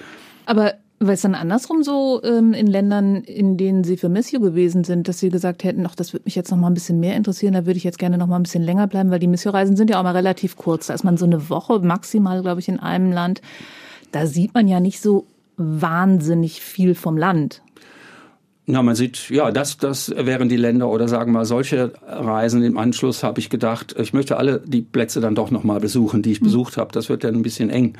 Aber 0.46 0.74
weil 0.98 1.14
es 1.14 1.22
dann 1.22 1.34
andersrum 1.34 1.82
so 1.82 2.22
ähm, 2.24 2.54
in 2.54 2.66
Ländern, 2.66 3.16
in 3.16 3.58
denen 3.58 3.84
Sie 3.84 3.98
für 3.98 4.08
Missio 4.08 4.40
gewesen 4.40 4.82
sind, 4.82 5.08
dass 5.08 5.18
Sie 5.18 5.28
gesagt 5.28 5.62
hätten, 5.62 5.84
ach, 5.86 5.94
das 5.94 6.14
würde 6.14 6.24
mich 6.24 6.34
jetzt 6.34 6.50
noch 6.50 6.56
mal 6.56 6.68
ein 6.68 6.74
bisschen 6.74 7.00
mehr 7.00 7.16
interessieren, 7.16 7.52
da 7.52 7.66
würde 7.66 7.76
ich 7.76 7.84
jetzt 7.84 7.98
gerne 7.98 8.16
noch 8.16 8.26
mal 8.26 8.36
ein 8.36 8.44
bisschen 8.44 8.62
länger 8.62 8.86
bleiben, 8.86 9.10
weil 9.10 9.18
die 9.18 9.26
Missio-Reisen 9.26 9.76
sind 9.76 9.90
ja 9.90 9.98
auch 9.98 10.04
mal 10.04 10.16
relativ 10.16 10.56
kurz. 10.56 10.86
Da 10.86 10.94
ist 10.94 11.04
man 11.04 11.18
so 11.18 11.26
eine 11.26 11.50
Woche 11.50 11.80
maximal, 11.80 12.40
glaube 12.40 12.60
ich, 12.60 12.68
in 12.68 12.80
einem 12.80 13.12
Land. 13.12 13.42
Da 14.10 14.26
sieht 14.26 14.54
man 14.54 14.68
ja 14.68 14.80
nicht 14.80 15.02
so 15.02 15.26
wahnsinnig 15.58 16.62
viel 16.62 16.94
vom 16.94 17.18
Land. 17.18 17.62
Ja, 18.68 18.82
man 18.82 18.96
sieht, 18.96 19.30
ja, 19.30 19.52
das, 19.52 19.76
das 19.76 20.12
wären 20.16 20.48
die 20.48 20.56
Länder 20.56 20.88
oder 20.88 21.06
sagen 21.06 21.30
wir 21.30 21.38
mal 21.38 21.44
solche 21.44 21.92
Reisen 22.04 22.64
im 22.64 22.78
Anschluss 22.78 23.22
habe 23.22 23.38
ich 23.38 23.48
gedacht, 23.48 23.94
ich 23.96 24.12
möchte 24.12 24.38
alle 24.38 24.60
die 24.66 24.82
Plätze 24.82 25.20
dann 25.20 25.36
doch 25.36 25.52
nochmal 25.52 25.78
besuchen, 25.78 26.22
die 26.22 26.32
ich 26.32 26.40
mhm. 26.40 26.46
besucht 26.46 26.76
habe. 26.76 26.90
Das 26.90 27.08
wird 27.08 27.22
dann 27.22 27.36
ein 27.36 27.42
bisschen 27.42 27.70
eng. 27.70 27.96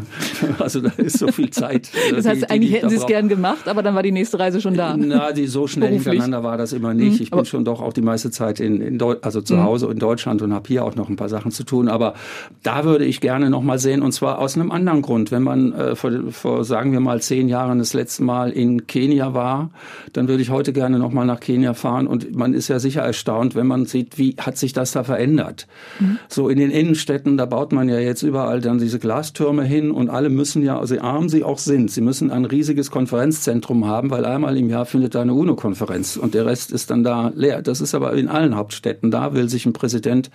also 0.60 0.80
da 0.80 0.90
ist 0.98 1.18
so 1.18 1.26
viel 1.28 1.50
Zeit. 1.50 1.90
Das 2.14 2.26
heißt, 2.26 2.42
die, 2.42 2.50
eigentlich 2.50 2.70
die 2.70 2.76
hätten 2.76 2.90
Sie 2.90 2.96
es 2.96 3.06
gern 3.06 3.28
gemacht, 3.28 3.66
aber 3.66 3.82
dann 3.82 3.96
war 3.96 4.04
die 4.04 4.12
nächste 4.12 4.38
Reise 4.38 4.60
schon 4.60 4.74
da. 4.74 4.96
Na, 4.96 5.32
die 5.32 5.46
so 5.46 5.66
schnell 5.66 5.88
Beruflich. 5.88 6.12
hintereinander 6.12 6.44
war 6.44 6.58
das 6.58 6.72
immer 6.72 6.94
nicht. 6.94 7.18
Mhm, 7.18 7.22
ich 7.22 7.30
bin 7.30 7.44
schon 7.44 7.64
doch 7.64 7.80
auch 7.80 7.92
die 7.92 8.02
meiste 8.02 8.30
Zeit 8.30 8.60
in, 8.60 8.80
in 8.80 8.98
Deu 8.98 9.16
also 9.22 9.40
zu 9.40 9.56
mhm. 9.56 9.64
Hause 9.64 9.88
in 9.90 9.98
Deutschland 9.98 10.42
und 10.42 10.52
habe 10.52 10.68
hier 10.68 10.84
auch 10.84 10.94
noch 10.94 11.08
ein 11.08 11.16
paar 11.16 11.28
Sachen 11.28 11.50
zu 11.50 11.64
tun. 11.64 11.88
Aber 11.88 12.14
da 12.62 12.84
würde 12.84 13.04
ich 13.04 13.20
gerne 13.20 13.50
nochmal 13.50 13.80
sehen 13.80 14.02
und 14.02 14.12
zwar 14.12 14.38
aus 14.38 14.54
einem 14.54 14.70
anderen 14.70 15.02
Grund. 15.02 15.32
Wenn 15.32 15.42
man 15.42 15.72
äh, 15.72 15.96
vor, 15.96 16.12
vor, 16.30 16.64
sagen 16.64 16.92
wir 16.92 17.00
mal, 17.00 17.20
zehn 17.20 17.48
Jahren 17.48 17.78
das 17.78 17.94
letzte 17.94 18.22
Mal 18.22 18.52
in 18.52 18.86
Kenia 18.86 19.34
war, 19.34 19.70
dann 20.12 20.28
würde 20.28 20.42
ich 20.42 20.50
heute 20.50 20.72
gerne 20.72 20.98
nochmal 20.98 21.26
nach 21.26 21.40
Kenia 21.40 21.74
fahren. 21.74 22.06
Und 22.06 22.34
man 22.34 22.54
ist 22.54 22.68
ja 22.68 22.78
sicher 22.78 23.02
erstaunt, 23.02 23.54
wenn 23.54 23.66
man 23.66 23.86
sieht, 23.86 24.18
wie 24.18 24.36
hat 24.38 24.58
sich 24.58 24.72
das 24.72 24.92
da 24.92 25.04
verändert. 25.04 25.66
Mhm. 26.00 26.18
So 26.28 26.48
in 26.48 26.58
den 26.58 26.70
Innenstädten, 26.70 27.36
da 27.36 27.46
baut 27.46 27.72
man 27.72 27.88
ja 27.88 27.98
jetzt 27.98 28.22
überall 28.22 28.60
dann 28.60 28.78
diese 28.78 28.98
Glastürme 28.98 29.64
hin 29.64 29.90
und 29.90 30.10
alle 30.10 30.28
müssen 30.28 30.62
ja, 30.62 30.78
also 30.78 30.98
arm 31.00 31.28
sie 31.28 31.44
auch 31.44 31.58
sind, 31.58 31.90
sie 31.90 32.00
müssen 32.00 32.30
ein 32.30 32.44
riesiges 32.44 32.90
Konferenzzentrum 32.90 33.86
haben, 33.86 34.10
weil 34.10 34.24
einmal 34.24 34.56
im 34.56 34.68
Jahr 34.70 34.86
findet 34.86 35.14
da 35.14 35.22
eine 35.22 35.34
UNO-Konferenz 35.34 36.16
und 36.16 36.34
der 36.34 36.46
Rest 36.46 36.72
ist 36.72 36.90
dann 36.90 37.04
da 37.04 37.32
leer. 37.34 37.62
Das 37.62 37.80
ist 37.80 37.94
aber 37.94 38.12
in 38.14 38.28
allen 38.28 38.56
Hauptstädten. 38.56 39.10
Da 39.10 39.34
will 39.34 39.48
sich 39.48 39.66
ein 39.66 39.72
Präsident 39.72 40.30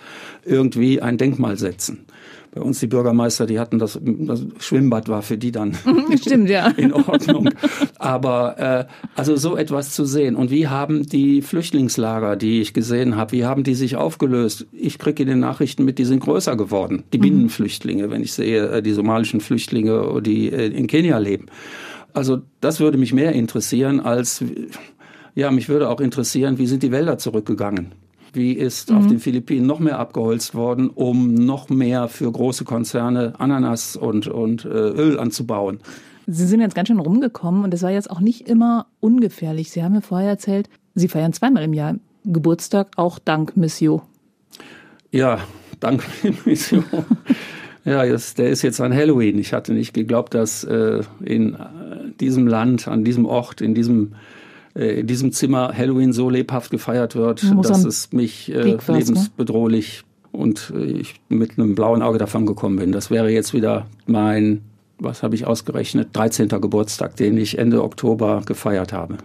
irgendwie 0.46 1.02
ein 1.02 1.18
Denkmal 1.18 1.58
setzen. 1.58 2.06
Bei 2.52 2.62
uns 2.62 2.80
die 2.80 2.88
Bürgermeister, 2.88 3.46
die 3.46 3.60
hatten 3.60 3.78
das, 3.78 4.00
das 4.02 4.44
Schwimmbad 4.60 5.08
war 5.08 5.22
für 5.22 5.38
die 5.38 5.52
dann 5.52 5.78
Stimmt, 6.20 6.50
ja. 6.50 6.70
in 6.70 6.94
Ordnung. 6.94 7.50
Aber 8.00 8.58
äh, 8.58 8.86
also 9.16 9.36
so 9.36 9.56
etwas 9.56 9.92
zu 9.92 10.06
sehen. 10.06 10.36
Und 10.36 10.50
wie 10.50 10.68
haben 10.68 11.06
die 11.06 11.42
Flüchtlingslager, 11.42 12.36
die 12.36 12.62
ich 12.62 12.74
gesehen 12.74 13.16
habe, 13.16 13.34
wie 13.34 13.46
haben 13.46 13.64
die 13.64 13.76
sich 13.76 13.96
aufgelöst? 13.96 14.66
Ich 14.72 14.98
kriege 14.98 15.24
in 15.24 15.30
den 15.30 15.40
Nachrichten 15.40 15.86
mit, 15.86 16.00
die 16.00 16.06
sind 16.06 16.22
größer 16.22 16.56
geworden. 16.56 17.04
Die 17.14 17.20
Binnenflüchtlinge, 17.20 18.10
wenn 18.10 18.24
ich 18.24 18.34
sehe, 18.34 18.68
äh, 18.70 18.82
die 18.82 18.94
somalischen 18.94 19.42
Flüchtlinge, 19.42 20.22
die 20.22 20.52
äh, 20.52 20.68
in 20.68 20.88
Kenia 20.88 21.20
leben. 21.20 21.48
Also 22.14 22.42
das 22.62 22.80
würde 22.80 22.98
mich 22.98 23.14
mehr 23.14 23.34
interessieren 23.34 24.00
als, 24.00 24.44
ja, 25.36 25.52
mich 25.52 25.70
würde 25.70 25.90
auch 25.90 26.02
interessieren, 26.02 26.58
wie 26.58 26.66
sind 26.66 26.82
die 26.82 26.92
Wälder 26.92 27.20
zurückgegangen? 27.20 27.92
Wie 28.34 28.54
ist 28.54 28.92
mhm. 28.92 28.98
auf 28.98 29.08
den 29.08 29.20
Philippinen 29.20 29.66
noch 29.66 29.80
mehr 29.80 30.00
abgeholzt 30.00 30.56
worden, 30.56 30.90
um 30.90 31.34
noch 31.34 31.70
mehr 31.70 32.08
für 32.08 32.32
große 32.32 32.64
Konzerne 32.64 33.34
Ananas 33.40 33.96
und, 33.96 34.28
und 34.28 34.66
äh, 34.66 34.70
Öl 34.70 35.20
anzubauen? 35.20 35.80
Sie 36.28 36.46
sind 36.46 36.62
jetzt 36.62 36.76
ganz 36.76 36.88
schön 36.88 37.00
rumgekommen 37.00 37.64
und 37.64 37.74
es 37.74 37.82
war 37.82 37.90
jetzt 37.90 38.12
auch 38.12 38.20
nicht 38.20 38.48
immer 38.48 38.86
ungefährlich. 39.00 39.72
Sie 39.72 39.84
haben 39.84 39.94
mir 39.94 40.02
vorher 40.02 40.30
erzählt, 40.30 40.70
Sie 40.96 41.08
feiern 41.08 41.34
zweimal 41.34 41.64
im 41.64 41.74
Jahr 41.74 41.96
Geburtstag, 42.26 42.90
auch 42.98 43.20
dank 43.20 43.56
Missio. 43.56 44.04
Ja, 45.12 45.40
dank 45.80 46.04
Missio. 46.46 46.84
ja, 47.86 48.04
jetzt, 48.04 48.38
der 48.38 48.50
ist 48.50 48.62
jetzt 48.62 48.82
an 48.82 48.94
Halloween. 48.94 49.40
Ich 49.40 49.54
hatte 49.54 49.74
nicht 49.74 49.94
geglaubt, 49.94 50.34
dass 50.34 50.64
äh, 50.64 51.02
in 51.24 51.56
äh, 51.56 51.58
diesem 52.20 52.48
Land, 52.48 52.88
an 52.88 53.04
diesem 53.04 53.26
Ort, 53.26 53.62
in 53.62 53.74
diesem 53.74 54.14
in 54.80 55.08
diesem 55.08 55.32
Zimmer 55.32 55.74
Halloween 55.76 56.14
so 56.14 56.30
lebhaft 56.30 56.72
gefeiert 56.72 57.16
wird, 57.16 57.44
dass 57.64 57.84
es 57.86 58.12
mich 58.12 58.54
äh, 58.54 58.64
ne? 58.64 58.78
lebensbedrohlich 58.88 60.04
und 60.32 60.72
äh, 60.76 60.84
ich 60.84 61.16
mit 61.30 61.58
einem 61.58 61.76
blauen 61.76 62.02
Auge 62.02 62.18
davon 62.18 62.46
gekommen 62.46 62.78
bin. 62.78 62.92
Das 62.92 63.12
wäre 63.12 63.30
jetzt 63.30 63.54
wieder 63.54 63.88
mein, 64.06 64.62
was 64.98 65.24
habe 65.24 65.36
ich 65.36 65.46
ausgerechnet, 65.46 66.10
13. 66.14 66.50
Geburtstag, 66.50 67.16
den 67.16 67.38
ich 67.38 67.58
Ende 67.58 67.84
Oktober 67.84 68.42
gefeiert 68.46 68.94
habe. 68.94 69.18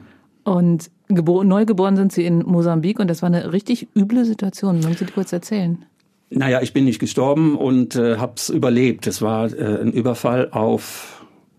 Und 0.45 0.90
neugeboren 1.09 1.97
sind 1.97 2.12
Sie 2.12 2.25
in 2.25 2.40
Mosambik 2.40 2.99
und 3.01 3.09
das 3.09 3.23
war 3.23 3.29
eine 3.29 3.53
richtig 3.53 3.88
üble 3.97 4.25
Situation. 4.25 4.83
Wollen 4.85 4.97
Sie 4.97 5.07
kurz 5.07 5.33
erzählen? 5.33 5.85
Naja, 6.31 6.61
ich 6.62 6.73
bin 6.73 6.85
nicht 6.85 6.99
gestorben 6.99 7.57
und 7.57 7.97
äh, 7.97 8.17
habe 8.17 8.35
es 8.37 8.49
überlebt. 8.49 9.07
Es 9.07 9.23
war 9.23 9.53
äh, 9.53 9.81
ein 9.81 9.93
Überfall 9.93 10.49
auf 10.51 11.13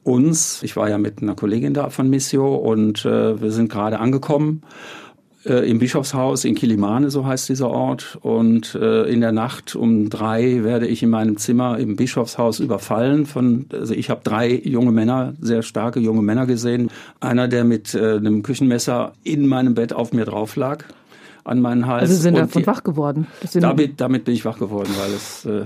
uns. 0.06 0.64
Ich 0.64 0.76
war 0.76 0.90
ja 0.90 0.98
mit 0.98 1.22
einer 1.22 1.36
Kollegin 1.36 1.74
da 1.74 1.90
von 1.90 2.10
Missio 2.10 2.56
und 2.56 3.06
äh, 3.06 3.42
wir 3.42 3.52
sind 3.52 3.70
gerade 3.70 4.00
angekommen 4.00 4.62
äh, 5.46 5.70
im 5.70 5.80
Bischofshaus 5.80 6.46
in 6.46 6.56
Kilimane, 6.56 7.10
so 7.10 7.26
heißt 7.26 7.50
dieser 7.50 7.70
Ort. 7.70 8.18
Und 8.22 8.76
äh, 8.76 9.04
in 9.04 9.22
der 9.22 9.32
Nacht 9.32 9.76
um 9.76 10.10
drei 10.10 10.64
werde 10.64 10.88
ich 10.88 11.04
in 11.04 11.10
meinem 11.10 11.38
Zimmer 11.38 11.78
im 11.78 11.96
Bischofshaus 11.96 12.60
überfallen. 12.60 13.26
Von, 13.26 13.68
also 13.72 13.94
ich 13.94 14.10
habe 14.10 14.22
drei 14.24 14.54
junge 14.54 14.92
Männer, 14.92 15.34
sehr 15.40 15.62
starke 15.62 16.00
junge 16.00 16.22
Männer 16.22 16.46
gesehen. 16.46 16.90
Einer, 17.20 17.48
der 17.48 17.64
mit 17.64 17.94
äh, 17.94 18.18
einem 18.18 18.44
Küchenmesser 18.44 19.14
in 19.24 19.48
meinem 19.48 19.76
Bett 19.76 19.94
auf 19.94 20.14
mir 20.14 20.26
drauf 20.26 20.56
lag 20.56 20.84
an 21.44 21.62
meinen 21.62 21.86
Hals. 21.86 22.10
Also 22.10 22.16
sind 22.16 22.38
davon 22.38 22.66
wach 22.66 22.84
geworden? 22.84 23.28
Damit, 23.54 24.02
damit 24.02 24.26
bin 24.26 24.34
ich 24.34 24.46
wach 24.46 24.58
geworden, 24.58 24.90
weil 24.98 25.14
es 25.14 25.46
äh, 25.46 25.66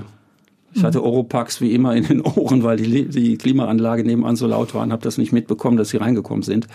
ich 0.74 0.84
hatte 0.84 1.04
Oropax 1.04 1.62
wie 1.62 1.74
immer 1.74 1.96
in 1.96 2.06
den 2.06 2.22
Ohren, 2.26 2.64
weil 2.64 2.78
die, 2.78 3.08
die 3.08 3.38
Klimaanlage 3.38 4.04
nebenan 4.04 4.36
so 4.36 4.48
laut 4.48 4.74
war 4.74 4.84
und 4.84 4.92
habe 4.92 5.04
das 5.04 5.18
nicht 5.18 5.32
mitbekommen, 5.32 5.78
dass 5.78 5.90
sie 5.90 5.98
reingekommen 5.98 6.44
sind. 6.44 6.68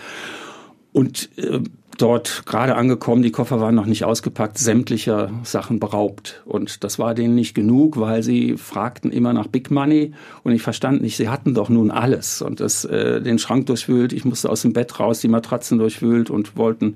Und 0.91 1.29
äh, 1.37 1.59
dort 1.97 2.43
gerade 2.45 2.75
angekommen, 2.75 3.21
die 3.21 3.31
Koffer 3.31 3.59
waren 3.59 3.75
noch 3.75 3.85
nicht 3.85 4.03
ausgepackt, 4.03 4.57
sämtlicher 4.57 5.29
Sachen 5.43 5.79
beraubt. 5.79 6.41
Und 6.45 6.83
das 6.83 6.99
war 6.99 7.13
denen 7.13 7.35
nicht 7.35 7.53
genug, 7.53 7.99
weil 7.99 8.23
sie 8.23 8.57
fragten 8.57 9.11
immer 9.11 9.33
nach 9.33 9.47
Big 9.47 9.71
Money 9.71 10.13
und 10.43 10.53
ich 10.53 10.61
verstand 10.61 11.01
nicht, 11.01 11.17
sie 11.17 11.29
hatten 11.29 11.53
doch 11.53 11.69
nun 11.69 11.91
alles 11.91 12.41
und 12.41 12.59
das, 12.59 12.85
äh, 12.85 13.21
den 13.21 13.39
Schrank 13.39 13.65
durchwühlt, 13.67 14.13
ich 14.13 14.25
musste 14.25 14.49
aus 14.49 14.61
dem 14.61 14.73
Bett 14.73 14.99
raus, 14.99 15.19
die 15.19 15.27
Matratzen 15.27 15.77
durchwühlt 15.77 16.29
und 16.29 16.57
wollten 16.57 16.95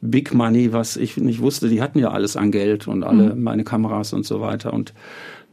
Big 0.00 0.32
Money, 0.32 0.72
was 0.72 0.96
ich 0.96 1.16
nicht 1.16 1.40
wusste, 1.40 1.68
die 1.68 1.82
hatten 1.82 1.98
ja 1.98 2.10
alles 2.10 2.36
an 2.36 2.52
Geld 2.52 2.86
und 2.86 3.02
alle 3.02 3.34
mhm. 3.34 3.42
meine 3.42 3.64
Kameras 3.64 4.12
und 4.12 4.24
so 4.24 4.40
weiter 4.40 4.72
und 4.72 4.94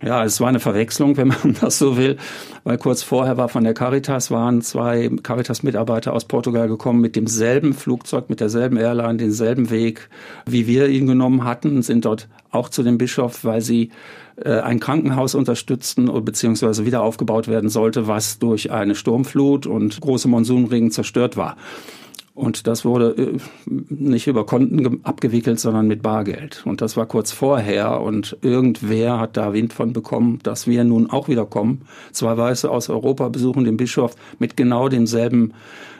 ja, 0.05 0.23
es 0.23 0.39
war 0.39 0.49
eine 0.49 0.59
Verwechslung, 0.59 1.17
wenn 1.17 1.29
man 1.29 1.55
das 1.61 1.79
so 1.79 1.97
will, 1.97 2.17
weil 2.63 2.77
kurz 2.77 3.01
vorher 3.01 3.37
war 3.37 3.49
von 3.49 3.63
der 3.63 3.73
Caritas, 3.73 4.29
waren 4.29 4.61
zwei 4.61 5.09
Caritas-Mitarbeiter 5.23 6.13
aus 6.13 6.25
Portugal 6.25 6.67
gekommen 6.67 7.01
mit 7.01 7.15
demselben 7.15 7.73
Flugzeug, 7.73 8.29
mit 8.29 8.39
derselben 8.39 8.77
Airline, 8.77 9.17
denselben 9.17 9.71
Weg, 9.71 10.09
wie 10.45 10.67
wir 10.67 10.87
ihn 10.89 11.07
genommen 11.07 11.43
hatten, 11.43 11.81
sind 11.81 12.05
dort 12.05 12.27
auch 12.51 12.69
zu 12.69 12.83
dem 12.83 12.99
Bischof, 12.99 13.43
weil 13.43 13.61
sie 13.61 13.89
äh, 14.37 14.59
ein 14.59 14.79
Krankenhaus 14.79 15.33
unterstützten 15.33 16.05
beziehungsweise 16.23 16.85
wieder 16.85 17.01
aufgebaut 17.01 17.47
werden 17.47 17.69
sollte, 17.69 18.07
was 18.07 18.37
durch 18.37 18.71
eine 18.71 18.93
Sturmflut 18.93 19.65
und 19.65 19.99
große 19.99 20.27
Monsunregen 20.27 20.91
zerstört 20.91 21.35
war. 21.35 21.57
Und 22.35 22.67
das 22.67 22.83
wurde 22.83 23.11
äh, 23.11 23.37
nicht 23.65 24.27
über 24.27 24.45
Konten 24.45 24.99
abgewickelt, 25.05 25.57
sondern 25.57 25.87
mit 25.87 26.03
Bargeld. 26.03 26.63
Und 26.65 26.81
das 26.81 26.97
war 26.97 27.05
kurz 27.05 27.31
vorher. 27.31 28.01
Und 28.01 28.37
irgendwer 28.41 29.19
hat 29.19 29.37
da 29.37 29.53
Wind 29.53 29.71
von 29.71 29.93
bekommen, 29.93 30.39
dass 30.43 30.67
wir 30.67 30.83
nun 30.83 31.09
auch 31.09 31.29
wieder 31.29 31.45
kommen. 31.45 31.83
Zwei 32.11 32.35
Weiße 32.35 32.69
aus 32.69 32.89
Europa 32.89 33.29
besuchen 33.29 33.63
den 33.63 33.77
Bischof 33.77 34.15
mit 34.37 34.57
genau 34.57 34.89
demselben 34.89 35.53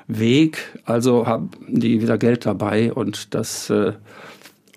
Weg. 0.08 0.78
Also 0.84 1.26
haben 1.26 1.52
die 1.69 2.02
wieder 2.02 2.17
Geld 2.17 2.45
dabei. 2.45 2.91
Und 2.91 3.34
das 3.34 3.69
äh, 3.69 3.93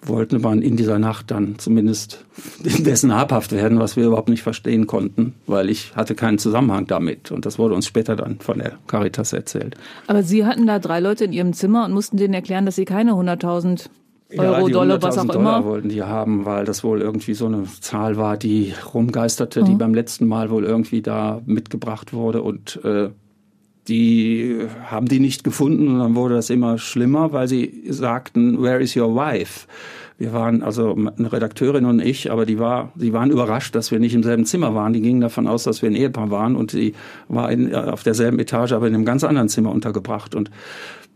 wollte 0.03 0.39
man 0.39 0.63
in 0.63 0.77
dieser 0.77 0.99
Nacht 0.99 1.31
dann 1.31 1.59
zumindest 1.59 2.25
dessen 2.61 3.15
habhaft 3.15 3.53
werden, 3.53 3.79
was 3.79 3.97
wir 3.97 4.07
überhaupt 4.07 4.29
nicht 4.29 4.43
verstehen 4.43 4.87
konnten, 4.87 5.35
weil 5.47 5.71
ich 5.71 5.97
hatte 5.97 6.15
keinen 6.15 6.39
Zusammenhang 6.39 6.87
damit. 6.87 7.31
Und 7.31 7.47
das 7.47 7.59
wurde 7.59 7.75
uns 7.75 7.87
später 7.87 8.17
dann 8.17 8.39
von 8.41 8.59
der 8.59 8.75
Caritas 8.87 9.33
erzählt. 9.33 9.77
Aber 10.07 10.23
Sie 10.23 10.45
hatten 10.45 10.67
da 10.67 10.79
drei 10.79 11.01
Leute 11.01 11.25
in 11.25 11.33
Ihrem 11.33 11.53
Zimmer 11.53 11.85
und 11.85 11.93
mussten 11.93 12.17
denen 12.17 12.35
erklären, 12.35 12.67
dass 12.67 12.77
Sie 12.77 12.85
keine 12.85 13.13
100.000 13.13 13.87
Euro, 14.37 14.69
ja, 14.69 14.73
Dollar, 14.75 15.03
was 15.03 15.17
auch 15.17 15.25
Dollar 15.25 15.59
immer. 15.61 15.65
wollten 15.65 15.89
die 15.89 16.03
haben, 16.03 16.45
weil 16.45 16.67
das 16.67 16.85
wohl 16.85 17.01
irgendwie 17.01 17.33
so 17.33 17.47
eine 17.47 17.65
Zahl 17.81 18.19
war, 18.19 18.37
die 18.37 18.75
rumgeisterte, 18.93 19.63
mhm. 19.63 19.65
die 19.65 19.75
beim 19.75 19.95
letzten 19.95 20.27
Mal 20.27 20.51
wohl 20.51 20.65
irgendwie 20.65 21.01
da 21.01 21.41
mitgebracht 21.47 22.13
wurde 22.13 22.43
und 22.43 22.79
äh, 22.85 23.09
die 23.89 24.59
haben 24.85 25.07
die 25.07 25.21
nicht 25.21 25.45
gefunden 25.45 25.89
und 25.89 25.99
dann 25.99 26.15
wurde 26.15 26.35
das 26.35 26.51
immer 26.51 26.79
schlimmer, 26.79 27.33
weil 27.33 27.49
sie 27.49 27.85
sagten, 27.89 28.63
where 28.63 28.81
is 28.81 28.97
your 28.97 29.15
wife? 29.15 29.67
Wir 30.19 30.33
waren 30.33 30.65
also 30.65 30.97
eine 30.97 31.33
Redakteurin 31.33 31.85
und 31.85 32.01
ich, 32.01 32.33
aber 32.33 32.45
die 32.45 32.59
war, 32.59 32.93
sie 32.97 33.13
waren 33.13 33.31
überrascht, 33.31 33.77
dass 33.77 33.93
wir 33.93 34.01
nicht 34.01 34.15
im 34.15 34.25
selben 34.25 34.45
Zimmer 34.47 34.75
waren. 34.75 34.93
Die 34.93 35.01
gingen 35.01 35.21
davon 35.21 35.47
aus, 35.47 35.63
dass 35.63 35.81
wir 35.81 35.89
ein 35.89 35.95
Ehepaar 35.95 36.33
waren 36.33 36.57
und 36.57 36.73
sie 36.73 36.95
war 37.29 37.53
in, 37.53 37.73
auf 37.73 38.03
derselben 38.03 38.41
Etage, 38.41 38.73
aber 38.73 38.89
in 38.89 38.95
einem 38.95 39.05
ganz 39.05 39.23
anderen 39.23 39.49
Zimmer 39.49 39.71
untergebracht 39.71 40.35
und 40.35 40.51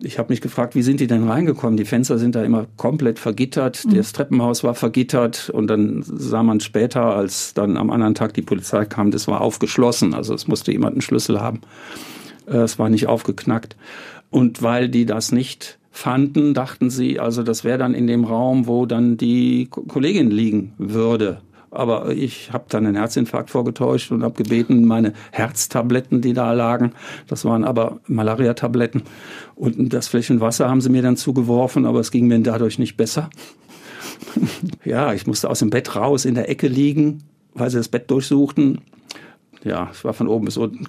ich 0.05 0.19
habe 0.19 0.33
mich 0.33 0.41
gefragt, 0.41 0.75
wie 0.75 0.83
sind 0.83 1.01
die 1.01 1.07
denn 1.07 1.29
reingekommen? 1.29 1.77
Die 1.77 1.85
Fenster 1.85 2.19
sind 2.19 2.35
da 2.35 2.43
immer 2.43 2.67
komplett 2.77 3.19
vergittert, 3.19 3.85
mhm. 3.85 3.95
das 3.95 4.13
Treppenhaus 4.13 4.65
war 4.65 4.75
vergittert 4.75 5.51
und 5.51 5.69
dann 5.69 6.03
sah 6.03 6.43
man 6.43 6.61
später, 6.61 7.15
als 7.15 7.55
dann 7.55 7.77
am 7.77 7.91
anderen 7.91 8.15
Tag 8.15 8.35
die 8.35 8.43
Polizei 8.43 8.85
kam, 8.85 9.11
das 9.11 9.29
war 9.29 9.41
aufgeschlossen. 9.41 10.15
Also 10.15 10.35
es 10.35 10.49
musste 10.49 10.73
jemand 10.73 10.95
einen 10.95 11.03
Schlüssel 11.03 11.41
haben. 11.41 11.61
Äh, 12.47 12.59
es 12.59 12.79
war 12.79 12.89
nicht 12.89 13.07
aufgeknackt. 13.07 13.77
Und 14.31 14.63
weil 14.63 14.89
die 14.89 15.07
das 15.07 15.33
nicht 15.33 15.79
fanden, 15.91 16.55
dachten 16.55 16.91
sie, 16.91 17.21
also 17.21 17.43
das 17.43 17.65
wäre 17.65 17.79
dann 17.79 17.95
in 17.95 18.07
dem 18.07 18.25
Raum, 18.25 18.67
wo 18.67 18.87
dann 18.87 19.19
die 19.19 19.69
Kollegin 19.71 20.31
liegen 20.31 20.73
würde. 20.79 21.43
Aber 21.71 22.11
ich 22.13 22.53
habe 22.53 22.65
dann 22.69 22.87
einen 22.87 22.97
Herzinfarkt 22.97 23.51
vorgetäuscht 23.51 24.11
und 24.11 24.23
habe 24.23 24.43
gebeten, 24.43 24.87
meine 24.87 25.13
Herztabletten, 25.31 26.21
die 26.21 26.33
da 26.33 26.53
lagen, 26.53 26.93
das 27.29 27.45
waren 27.45 27.65
aber 27.65 28.01
Malaria-Tabletten, 28.09 29.03
und 29.55 29.93
das 29.93 30.09
Fläschchen 30.09 30.41
Wasser 30.41 30.69
haben 30.69 30.81
sie 30.81 30.91
mir 30.91 31.03
dann 31.03 31.17
zugeworfen, 31.17 31.87
aber 31.87 32.01
es 32.01 32.11
ging 32.11 32.27
mir 32.27 32.39
dadurch 32.41 32.79
nicht 32.79 32.97
besser. 32.97 33.31
ja, 34.85 35.15
ich 35.15 35.27
musste 35.27 35.49
aus 35.49 35.61
dem 35.61 35.71
Bett 35.71 35.95
raus, 35.97 36.25
in 36.25 36.35
der 36.35 36.51
Ecke 36.51 36.69
liegen, 36.69 37.23
weil 37.55 37.71
sie 37.71 37.79
das 37.79 37.89
Bett 37.89 38.11
durchsuchten. 38.11 38.81
Ja, 39.65 39.89
es 39.93 40.05
war 40.05 40.13
von 40.13 40.29
oben 40.29 40.47
bis 40.47 40.57
unten 40.57 40.87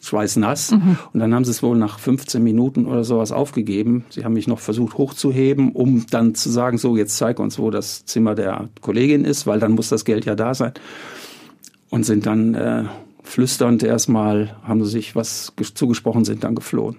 schweißnass. 0.00 0.72
Mhm. 0.72 0.98
Und 1.12 1.20
dann 1.20 1.34
haben 1.34 1.44
sie 1.44 1.50
es 1.50 1.62
wohl 1.62 1.76
nach 1.76 1.98
15 1.98 2.42
Minuten 2.42 2.86
oder 2.86 3.04
sowas 3.04 3.32
aufgegeben. 3.32 4.04
Sie 4.10 4.24
haben 4.24 4.32
mich 4.32 4.46
noch 4.46 4.58
versucht 4.58 4.98
hochzuheben, 4.98 5.72
um 5.72 6.06
dann 6.10 6.34
zu 6.34 6.50
sagen, 6.50 6.78
so 6.78 6.96
jetzt 6.96 7.16
zeig 7.16 7.38
uns, 7.38 7.58
wo 7.58 7.70
das 7.70 8.04
Zimmer 8.04 8.34
der 8.34 8.68
Kollegin 8.80 9.24
ist, 9.24 9.46
weil 9.46 9.60
dann 9.60 9.72
muss 9.72 9.88
das 9.88 10.04
Geld 10.04 10.24
ja 10.24 10.34
da 10.34 10.54
sein. 10.54 10.72
Und 11.90 12.04
sind 12.04 12.26
dann 12.26 12.54
äh, 12.54 12.84
flüsternd 13.22 13.82
erstmal, 13.82 14.56
haben 14.62 14.84
sie 14.84 14.90
sich 14.90 15.16
was 15.16 15.52
zugesprochen, 15.74 16.24
sind 16.24 16.44
dann 16.44 16.54
geflohen. 16.54 16.96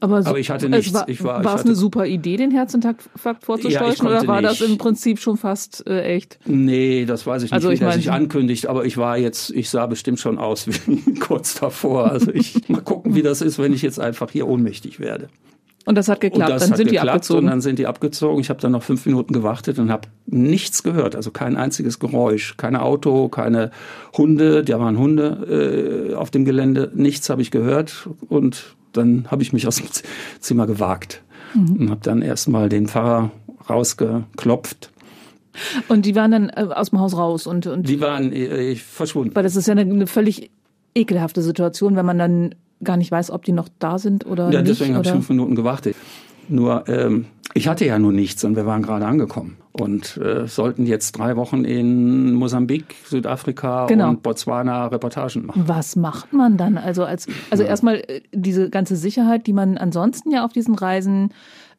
Aber, 0.00 0.22
so, 0.22 0.30
Aber 0.30 0.38
ich 0.38 0.50
hatte 0.50 0.68
nichts. 0.68 0.92
War, 0.92 1.08
ich 1.08 1.22
war, 1.22 1.44
war 1.44 1.56
es 1.56 1.64
eine 1.64 1.74
super 1.74 2.06
Idee, 2.06 2.36
den 2.36 2.50
Herzinfarkt 2.50 3.02
vorzusteuern, 3.40 3.94
ja, 3.96 4.04
oder 4.04 4.26
war 4.26 4.40
nicht. 4.40 4.60
das 4.60 4.68
im 4.68 4.78
Prinzip 4.78 5.18
schon 5.18 5.36
fast 5.36 5.86
äh, 5.86 6.02
echt? 6.02 6.38
Nee, 6.46 7.04
das 7.04 7.26
weiß 7.26 7.42
ich 7.42 7.50
nicht, 7.50 7.54
also 7.54 7.70
wie 7.70 7.74
ich 7.74 7.78
der 7.80 7.88
mein, 7.88 7.98
sich 7.98 8.10
ankündigt. 8.10 8.66
Aber 8.66 8.84
ich 8.84 8.96
war 8.96 9.16
jetzt, 9.16 9.50
ich 9.50 9.70
sah 9.70 9.86
bestimmt 9.86 10.20
schon 10.20 10.38
aus 10.38 10.66
wie 10.66 11.14
kurz 11.20 11.54
davor. 11.54 12.10
Also 12.10 12.32
ich 12.32 12.56
mal 12.68 12.82
gucken, 12.82 13.14
wie 13.14 13.22
das 13.22 13.42
ist, 13.42 13.58
wenn 13.58 13.72
ich 13.72 13.82
jetzt 13.82 14.00
einfach 14.00 14.30
hier 14.30 14.48
ohnmächtig 14.48 15.00
werde. 15.00 15.28
Und 15.84 15.96
das 15.96 16.08
hat 16.08 16.20
geklappt, 16.20 16.50
und 16.50 16.54
das 16.54 16.62
dann 16.62 16.70
hat 16.70 16.76
sind 16.76 16.90
die 16.90 16.94
geklappt 16.94 17.16
abgezogen. 17.16 17.40
Und 17.40 17.46
dann 17.50 17.60
sind 17.60 17.78
die 17.78 17.86
abgezogen. 17.86 18.40
Ich 18.40 18.50
habe 18.50 18.60
dann 18.60 18.72
noch 18.72 18.84
fünf 18.84 19.04
Minuten 19.04 19.32
gewartet 19.32 19.78
und 19.78 19.90
habe 19.90 20.08
nichts 20.26 20.82
gehört, 20.82 21.16
also 21.16 21.30
kein 21.32 21.56
einziges 21.56 21.98
Geräusch, 21.98 22.56
kein 22.56 22.76
Auto, 22.76 23.28
keine 23.28 23.72
Hunde, 24.16 24.62
da 24.62 24.78
waren 24.78 24.96
Hunde 24.96 26.10
äh, 26.12 26.14
auf 26.14 26.30
dem 26.30 26.44
Gelände, 26.44 26.92
nichts 26.94 27.28
habe 27.30 27.42
ich 27.42 27.50
gehört 27.50 28.08
und 28.28 28.76
dann 28.92 29.26
habe 29.30 29.42
ich 29.42 29.52
mich 29.52 29.66
aus 29.66 29.76
dem 29.76 29.86
Zimmer 30.40 30.66
gewagt 30.66 31.22
mhm. 31.54 31.76
und 31.76 31.90
habe 31.90 32.00
dann 32.02 32.22
erstmal 32.22 32.68
den 32.68 32.88
Pfarrer 32.88 33.30
rausgeklopft. 33.68 34.90
Und 35.88 36.06
die 36.06 36.14
waren 36.14 36.30
dann 36.30 36.48
äh, 36.48 36.68
aus 36.74 36.90
dem 36.90 37.00
Haus 37.00 37.16
raus 37.16 37.46
und, 37.46 37.66
und 37.66 37.88
die 37.88 38.00
waren 38.00 38.32
äh, 38.32 38.74
verschwunden. 38.76 39.34
Weil 39.34 39.42
das 39.42 39.56
ist 39.56 39.66
ja 39.66 39.72
eine, 39.72 39.82
eine 39.82 40.06
völlig 40.06 40.50
ekelhafte 40.94 41.42
Situation, 41.42 41.96
wenn 41.96 42.06
man 42.06 42.18
dann 42.18 42.54
gar 42.82 42.96
nicht 42.96 43.10
weiß, 43.10 43.30
ob 43.30 43.44
die 43.44 43.52
noch 43.52 43.68
da 43.78 43.98
sind 43.98 44.26
oder 44.26 44.44
ja, 44.44 44.48
nicht. 44.48 44.56
Ja, 44.56 44.62
deswegen 44.62 44.94
habe 44.94 45.04
ich 45.04 45.12
fünf 45.12 45.28
Minuten 45.28 45.54
gewartet. 45.54 45.94
Nur 46.48 46.88
ähm, 46.88 47.26
ich 47.54 47.68
hatte 47.68 47.84
ja 47.84 47.98
nur 47.98 48.12
nichts 48.12 48.42
und 48.44 48.56
wir 48.56 48.66
waren 48.66 48.82
gerade 48.82 49.06
angekommen 49.06 49.56
und 49.72 50.18
äh, 50.18 50.46
sollten 50.46 50.86
jetzt 50.86 51.12
drei 51.12 51.36
Wochen 51.36 51.64
in 51.64 52.34
Mosambik, 52.34 52.94
Südafrika 53.04 53.86
genau. 53.86 54.10
und 54.10 54.22
Botswana 54.22 54.86
Reportagen 54.86 55.46
machen. 55.46 55.64
Was 55.66 55.96
macht 55.96 56.32
man 56.32 56.56
dann? 56.56 56.76
Also 56.76 57.04
als 57.04 57.26
also 57.50 57.62
ja. 57.62 57.70
erstmal 57.70 57.96
äh, 57.96 58.20
diese 58.32 58.68
ganze 58.68 58.96
Sicherheit, 58.96 59.46
die 59.46 59.52
man 59.52 59.78
ansonsten 59.78 60.30
ja 60.30 60.44
auf 60.44 60.52
diesen 60.52 60.74
Reisen 60.74 61.32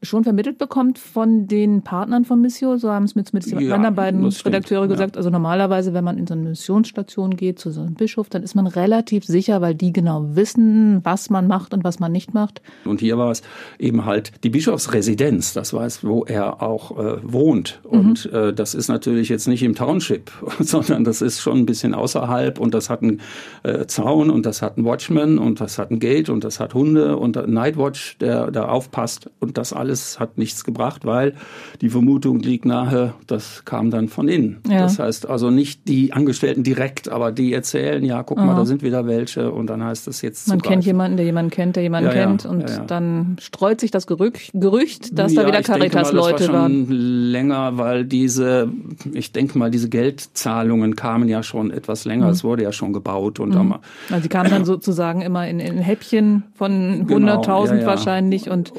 schon 0.03 0.23
vermittelt 0.23 0.57
bekommt 0.57 0.99
von 0.99 1.47
den 1.47 1.81
Partnern 1.81 2.25
von 2.25 2.41
Missio, 2.41 2.77
so 2.77 2.91
haben 2.91 3.05
es 3.05 3.15
mit, 3.15 3.33
mit 3.33 3.45
ja, 3.47 3.73
anderen 3.73 3.95
beiden 3.95 4.25
Redakteure 4.25 4.87
gesagt. 4.87 5.15
Ja. 5.15 5.17
Also 5.17 5.29
normalerweise, 5.29 5.93
wenn 5.93 6.03
man 6.03 6.17
in 6.17 6.27
so 6.27 6.33
eine 6.33 6.49
Missionsstation 6.49 7.35
geht, 7.35 7.59
zu 7.59 7.71
so 7.71 7.81
einem 7.81 7.95
Bischof, 7.95 8.29
dann 8.29 8.43
ist 8.43 8.53
man 8.53 8.67
relativ 8.67 9.25
sicher, 9.25 9.61
weil 9.61 9.75
die 9.75 9.93
genau 9.93 10.35
wissen, 10.35 10.99
was 11.03 11.29
man 11.29 11.47
macht 11.47 11.73
und 11.73 11.83
was 11.83 11.99
man 11.99 12.11
nicht 12.11 12.33
macht. 12.33 12.61
Und 12.85 12.99
hier 12.99 13.17
war 13.17 13.31
es 13.31 13.41
eben 13.79 14.05
halt 14.05 14.31
die 14.43 14.49
Bischofsresidenz, 14.49 15.53
das 15.53 15.73
weiß, 15.73 16.03
wo 16.03 16.25
er 16.25 16.61
auch 16.61 16.97
äh, 16.97 17.17
wohnt. 17.23 17.79
Und 17.83 18.31
mhm. 18.31 18.37
äh, 18.37 18.53
das 18.53 18.75
ist 18.75 18.89
natürlich 18.89 19.29
jetzt 19.29 19.47
nicht 19.47 19.63
im 19.63 19.75
Township, 19.75 20.31
sondern 20.59 21.03
das 21.03 21.21
ist 21.21 21.39
schon 21.39 21.59
ein 21.59 21.65
bisschen 21.65 21.93
außerhalb 21.93 22.59
und 22.59 22.73
das 22.73 22.89
hat 22.89 23.01
einen 23.01 23.21
äh, 23.63 23.85
Zaun 23.87 24.29
und 24.29 24.45
das 24.45 24.61
hat 24.61 24.77
einen 24.77 24.85
Watchman 24.85 25.37
und 25.37 25.61
das 25.61 25.77
hat 25.77 25.91
ein 25.91 25.99
Gate 25.99 26.29
und 26.29 26.43
das 26.43 26.59
hat 26.59 26.73
Hunde 26.73 27.17
und 27.17 27.47
Nightwatch, 27.47 28.17
der 28.17 28.51
da 28.51 28.67
aufpasst 28.67 29.29
und 29.39 29.57
das 29.57 29.71
alles 29.71 29.92
alles 29.93 30.19
hat 30.19 30.37
nichts 30.37 30.63
gebracht, 30.63 31.05
weil 31.05 31.33
die 31.81 31.89
Vermutung 31.89 32.39
liegt 32.39 32.65
nahe, 32.65 33.13
das 33.27 33.63
kam 33.65 33.91
dann 33.91 34.07
von 34.07 34.27
innen. 34.27 34.59
Ja. 34.67 34.81
Das 34.81 34.97
heißt 34.97 35.29
also 35.29 35.51
nicht 35.51 35.87
die 35.87 36.13
Angestellten 36.13 36.63
direkt, 36.63 37.09
aber 37.09 37.31
die 37.31 37.53
erzählen, 37.53 38.03
ja, 38.03 38.23
guck 38.23 38.39
Aha. 38.39 38.45
mal, 38.45 38.55
da 38.55 38.65
sind 38.65 38.81
wieder 38.81 39.05
welche 39.05 39.51
und 39.51 39.67
dann 39.67 39.83
heißt 39.83 40.07
das 40.07 40.21
jetzt. 40.21 40.47
Man 40.47 40.61
kennt 40.61 40.85
jemanden, 40.85 41.17
der 41.17 41.25
jemanden 41.25 41.51
kennt, 41.51 41.75
der 41.75 41.83
jemanden 41.83 42.09
ja, 42.09 42.13
kennt 42.13 42.45
und 42.45 42.65
dann 42.87 43.37
streut 43.39 43.79
sich 43.79 43.91
das 43.91 44.07
Gerücht, 44.07 44.51
Gerücht 44.53 45.17
dass 45.17 45.33
da 45.35 45.45
wieder 45.45 45.61
Caritas-Leute 45.61 46.47
war 46.47 46.63
waren. 46.63 46.89
länger, 46.89 47.77
weil 47.77 48.05
diese, 48.05 48.69
ich 49.13 49.31
denke 49.31 49.57
mal, 49.57 49.69
diese 49.69 49.89
Geldzahlungen 49.89 50.95
kamen 50.95 51.29
ja 51.29 51.43
schon 51.43 51.69
etwas 51.69 52.05
länger. 52.05 52.25
Mhm. 52.25 52.31
Es 52.31 52.43
wurde 52.43 52.63
ja 52.63 52.71
schon 52.71 52.93
gebaut 52.93 53.39
und 53.39 53.53
mhm. 53.53 53.75
also 54.09 54.23
sie 54.23 54.29
kamen 54.29 54.49
dann 54.49 54.65
sozusagen 54.65 55.21
immer 55.21 55.47
in, 55.47 55.59
in 55.59 55.77
Häppchen 55.77 56.43
von 56.55 57.05
100.000 57.07 57.07
genau, 57.07 57.85
wahrscheinlich 57.85 58.49
und 58.49 58.73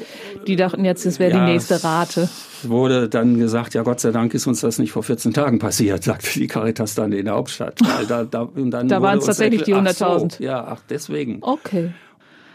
die 0.47 0.55
dachten 0.55 0.83
jetzt 0.83 1.04
das 1.05 1.19
wäre 1.19 1.31
ja, 1.31 1.45
die 1.45 1.51
nächste 1.51 1.83
Rate. 1.83 2.21
Es 2.21 2.69
wurde 2.69 3.07
dann 3.09 3.37
gesagt, 3.37 3.73
ja 3.73 3.83
Gott 3.83 3.99
sei 3.99 4.11
Dank 4.11 4.33
ist 4.33 4.47
uns 4.47 4.61
das 4.61 4.79
nicht 4.79 4.91
vor 4.91 5.03
14 5.03 5.33
Tagen 5.33 5.59
passiert, 5.59 6.03
sagte 6.03 6.39
die 6.39 6.47
Caritas 6.47 6.95
dann 6.95 7.11
in 7.11 7.25
der 7.25 7.35
Hauptstadt. 7.35 7.79
da 8.07 8.23
da, 8.23 8.45
da 8.45 9.01
waren 9.01 9.19
es 9.19 9.25
tatsächlich 9.25 9.63
die 9.63 9.75
100.000. 9.75 10.37
So, 10.37 10.43
ja, 10.43 10.65
ach 10.67 10.81
deswegen. 10.89 11.39
Okay. 11.41 11.91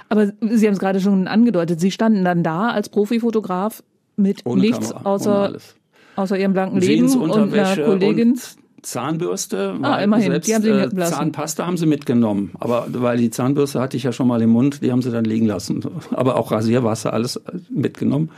Aber 0.08 0.26
Sie 0.40 0.66
haben 0.66 0.74
es 0.74 0.80
gerade 0.80 1.00
schon 1.00 1.28
angedeutet, 1.28 1.80
Sie 1.80 1.92
standen 1.92 2.24
dann 2.24 2.42
da 2.42 2.70
als 2.70 2.88
Profifotograf 2.88 3.82
mit 4.16 4.44
ohne 4.44 4.60
nichts 4.60 4.90
Kamera, 4.90 5.08
außer, 5.08 5.52
außer 6.16 6.38
Ihrem 6.38 6.52
blanken 6.52 6.80
Leben 6.80 7.08
und 7.16 7.54
einer 7.54 7.76
Kollegin. 7.76 8.30
Und 8.32 8.59
Zahnbürste, 8.82 9.78
ah, 9.82 9.98
immerhin. 9.98 10.32
Selbst, 10.32 10.48
die 10.48 10.54
haben 10.54 10.62
sie 10.62 10.70
äh, 10.70 11.04
Zahnpasta 11.04 11.66
haben 11.66 11.76
sie 11.76 11.86
mitgenommen, 11.86 12.52
aber 12.58 12.86
weil 12.88 13.18
die 13.18 13.30
Zahnbürste 13.30 13.80
hatte 13.80 13.96
ich 13.96 14.04
ja 14.04 14.12
schon 14.12 14.28
mal 14.28 14.40
im 14.42 14.50
Mund, 14.50 14.82
die 14.82 14.92
haben 14.92 15.02
sie 15.02 15.10
dann 15.10 15.24
liegen 15.24 15.46
lassen. 15.46 15.84
Aber 16.10 16.36
auch 16.36 16.50
Rasierwasser, 16.50 17.12
alles 17.12 17.40
mitgenommen. 17.68 18.30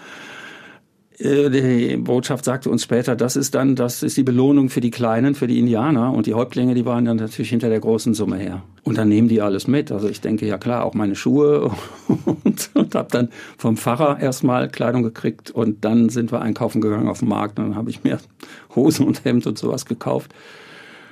Äh, 1.22 1.50
die 1.50 1.96
Botschaft 1.96 2.44
sagte 2.44 2.68
uns 2.68 2.82
später, 2.82 3.14
das 3.14 3.36
ist 3.36 3.54
dann, 3.54 3.76
das 3.76 4.02
ist 4.02 4.16
die 4.16 4.22
Belohnung 4.22 4.68
für 4.68 4.80
die 4.80 4.90
Kleinen, 4.90 5.34
für 5.34 5.46
die 5.46 5.58
Indianer 5.58 6.12
und 6.12 6.26
die 6.26 6.34
Häuptlinge, 6.34 6.74
die 6.74 6.84
waren 6.84 7.04
dann 7.04 7.18
natürlich 7.18 7.50
hinter 7.50 7.68
der 7.68 7.80
großen 7.80 8.14
Summe 8.14 8.36
her. 8.36 8.62
Und 8.82 8.98
dann 8.98 9.08
nehmen 9.08 9.28
die 9.28 9.40
alles 9.40 9.68
mit. 9.68 9.92
Also 9.92 10.08
ich 10.08 10.20
denke, 10.20 10.46
ja 10.46 10.58
klar, 10.58 10.84
auch 10.84 10.94
meine 10.94 11.14
Schuhe 11.14 11.70
und, 12.44 12.70
und 12.74 12.94
habe 12.94 13.08
dann 13.10 13.28
vom 13.56 13.76
Pfarrer 13.76 14.20
erstmal 14.20 14.68
Kleidung 14.68 15.02
gekriegt 15.02 15.50
und 15.50 15.84
dann 15.84 16.08
sind 16.08 16.32
wir 16.32 16.42
einkaufen 16.42 16.80
gegangen 16.80 17.08
auf 17.08 17.20
dem 17.20 17.28
Markt 17.28 17.58
und 17.58 17.66
dann 17.66 17.76
habe 17.76 17.90
ich 17.90 18.02
mir 18.02 18.18
Hosen 18.74 19.06
und 19.06 19.24
Hemd 19.24 19.46
und 19.46 19.58
sowas 19.58 19.86
gekauft. 19.86 20.32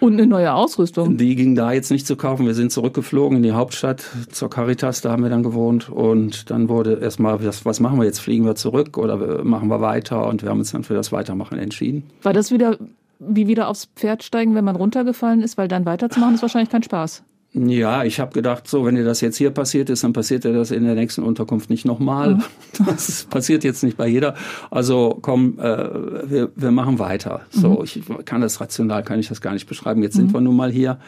Und 0.01 0.15
eine 0.15 0.27
neue 0.27 0.53
Ausrüstung. 0.55 1.17
Die 1.17 1.37
ging 1.37 1.55
da 1.55 1.73
jetzt 1.73 1.91
nicht 1.91 2.07
zu 2.07 2.17
kaufen. 2.17 2.47
Wir 2.47 2.55
sind 2.55 2.73
zurückgeflogen 2.73 3.37
in 3.37 3.43
die 3.43 3.53
Hauptstadt 3.53 4.03
zur 4.31 4.49
Caritas, 4.49 5.03
da 5.03 5.13
haben 5.13 5.23
wir 5.23 5.31
dann 5.31 5.43
gewohnt. 5.43 5.91
Und 5.91 6.51
dann 6.51 6.69
wurde 6.69 6.95
erstmal, 6.95 7.45
was, 7.45 7.65
was 7.65 7.81
machen 7.81 7.99
wir 7.99 8.07
jetzt? 8.07 8.21
Fliegen 8.21 8.47
wir 8.47 8.55
zurück 8.55 8.97
oder 8.97 9.45
machen 9.45 9.69
wir 9.69 9.81
weiter? 9.81 10.27
Und 10.27 10.43
wir 10.43 10.51
haben 10.51 10.59
uns 10.59 10.73
dann 10.73 10.85
für 10.85 10.95
das 10.95 11.13
Weitermachen 11.13 11.59
entschieden. 11.59 12.05
War 12.23 12.33
das 12.33 12.51
wieder 12.51 12.79
wie 13.21 13.47
wieder 13.47 13.69
aufs 13.69 13.89
Pferd 13.97 14.23
steigen, 14.23 14.55
wenn 14.55 14.65
man 14.65 14.77
runtergefallen 14.77 15.43
ist, 15.43 15.59
weil 15.59 15.69
dann 15.69 15.85
weiterzumachen 15.85 16.35
ist 16.35 16.43
wahrscheinlich 16.43 16.71
kein 16.71 16.83
Spaß. 16.83 17.23
Ja, 17.53 18.05
ich 18.05 18.21
habe 18.21 18.33
gedacht, 18.33 18.69
so, 18.69 18.85
wenn 18.85 18.95
dir 18.95 19.05
das 19.05 19.21
jetzt 19.21 19.37
hier 19.37 19.51
passiert 19.51 19.91
ist, 19.91 20.05
dann 20.05 20.13
passiert 20.13 20.45
dir 20.45 20.53
das 20.53 20.71
in 20.71 20.85
der 20.85 20.95
nächsten 20.95 21.25
Unterkunft 21.25 21.69
nicht 21.69 21.85
nochmal. 21.85 22.37
Mhm. 22.37 22.43
Das 22.87 23.25
passiert 23.25 23.65
jetzt 23.65 23.83
nicht 23.83 23.97
bei 23.97 24.07
jeder. 24.07 24.35
Also 24.71 25.19
komm, 25.21 25.59
äh, 25.59 26.31
wir, 26.31 26.51
wir 26.55 26.71
machen 26.71 26.99
weiter. 26.99 27.43
So, 27.51 27.71
mhm. 27.71 27.85
ich 27.85 28.03
kann 28.25 28.41
das 28.41 28.61
rational, 28.61 29.03
kann 29.03 29.19
ich 29.19 29.29
das 29.29 29.41
gar 29.41 29.53
nicht 29.53 29.67
beschreiben. 29.67 30.03
Jetzt 30.03 30.15
mhm. 30.15 30.21
sind 30.21 30.35
wir 30.35 30.41
nun 30.41 30.57
mal 30.57 30.71
hier 30.71 30.99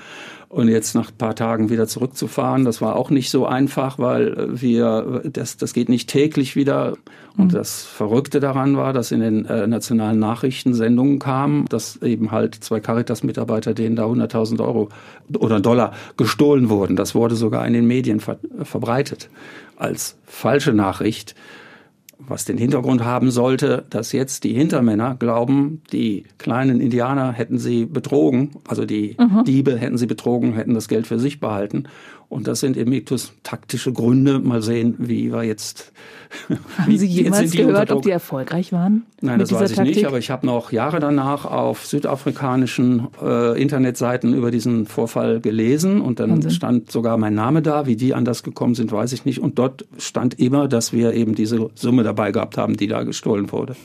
und 0.52 0.68
jetzt 0.68 0.94
nach 0.94 1.10
ein 1.10 1.16
paar 1.16 1.34
Tagen 1.34 1.70
wieder 1.70 1.86
zurückzufahren, 1.86 2.66
das 2.66 2.82
war 2.82 2.94
auch 2.96 3.08
nicht 3.08 3.30
so 3.30 3.46
einfach, 3.46 3.98
weil 3.98 4.60
wir, 4.60 5.22
das, 5.24 5.56
das 5.56 5.72
geht 5.72 5.88
nicht 5.88 6.10
täglich 6.10 6.56
wieder. 6.56 6.92
Und 7.38 7.46
mhm. 7.46 7.56
das 7.56 7.84
Verrückte 7.84 8.38
daran 8.38 8.76
war, 8.76 8.92
dass 8.92 9.12
in 9.12 9.20
den 9.20 9.46
äh, 9.46 9.66
nationalen 9.66 10.18
Nachrichtensendungen 10.18 11.18
kam, 11.18 11.64
dass 11.70 11.96
eben 12.02 12.32
halt 12.32 12.54
zwei 12.56 12.80
Caritas-Mitarbeiter, 12.80 13.72
denen 13.72 13.96
da 13.96 14.04
100.000 14.04 14.60
Euro 14.60 14.90
oder 15.38 15.58
Dollar 15.58 15.94
gestohlen 16.18 16.68
wurden. 16.68 16.96
Das 16.96 17.14
wurde 17.14 17.34
sogar 17.34 17.66
in 17.66 17.72
den 17.72 17.86
Medien 17.86 18.20
ver 18.20 18.36
verbreitet 18.62 19.30
als 19.76 20.18
falsche 20.26 20.74
Nachricht 20.74 21.34
was 22.28 22.44
den 22.44 22.58
Hintergrund 22.58 23.04
haben 23.04 23.30
sollte, 23.30 23.84
dass 23.90 24.12
jetzt 24.12 24.44
die 24.44 24.52
Hintermänner 24.52 25.16
glauben, 25.18 25.82
die 25.92 26.24
kleinen 26.38 26.80
Indianer 26.80 27.32
hätten 27.32 27.58
sie 27.58 27.86
betrogen, 27.86 28.50
also 28.66 28.84
die 28.84 29.16
mhm. 29.18 29.44
Diebe 29.44 29.76
hätten 29.78 29.98
sie 29.98 30.06
betrogen, 30.06 30.54
hätten 30.54 30.74
das 30.74 30.88
Geld 30.88 31.06
für 31.06 31.18
sich 31.18 31.40
behalten. 31.40 31.84
Und 32.32 32.48
das 32.48 32.60
sind 32.60 32.78
eben 32.78 33.04
taktische 33.42 33.92
Gründe. 33.92 34.38
Mal 34.38 34.62
sehen, 34.62 34.94
wie 34.96 35.30
wir 35.30 35.42
jetzt. 35.42 35.92
Haben 36.78 36.96
Sie 36.96 37.06
jemals 37.06 37.50
gehört, 37.52 37.92
ob 37.92 38.00
die 38.00 38.10
erfolgreich 38.10 38.72
waren? 38.72 39.02
Nein, 39.20 39.38
das 39.38 39.52
weiß 39.52 39.72
ich 39.72 39.76
Taktik? 39.76 39.96
nicht, 39.96 40.06
aber 40.06 40.16
ich 40.16 40.30
habe 40.30 40.46
noch 40.46 40.72
Jahre 40.72 40.98
danach 40.98 41.44
auf 41.44 41.84
südafrikanischen 41.84 43.08
äh, 43.22 43.60
Internetseiten 43.60 44.32
über 44.32 44.50
diesen 44.50 44.86
Vorfall 44.86 45.40
gelesen 45.40 46.00
und 46.00 46.20
dann 46.20 46.30
Wahnsinn. 46.30 46.50
stand 46.52 46.90
sogar 46.90 47.18
mein 47.18 47.34
Name 47.34 47.60
da. 47.60 47.84
Wie 47.84 47.96
die 47.96 48.14
an 48.14 48.24
das 48.24 48.42
gekommen 48.42 48.74
sind, 48.74 48.92
weiß 48.92 49.12
ich 49.12 49.26
nicht. 49.26 49.40
Und 49.40 49.58
dort 49.58 49.84
stand 49.98 50.40
immer, 50.40 50.68
dass 50.68 50.94
wir 50.94 51.12
eben 51.12 51.34
diese 51.34 51.68
Summe 51.74 52.02
dabei 52.02 52.32
gehabt 52.32 52.56
haben, 52.56 52.78
die 52.78 52.86
da 52.86 53.02
gestohlen 53.02 53.52
wurde 53.52 53.76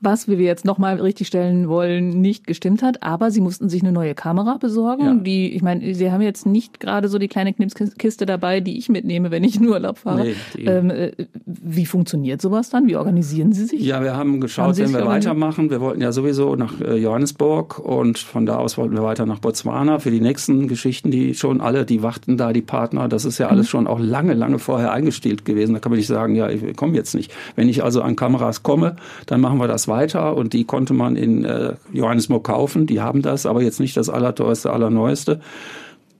was, 0.00 0.28
wie 0.28 0.38
wir 0.38 0.46
jetzt 0.46 0.64
nochmal 0.64 1.00
richtig 1.00 1.26
stellen 1.26 1.68
wollen, 1.68 2.20
nicht 2.20 2.46
gestimmt 2.46 2.82
hat. 2.82 3.02
Aber 3.02 3.30
sie 3.30 3.40
mussten 3.40 3.68
sich 3.68 3.82
eine 3.82 3.92
neue 3.92 4.14
Kamera 4.14 4.56
besorgen. 4.56 5.04
Ja. 5.04 5.14
Die, 5.14 5.52
ich 5.54 5.62
meine, 5.62 5.94
sie 5.94 6.10
haben 6.10 6.22
jetzt 6.22 6.46
nicht 6.46 6.80
gerade 6.80 7.08
so 7.08 7.18
die 7.18 7.28
kleine 7.28 7.52
Knipskiste 7.52 8.24
dabei, 8.24 8.60
die 8.60 8.78
ich 8.78 8.88
mitnehme, 8.88 9.30
wenn 9.30 9.44
ich 9.44 9.56
in 9.56 9.68
Urlaub 9.68 9.98
fahre. 9.98 10.34
Nee, 10.56 10.64
ähm, 10.64 10.90
äh, 10.90 11.12
wie 11.44 11.84
funktioniert 11.84 12.40
sowas 12.40 12.70
dann? 12.70 12.88
Wie 12.88 12.96
organisieren 12.96 13.52
Sie 13.52 13.66
sich? 13.66 13.82
Ja, 13.82 14.02
wir 14.02 14.16
haben 14.16 14.40
geschaut, 14.40 14.78
haben 14.78 14.78
wenn 14.78 14.92
wir 14.92 15.06
weitermachen. 15.06 15.70
Wir 15.70 15.80
wollten 15.80 16.00
ja 16.00 16.12
sowieso 16.12 16.56
nach 16.56 16.80
äh, 16.80 16.96
Johannesburg 16.96 17.78
und 17.78 18.18
von 18.18 18.46
da 18.46 18.56
aus 18.56 18.78
wollten 18.78 18.94
wir 18.94 19.02
weiter 19.02 19.26
nach 19.26 19.38
Botswana 19.38 19.98
für 19.98 20.10
die 20.10 20.20
nächsten 20.20 20.68
Geschichten, 20.68 21.10
die 21.10 21.34
schon 21.34 21.60
alle, 21.60 21.84
die 21.84 22.02
warten 22.02 22.38
da, 22.38 22.52
die 22.52 22.62
Partner. 22.62 23.08
Das 23.08 23.26
ist 23.26 23.38
ja 23.38 23.48
alles 23.48 23.66
mhm. 23.66 23.70
schon 23.70 23.86
auch 23.86 23.98
lange, 23.98 24.32
lange 24.32 24.58
vorher 24.58 24.92
eingestielt 24.92 25.44
gewesen. 25.44 25.74
Da 25.74 25.80
kann 25.80 25.90
man 25.90 25.98
nicht 25.98 26.06
sagen, 26.06 26.34
ja, 26.34 26.48
ich 26.48 26.76
komme 26.76 26.94
jetzt 26.94 27.14
nicht. 27.14 27.32
Wenn 27.56 27.68
ich 27.68 27.84
also 27.84 28.00
an 28.00 28.16
Kameras 28.16 28.62
komme, 28.62 28.96
dann 29.26 29.40
machen 29.40 29.58
wir 29.58 29.68
das 29.68 29.89
weiter 29.90 30.34
und 30.34 30.54
die 30.54 30.64
konnte 30.64 30.94
man 30.94 31.16
in 31.16 31.44
äh, 31.44 31.74
Johannesburg 31.92 32.44
kaufen. 32.44 32.86
Die 32.86 33.02
haben 33.02 33.20
das, 33.20 33.44
aber 33.44 33.60
jetzt 33.60 33.80
nicht 33.80 33.96
das 33.98 34.08
allerteuerste, 34.08 34.72
allerneueste. 34.72 35.40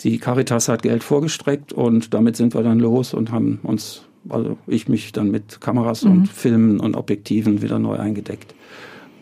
Die 0.03 0.19
Caritas 0.19 0.69
hat 0.69 0.83
Geld 0.83 1.03
vorgestreckt 1.03 1.73
und 1.73 2.13
damit 2.13 2.37
sind 2.37 2.55
wir 2.55 2.63
dann 2.63 2.79
los 2.79 3.15
und 3.15 3.33
haben 3.33 3.61
uns, 3.63 4.03
also 4.29 4.59
ich 4.67 4.89
mich 4.89 5.13
dann 5.13 5.31
mit 5.31 5.61
Kameras 5.63 6.05
mhm. 6.05 6.13
und 6.13 6.29
Filmen 6.29 6.81
und 6.81 6.95
Objektiven 6.97 7.63
wieder 7.63 7.79
neu 7.79 7.97
eingedeckt. 7.97 8.55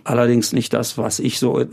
Allerdings 0.09 0.55
nicht 0.55 0.73
das, 0.73 0.97
was 0.97 1.19
ich 1.19 1.39
so 1.39 1.61
äh, 1.61 1.67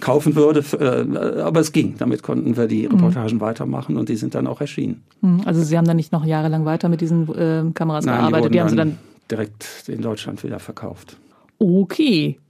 kaufen 0.00 0.36
würde, 0.36 0.62
äh, 0.78 1.40
aber 1.40 1.60
es 1.60 1.72
ging. 1.72 1.96
Damit 1.98 2.22
konnten 2.22 2.56
wir 2.56 2.68
die 2.68 2.86
mhm. 2.86 2.94
Reportagen 2.94 3.36
mhm. 3.36 3.40
weitermachen 3.40 3.96
und 3.96 4.08
die 4.08 4.16
sind 4.16 4.36
dann 4.36 4.46
auch 4.46 4.60
erschienen. 4.60 5.02
Mhm. 5.20 5.40
Also 5.46 5.62
Sie 5.62 5.76
haben 5.76 5.86
dann 5.86 5.96
nicht 5.96 6.12
noch 6.12 6.24
jahrelang 6.24 6.64
weiter 6.64 6.88
mit 6.88 7.00
diesen 7.00 7.28
äh, 7.34 7.64
Kameras 7.74 8.04
Nein, 8.04 8.18
gearbeitet, 8.18 8.50
die, 8.50 8.52
die 8.52 8.60
haben 8.60 8.68
Sie 8.68 8.76
dann 8.76 8.98
direkt 9.30 9.66
in 9.88 10.00
Deutschland 10.00 10.44
wieder 10.44 10.60
verkauft. 10.60 11.16
Okay. 11.62 12.40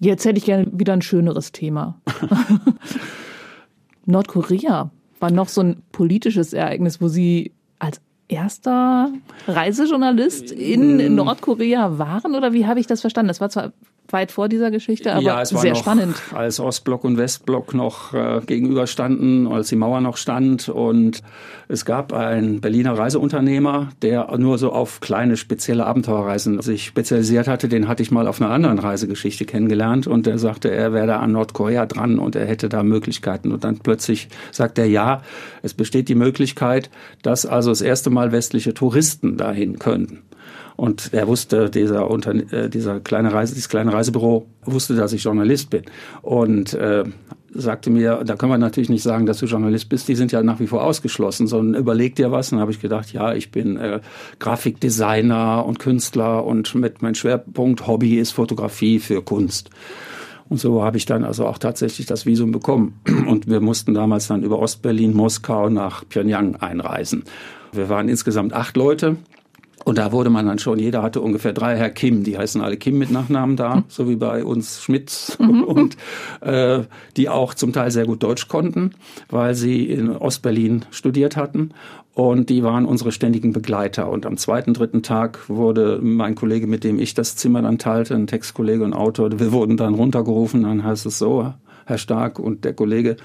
Jetzt 0.00 0.26
hätte 0.26 0.36
ich 0.36 0.44
gerne 0.44 0.66
wieder 0.70 0.92
ein 0.92 1.00
schöneres 1.00 1.50
Thema. 1.50 1.98
Nordkorea 4.04 4.90
war 5.18 5.30
noch 5.30 5.48
so 5.48 5.62
ein 5.62 5.82
politisches 5.92 6.52
Ereignis, 6.52 7.00
wo 7.00 7.08
Sie 7.08 7.52
als 7.78 8.02
erster 8.28 9.12
Reisejournalist 9.48 10.52
in 10.52 10.96
mm. 10.96 11.14
Nordkorea 11.14 11.98
waren 11.98 12.34
oder 12.34 12.52
wie 12.52 12.66
habe 12.66 12.80
ich 12.80 12.86
das 12.86 13.00
verstanden? 13.00 13.28
Das 13.28 13.40
war 13.40 13.48
zwar 13.48 13.72
weit 14.12 14.32
vor 14.32 14.48
dieser 14.48 14.70
Geschichte, 14.70 15.12
aber 15.12 15.22
ja, 15.22 15.40
es 15.40 15.54
war 15.54 15.60
sehr 15.60 15.72
noch, 15.72 15.80
spannend. 15.80 16.16
Als 16.34 16.60
Ostblock 16.60 17.04
und 17.04 17.16
Westblock 17.16 17.74
noch 17.74 18.14
äh, 18.14 18.40
gegenüberstanden, 18.46 19.46
als 19.46 19.68
die 19.68 19.76
Mauer 19.76 20.00
noch 20.00 20.16
stand 20.16 20.68
und 20.68 21.22
es 21.68 21.84
gab 21.84 22.12
einen 22.12 22.60
Berliner 22.60 22.98
Reiseunternehmer, 22.98 23.90
der 24.02 24.36
nur 24.38 24.58
so 24.58 24.72
auf 24.72 24.98
kleine 24.98 25.36
spezielle 25.36 25.86
Abenteuerreisen 25.86 26.60
sich 26.62 26.86
spezialisiert 26.86 27.46
hatte. 27.46 27.68
Den 27.68 27.86
hatte 27.86 28.02
ich 28.02 28.10
mal 28.10 28.26
auf 28.26 28.40
einer 28.40 28.50
anderen 28.50 28.80
Reisegeschichte 28.80 29.44
kennengelernt 29.44 30.08
und 30.08 30.26
der 30.26 30.38
sagte, 30.38 30.70
er 30.70 30.92
wäre 30.92 31.06
da 31.06 31.20
an 31.20 31.30
Nordkorea 31.30 31.86
dran 31.86 32.18
und 32.18 32.34
er 32.34 32.46
hätte 32.46 32.68
da 32.68 32.82
Möglichkeiten. 32.82 33.52
Und 33.52 33.62
dann 33.62 33.78
plötzlich 33.78 34.28
sagt 34.50 34.78
er, 34.78 34.86
ja, 34.86 35.22
es 35.62 35.74
besteht 35.74 36.08
die 36.08 36.16
Möglichkeit, 36.16 36.90
dass 37.22 37.46
also 37.46 37.70
das 37.70 37.82
erste 37.82 38.10
Mal 38.10 38.32
westliche 38.32 38.74
Touristen 38.74 39.36
dahin 39.36 39.78
könnten. 39.78 40.22
Und 40.76 41.12
er 41.12 41.28
wusste, 41.28 41.68
dieser, 41.68 42.10
Unter 42.10 42.34
äh, 42.34 42.70
dieser 42.70 43.00
kleine 43.00 43.32
Reise, 43.32 43.54
dieses 43.54 43.68
kleine 43.68 43.92
Reisebüro 43.92 44.46
wusste, 44.64 44.94
dass 44.94 45.12
ich 45.12 45.24
Journalist 45.24 45.70
bin. 45.70 45.82
Und 46.22 46.74
äh, 46.74 47.04
sagte 47.52 47.90
mir, 47.90 48.22
da 48.24 48.36
können 48.36 48.52
wir 48.52 48.58
natürlich 48.58 48.88
nicht 48.88 49.02
sagen, 49.02 49.26
dass 49.26 49.38
du 49.38 49.46
Journalist 49.46 49.88
bist, 49.88 50.08
die 50.08 50.14
sind 50.14 50.32
ja 50.32 50.42
nach 50.42 50.60
wie 50.60 50.66
vor 50.66 50.84
ausgeschlossen, 50.84 51.46
sondern 51.46 51.80
überleg 51.80 52.14
dir 52.14 52.30
was. 52.30 52.50
Und 52.50 52.56
dann 52.56 52.62
habe 52.62 52.72
ich 52.72 52.80
gedacht, 52.80 53.12
ja, 53.12 53.34
ich 53.34 53.50
bin 53.50 53.76
äh, 53.76 54.00
Grafikdesigner 54.38 55.64
und 55.66 55.78
Künstler 55.78 56.44
und 56.44 56.74
mit 56.74 57.02
mein 57.02 57.14
Schwerpunkt 57.14 57.86
Hobby 57.86 58.18
ist 58.18 58.32
Fotografie 58.32 59.00
für 59.00 59.22
Kunst. 59.22 59.70
Und 60.48 60.58
so 60.58 60.82
habe 60.82 60.96
ich 60.96 61.06
dann 61.06 61.24
also 61.24 61.46
auch 61.46 61.58
tatsächlich 61.58 62.06
das 62.06 62.26
Visum 62.26 62.50
bekommen. 62.50 63.00
Und 63.26 63.48
wir 63.48 63.60
mussten 63.60 63.94
damals 63.94 64.26
dann 64.26 64.42
über 64.42 64.58
Ostberlin, 64.58 65.14
Moskau 65.14 65.68
nach 65.68 66.04
Pyongyang 66.08 66.56
einreisen. 66.56 67.24
Wir 67.72 67.88
waren 67.88 68.08
insgesamt 68.08 68.52
acht 68.52 68.76
Leute 68.76 69.16
und 69.84 69.98
da 69.98 70.12
wurde 70.12 70.30
man 70.30 70.46
dann 70.46 70.58
schon, 70.58 70.78
jeder 70.78 71.02
hatte 71.02 71.20
ungefähr 71.20 71.52
drei 71.52 71.76
Herr 71.76 71.90
Kim, 71.90 72.22
die 72.22 72.36
heißen 72.36 72.60
alle 72.60 72.76
Kim 72.76 72.98
mit 72.98 73.10
Nachnamen 73.10 73.56
da, 73.56 73.76
mhm. 73.76 73.84
so 73.88 74.08
wie 74.08 74.16
bei 74.16 74.44
uns 74.44 74.82
Schmitz 74.82 75.38
mhm. 75.38 75.64
und 75.64 75.96
äh, 76.40 76.82
die 77.16 77.28
auch 77.28 77.54
zum 77.54 77.72
Teil 77.72 77.90
sehr 77.90 78.06
gut 78.06 78.22
Deutsch 78.22 78.48
konnten, 78.48 78.92
weil 79.28 79.54
sie 79.54 79.84
in 79.84 80.10
Ostberlin 80.10 80.84
studiert 80.90 81.36
hatten. 81.36 81.70
Und 82.12 82.50
die 82.50 82.62
waren 82.62 82.84
unsere 82.84 83.12
ständigen 83.12 83.52
Begleiter. 83.52 84.10
Und 84.10 84.26
am 84.26 84.36
zweiten, 84.36 84.74
dritten 84.74 85.02
Tag 85.02 85.48
wurde 85.48 86.00
mein 86.02 86.34
Kollege, 86.34 86.66
mit 86.66 86.84
dem 86.84 86.98
ich 86.98 87.14
das 87.14 87.36
Zimmer 87.36 87.62
dann 87.62 87.78
teilte, 87.78 88.14
ein 88.14 88.26
Textkollege 88.26 88.84
und 88.84 88.92
Autor, 88.92 89.38
wir 89.38 89.52
wurden 89.52 89.76
dann 89.76 89.94
runtergerufen. 89.94 90.64
Dann 90.64 90.84
heißt 90.84 91.06
es 91.06 91.18
so, 91.18 91.54
Herr 91.86 91.98
Stark 91.98 92.38
und 92.38 92.64
der 92.64 92.74
Kollege, 92.74 93.16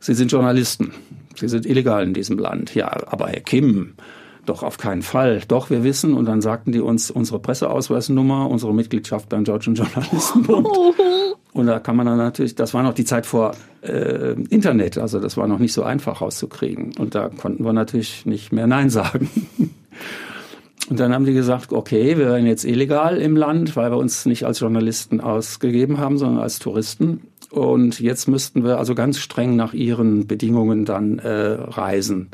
Sie 0.00 0.14
sind 0.14 0.32
Journalisten. 0.32 0.92
Sie 1.36 1.48
sind 1.48 1.66
illegal 1.66 2.02
in 2.04 2.14
diesem 2.14 2.38
Land. 2.38 2.74
Ja, 2.74 2.90
aber 3.06 3.28
Herr 3.28 3.40
Kim, 3.40 3.94
doch, 4.46 4.62
auf 4.62 4.78
keinen 4.78 5.02
Fall. 5.02 5.42
Doch, 5.48 5.70
wir 5.70 5.84
wissen. 5.84 6.14
Und 6.14 6.26
dann 6.26 6.40
sagten 6.40 6.72
die 6.72 6.80
uns 6.80 7.10
unsere 7.10 7.38
Presseausweisnummer, 7.38 8.48
unsere 8.48 8.74
Mitgliedschaft 8.74 9.28
beim 9.28 9.44
Deutschen 9.44 9.74
Journalistenbund. 9.74 10.68
Und 11.52 11.66
da 11.66 11.80
kann 11.80 11.96
man 11.96 12.06
dann 12.06 12.16
natürlich, 12.16 12.54
das 12.54 12.74
war 12.74 12.82
noch 12.82 12.94
die 12.94 13.04
Zeit 13.04 13.26
vor 13.26 13.52
äh, 13.82 14.32
Internet, 14.50 14.98
also 14.98 15.18
das 15.18 15.36
war 15.36 15.48
noch 15.48 15.58
nicht 15.58 15.72
so 15.72 15.82
einfach 15.82 16.20
rauszukriegen. 16.20 16.92
Und 16.96 17.16
da 17.16 17.28
konnten 17.28 17.64
wir 17.64 17.72
natürlich 17.72 18.24
nicht 18.24 18.52
mehr 18.52 18.66
Nein 18.66 18.88
sagen. 18.88 19.28
Und 20.88 20.98
dann 20.98 21.12
haben 21.12 21.24
die 21.24 21.34
gesagt, 21.34 21.72
okay, 21.72 22.18
wir 22.18 22.26
werden 22.26 22.46
jetzt 22.46 22.64
illegal 22.64 23.16
im 23.18 23.36
Land, 23.36 23.76
weil 23.76 23.92
wir 23.92 23.96
uns 23.96 24.26
nicht 24.26 24.44
als 24.44 24.58
Journalisten 24.58 25.20
ausgegeben 25.20 25.98
haben, 25.98 26.18
sondern 26.18 26.42
als 26.42 26.58
Touristen. 26.58 27.20
Und 27.50 28.00
jetzt 28.00 28.26
müssten 28.26 28.64
wir 28.64 28.78
also 28.78 28.96
ganz 28.96 29.18
streng 29.18 29.54
nach 29.54 29.72
ihren 29.72 30.26
Bedingungen 30.26 30.84
dann 30.84 31.20
äh, 31.20 31.58
reisen. 31.60 32.30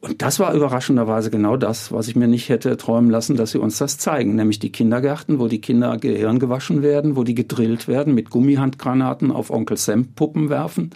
Und 0.00 0.22
das 0.22 0.38
war 0.38 0.54
überraschenderweise 0.54 1.28
genau 1.28 1.56
das, 1.56 1.90
was 1.90 2.06
ich 2.06 2.14
mir 2.14 2.28
nicht 2.28 2.48
hätte 2.48 2.76
träumen 2.76 3.10
lassen, 3.10 3.34
dass 3.34 3.50
sie 3.50 3.58
uns 3.58 3.78
das 3.78 3.98
zeigen. 3.98 4.36
Nämlich 4.36 4.60
die 4.60 4.70
Kindergärten, 4.70 5.40
wo 5.40 5.48
die 5.48 5.60
Kinder 5.60 5.96
Gehirn 5.98 6.38
gewaschen 6.38 6.82
werden, 6.82 7.16
wo 7.16 7.24
die 7.24 7.34
gedrillt 7.34 7.88
werden, 7.88 8.14
mit 8.14 8.30
Gummihandgranaten 8.30 9.32
auf 9.32 9.50
Onkel 9.50 9.76
Sam 9.76 10.06
Puppen 10.14 10.50
werfen, 10.50 10.90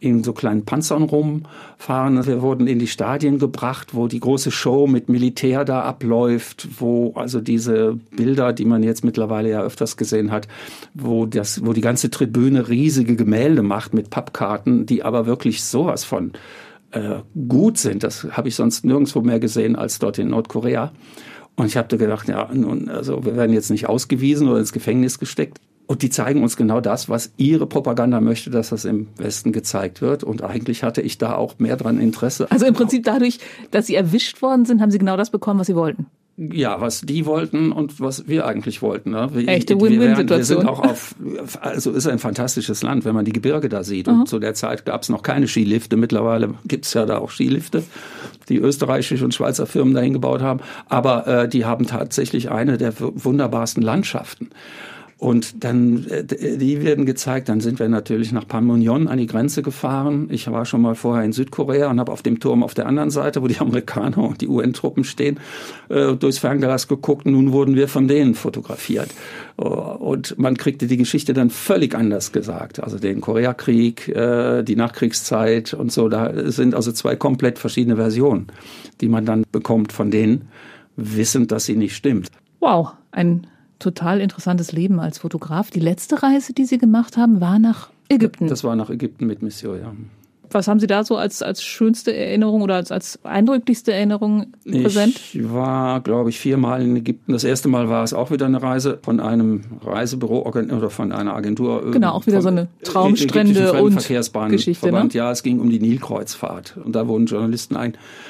in 0.00 0.24
so 0.24 0.32
kleinen 0.32 0.64
Panzern 0.64 1.02
rumfahren. 1.02 2.26
Wir 2.26 2.40
wurden 2.40 2.66
in 2.66 2.78
die 2.78 2.86
Stadien 2.86 3.38
gebracht, 3.38 3.94
wo 3.94 4.08
die 4.08 4.20
große 4.20 4.50
Show 4.50 4.86
mit 4.86 5.10
Militär 5.10 5.66
da 5.66 5.82
abläuft, 5.82 6.66
wo 6.78 7.12
also 7.14 7.42
diese 7.42 7.98
Bilder, 8.16 8.54
die 8.54 8.64
man 8.64 8.82
jetzt 8.82 9.04
mittlerweile 9.04 9.50
ja 9.50 9.60
öfters 9.60 9.98
gesehen 9.98 10.30
hat, 10.30 10.48
wo 10.94 11.26
das, 11.26 11.66
wo 11.66 11.74
die 11.74 11.82
ganze 11.82 12.10
Tribüne 12.10 12.68
riesige 12.68 13.16
Gemälde 13.16 13.62
macht 13.62 13.92
mit 13.92 14.08
Pappkarten, 14.08 14.86
die 14.86 15.02
aber 15.02 15.26
wirklich 15.26 15.62
sowas 15.62 16.04
von 16.04 16.32
äh, 16.96 17.22
gut 17.48 17.78
sind. 17.78 18.02
Das 18.02 18.24
habe 18.32 18.48
ich 18.48 18.54
sonst 18.54 18.84
nirgendwo 18.84 19.20
mehr 19.20 19.40
gesehen 19.40 19.76
als 19.76 19.98
dort 19.98 20.18
in 20.18 20.28
Nordkorea. 20.28 20.92
Und 21.56 21.66
ich 21.66 21.76
habe 21.76 21.96
gedacht, 21.96 22.28
ja, 22.28 22.50
nun, 22.52 22.88
also 22.88 23.24
wir 23.24 23.36
werden 23.36 23.52
jetzt 23.52 23.70
nicht 23.70 23.88
ausgewiesen 23.88 24.48
oder 24.48 24.58
ins 24.58 24.72
Gefängnis 24.72 25.18
gesteckt. 25.18 25.58
Und 25.86 26.02
die 26.02 26.10
zeigen 26.10 26.42
uns 26.42 26.56
genau 26.56 26.80
das, 26.80 27.08
was 27.08 27.32
ihre 27.36 27.66
Propaganda 27.66 28.20
möchte, 28.20 28.50
dass 28.50 28.70
das 28.70 28.84
im 28.84 29.08
Westen 29.16 29.52
gezeigt 29.52 30.02
wird. 30.02 30.24
Und 30.24 30.42
eigentlich 30.42 30.82
hatte 30.82 31.00
ich 31.00 31.16
da 31.16 31.36
auch 31.36 31.58
mehr 31.58 31.76
dran 31.76 32.00
Interesse. 32.00 32.50
Also 32.50 32.66
im 32.66 32.74
Prinzip 32.74 33.04
dadurch, 33.04 33.38
dass 33.70 33.86
sie 33.86 33.94
erwischt 33.94 34.42
worden 34.42 34.64
sind, 34.64 34.80
haben 34.80 34.90
sie 34.90 34.98
genau 34.98 35.16
das 35.16 35.30
bekommen, 35.30 35.60
was 35.60 35.68
sie 35.68 35.76
wollten 35.76 36.06
ja, 36.38 36.80
was 36.80 37.00
die 37.00 37.24
wollten 37.24 37.72
und 37.72 37.98
was 37.98 38.28
wir 38.28 38.46
eigentlich 38.46 38.82
wollten. 38.82 39.10
Ne? 39.10 39.30
Wir, 39.32 39.48
Echte 39.48 39.80
Win-Win-Situation. 39.80 40.36
Wir 40.36 40.44
sind 40.44 40.68
auch 40.68 40.80
auf, 40.80 41.14
also 41.60 41.92
ist 41.92 42.06
ein 42.06 42.18
fantastisches 42.18 42.82
Land, 42.82 43.06
wenn 43.06 43.14
man 43.14 43.24
die 43.24 43.32
Gebirge 43.32 43.70
da 43.70 43.82
sieht. 43.82 44.06
Und 44.06 44.28
zu 44.28 44.38
der 44.38 44.52
Zeit 44.52 44.84
gab 44.84 45.02
es 45.02 45.08
noch 45.08 45.22
keine 45.22 45.48
Skilifte. 45.48 45.96
Mittlerweile 45.96 46.54
gibt's 46.66 46.92
ja 46.92 47.06
da 47.06 47.18
auch 47.18 47.30
Skilifte, 47.30 47.84
die 48.50 48.58
österreichische 48.58 49.24
und 49.24 49.34
Schweizer 49.34 49.66
Firmen 49.66 49.94
dahin 49.94 50.12
gebaut 50.12 50.42
haben. 50.42 50.60
Aber 50.88 51.26
äh, 51.26 51.48
die 51.48 51.64
haben 51.64 51.86
tatsächlich 51.86 52.50
eine 52.50 52.76
der 52.76 52.92
wunderbarsten 52.98 53.82
Landschaften. 53.82 54.50
Und 55.18 55.64
dann, 55.64 56.06
äh, 56.08 56.24
die 56.24 56.82
werden 56.82 57.06
gezeigt, 57.06 57.48
dann 57.48 57.60
sind 57.60 57.78
wir 57.78 57.88
natürlich 57.88 58.32
nach 58.32 58.46
Panmunjom 58.46 59.08
an 59.08 59.16
die 59.16 59.26
Grenze 59.26 59.62
gefahren. 59.62 60.28
Ich 60.30 60.50
war 60.50 60.66
schon 60.66 60.82
mal 60.82 60.94
vorher 60.94 61.24
in 61.24 61.32
Südkorea 61.32 61.88
und 61.90 61.98
habe 61.98 62.12
auf 62.12 62.20
dem 62.20 62.38
Turm 62.38 62.62
auf 62.62 62.74
der 62.74 62.86
anderen 62.86 63.10
Seite, 63.10 63.42
wo 63.42 63.46
die 63.46 63.56
Amerikaner 63.60 64.18
und 64.18 64.42
die 64.42 64.48
UN-Truppen 64.48 65.04
stehen, 65.04 65.40
äh, 65.88 66.12
durchs 66.14 66.38
Fernglas 66.38 66.86
geguckt. 66.86 67.24
Nun 67.24 67.52
wurden 67.52 67.76
wir 67.76 67.88
von 67.88 68.08
denen 68.08 68.34
fotografiert. 68.34 69.08
Äh, 69.56 69.62
und 69.62 70.38
man 70.38 70.58
kriegte 70.58 70.86
die 70.86 70.98
Geschichte 70.98 71.32
dann 71.32 71.48
völlig 71.48 71.94
anders 71.94 72.32
gesagt. 72.32 72.82
Also 72.82 72.98
den 72.98 73.20
Koreakrieg, 73.20 74.06
die 74.06 74.76
Nachkriegszeit 74.76 75.74
und 75.74 75.92
so, 75.92 76.08
da 76.08 76.50
sind 76.50 76.74
also 76.74 76.92
zwei 76.92 77.16
komplett 77.16 77.58
verschiedene 77.58 77.96
Versionen, 77.96 78.48
die 79.00 79.08
man 79.08 79.24
dann 79.24 79.44
bekommt 79.50 79.92
von 79.92 80.10
denen, 80.10 80.48
wissend, 80.96 81.52
dass 81.52 81.66
sie 81.66 81.76
nicht 81.76 81.94
stimmt. 81.94 82.28
Wow, 82.60 82.92
ein 83.12 83.46
total 83.78 84.20
interessantes 84.20 84.72
Leben 84.72 85.00
als 85.00 85.18
Fotograf. 85.18 85.70
Die 85.70 85.80
letzte 85.80 86.22
Reise, 86.22 86.52
die 86.52 86.64
Sie 86.64 86.78
gemacht 86.78 87.16
haben, 87.16 87.40
war 87.40 87.58
nach 87.58 87.90
Ägypten. 88.08 88.46
Das 88.48 88.64
war 88.64 88.76
nach 88.76 88.90
Ägypten 88.90 89.26
mit 89.26 89.42
Mission, 89.42 89.78
ja. 89.80 89.92
Was 90.50 90.68
haben 90.68 90.78
Sie 90.78 90.86
da 90.86 91.04
so 91.04 91.16
als, 91.16 91.42
als 91.42 91.62
schönste 91.62 92.14
Erinnerung 92.14 92.62
oder 92.62 92.76
als, 92.76 92.92
als 92.92 93.18
eindrücklichste 93.24 93.92
Erinnerung 93.92 94.46
präsent? 94.64 95.20
Ich 95.32 95.52
war, 95.52 96.00
glaube 96.00 96.30
ich, 96.30 96.38
viermal 96.38 96.82
in 96.82 96.96
Ägypten. 96.96 97.32
Das 97.32 97.44
erste 97.44 97.68
Mal 97.68 97.88
war 97.88 98.04
es 98.04 98.14
auch 98.14 98.30
wieder 98.30 98.46
eine 98.46 98.62
Reise 98.62 98.98
von 99.02 99.20
einem 99.20 99.62
Reisebüro 99.82 100.46
oder 100.46 100.90
von 100.90 101.12
einer 101.12 101.34
Agentur. 101.34 101.88
Äh, 101.88 101.90
genau, 101.90 102.12
auch 102.12 102.26
wieder 102.26 102.42
so 102.42 102.48
eine 102.48 102.68
Traumstrände 102.84 103.72
und 103.82 103.92
Verkehrsbahn 103.92 104.50
Geschichte. 104.50 104.92
Ne? 104.92 105.08
Ja, 105.12 105.32
es 105.32 105.42
ging 105.42 105.58
um 105.60 105.68
die 105.68 105.80
Nilkreuzfahrt. 105.80 106.76
Und 106.82 106.94
da 106.94 107.08
wurden 107.08 107.26
Journalisten 107.26 107.76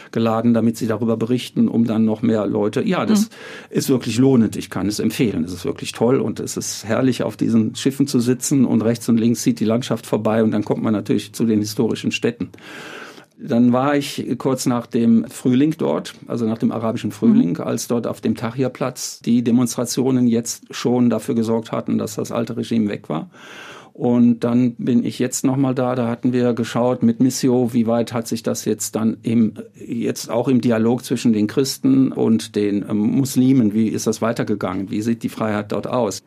eingeladen, 0.06 0.54
damit 0.54 0.76
sie 0.76 0.86
darüber 0.86 1.16
berichten, 1.16 1.68
um 1.68 1.84
dann 1.84 2.04
noch 2.04 2.22
mehr 2.22 2.46
Leute. 2.46 2.82
Ja, 2.82 3.06
das 3.06 3.22
mhm. 3.22 3.34
ist 3.70 3.88
wirklich 3.88 4.18
lohnend. 4.18 4.56
Ich 4.56 4.70
kann 4.70 4.88
es 4.88 4.98
empfehlen. 4.98 5.44
Es 5.44 5.52
ist 5.52 5.64
wirklich 5.64 5.92
toll 5.92 6.20
und 6.20 6.40
es 6.40 6.56
ist 6.56 6.84
herrlich, 6.84 7.22
auf 7.22 7.36
diesen 7.36 7.74
Schiffen 7.74 8.06
zu 8.06 8.20
sitzen 8.20 8.64
und 8.64 8.82
rechts 8.82 9.08
und 9.08 9.18
links 9.18 9.42
sieht 9.42 9.60
die 9.60 9.64
Landschaft 9.64 10.06
vorbei 10.06 10.42
und 10.42 10.50
dann 10.52 10.64
kommt 10.64 10.82
man 10.82 10.92
natürlich 10.92 11.32
zu 11.32 11.44
den 11.44 11.60
historischen 11.60 12.12
Städten. 12.12 12.50
Dann 13.38 13.72
war 13.74 13.94
ich 13.94 14.26
kurz 14.38 14.64
nach 14.64 14.86
dem 14.86 15.26
Frühling 15.28 15.74
dort, 15.76 16.14
also 16.26 16.46
nach 16.46 16.56
dem 16.56 16.72
arabischen 16.72 17.12
Frühling, 17.12 17.50
mhm. 17.50 17.60
als 17.60 17.86
dort 17.86 18.06
auf 18.06 18.22
dem 18.22 18.34
Tahrirplatz 18.34 19.20
die 19.20 19.42
Demonstrationen 19.42 20.26
jetzt 20.26 20.64
schon 20.70 21.10
dafür 21.10 21.34
gesorgt 21.34 21.70
hatten, 21.70 21.98
dass 21.98 22.14
das 22.14 22.32
alte 22.32 22.56
Regime 22.56 22.88
weg 22.88 23.10
war. 23.10 23.28
Und 23.96 24.40
dann 24.40 24.74
bin 24.74 25.06
ich 25.06 25.18
jetzt 25.18 25.42
nochmal 25.42 25.74
da. 25.74 25.94
Da 25.94 26.06
hatten 26.06 26.34
wir 26.34 26.52
geschaut 26.52 27.02
mit 27.02 27.18
Missio, 27.18 27.72
wie 27.72 27.86
weit 27.86 28.12
hat 28.12 28.28
sich 28.28 28.42
das 28.42 28.66
jetzt 28.66 28.94
dann 28.94 29.16
im, 29.22 29.54
jetzt 29.74 30.30
auch 30.30 30.48
im 30.48 30.60
Dialog 30.60 31.02
zwischen 31.02 31.32
den 31.32 31.46
Christen 31.46 32.12
und 32.12 32.56
den 32.56 32.84
ähm, 32.86 32.98
Muslimen, 32.98 33.72
wie 33.72 33.88
ist 33.88 34.06
das 34.06 34.20
weitergegangen? 34.20 34.90
Wie 34.90 35.00
sieht 35.00 35.22
die 35.22 35.30
Freiheit 35.30 35.72
dort 35.72 35.86
aus? 35.86 36.22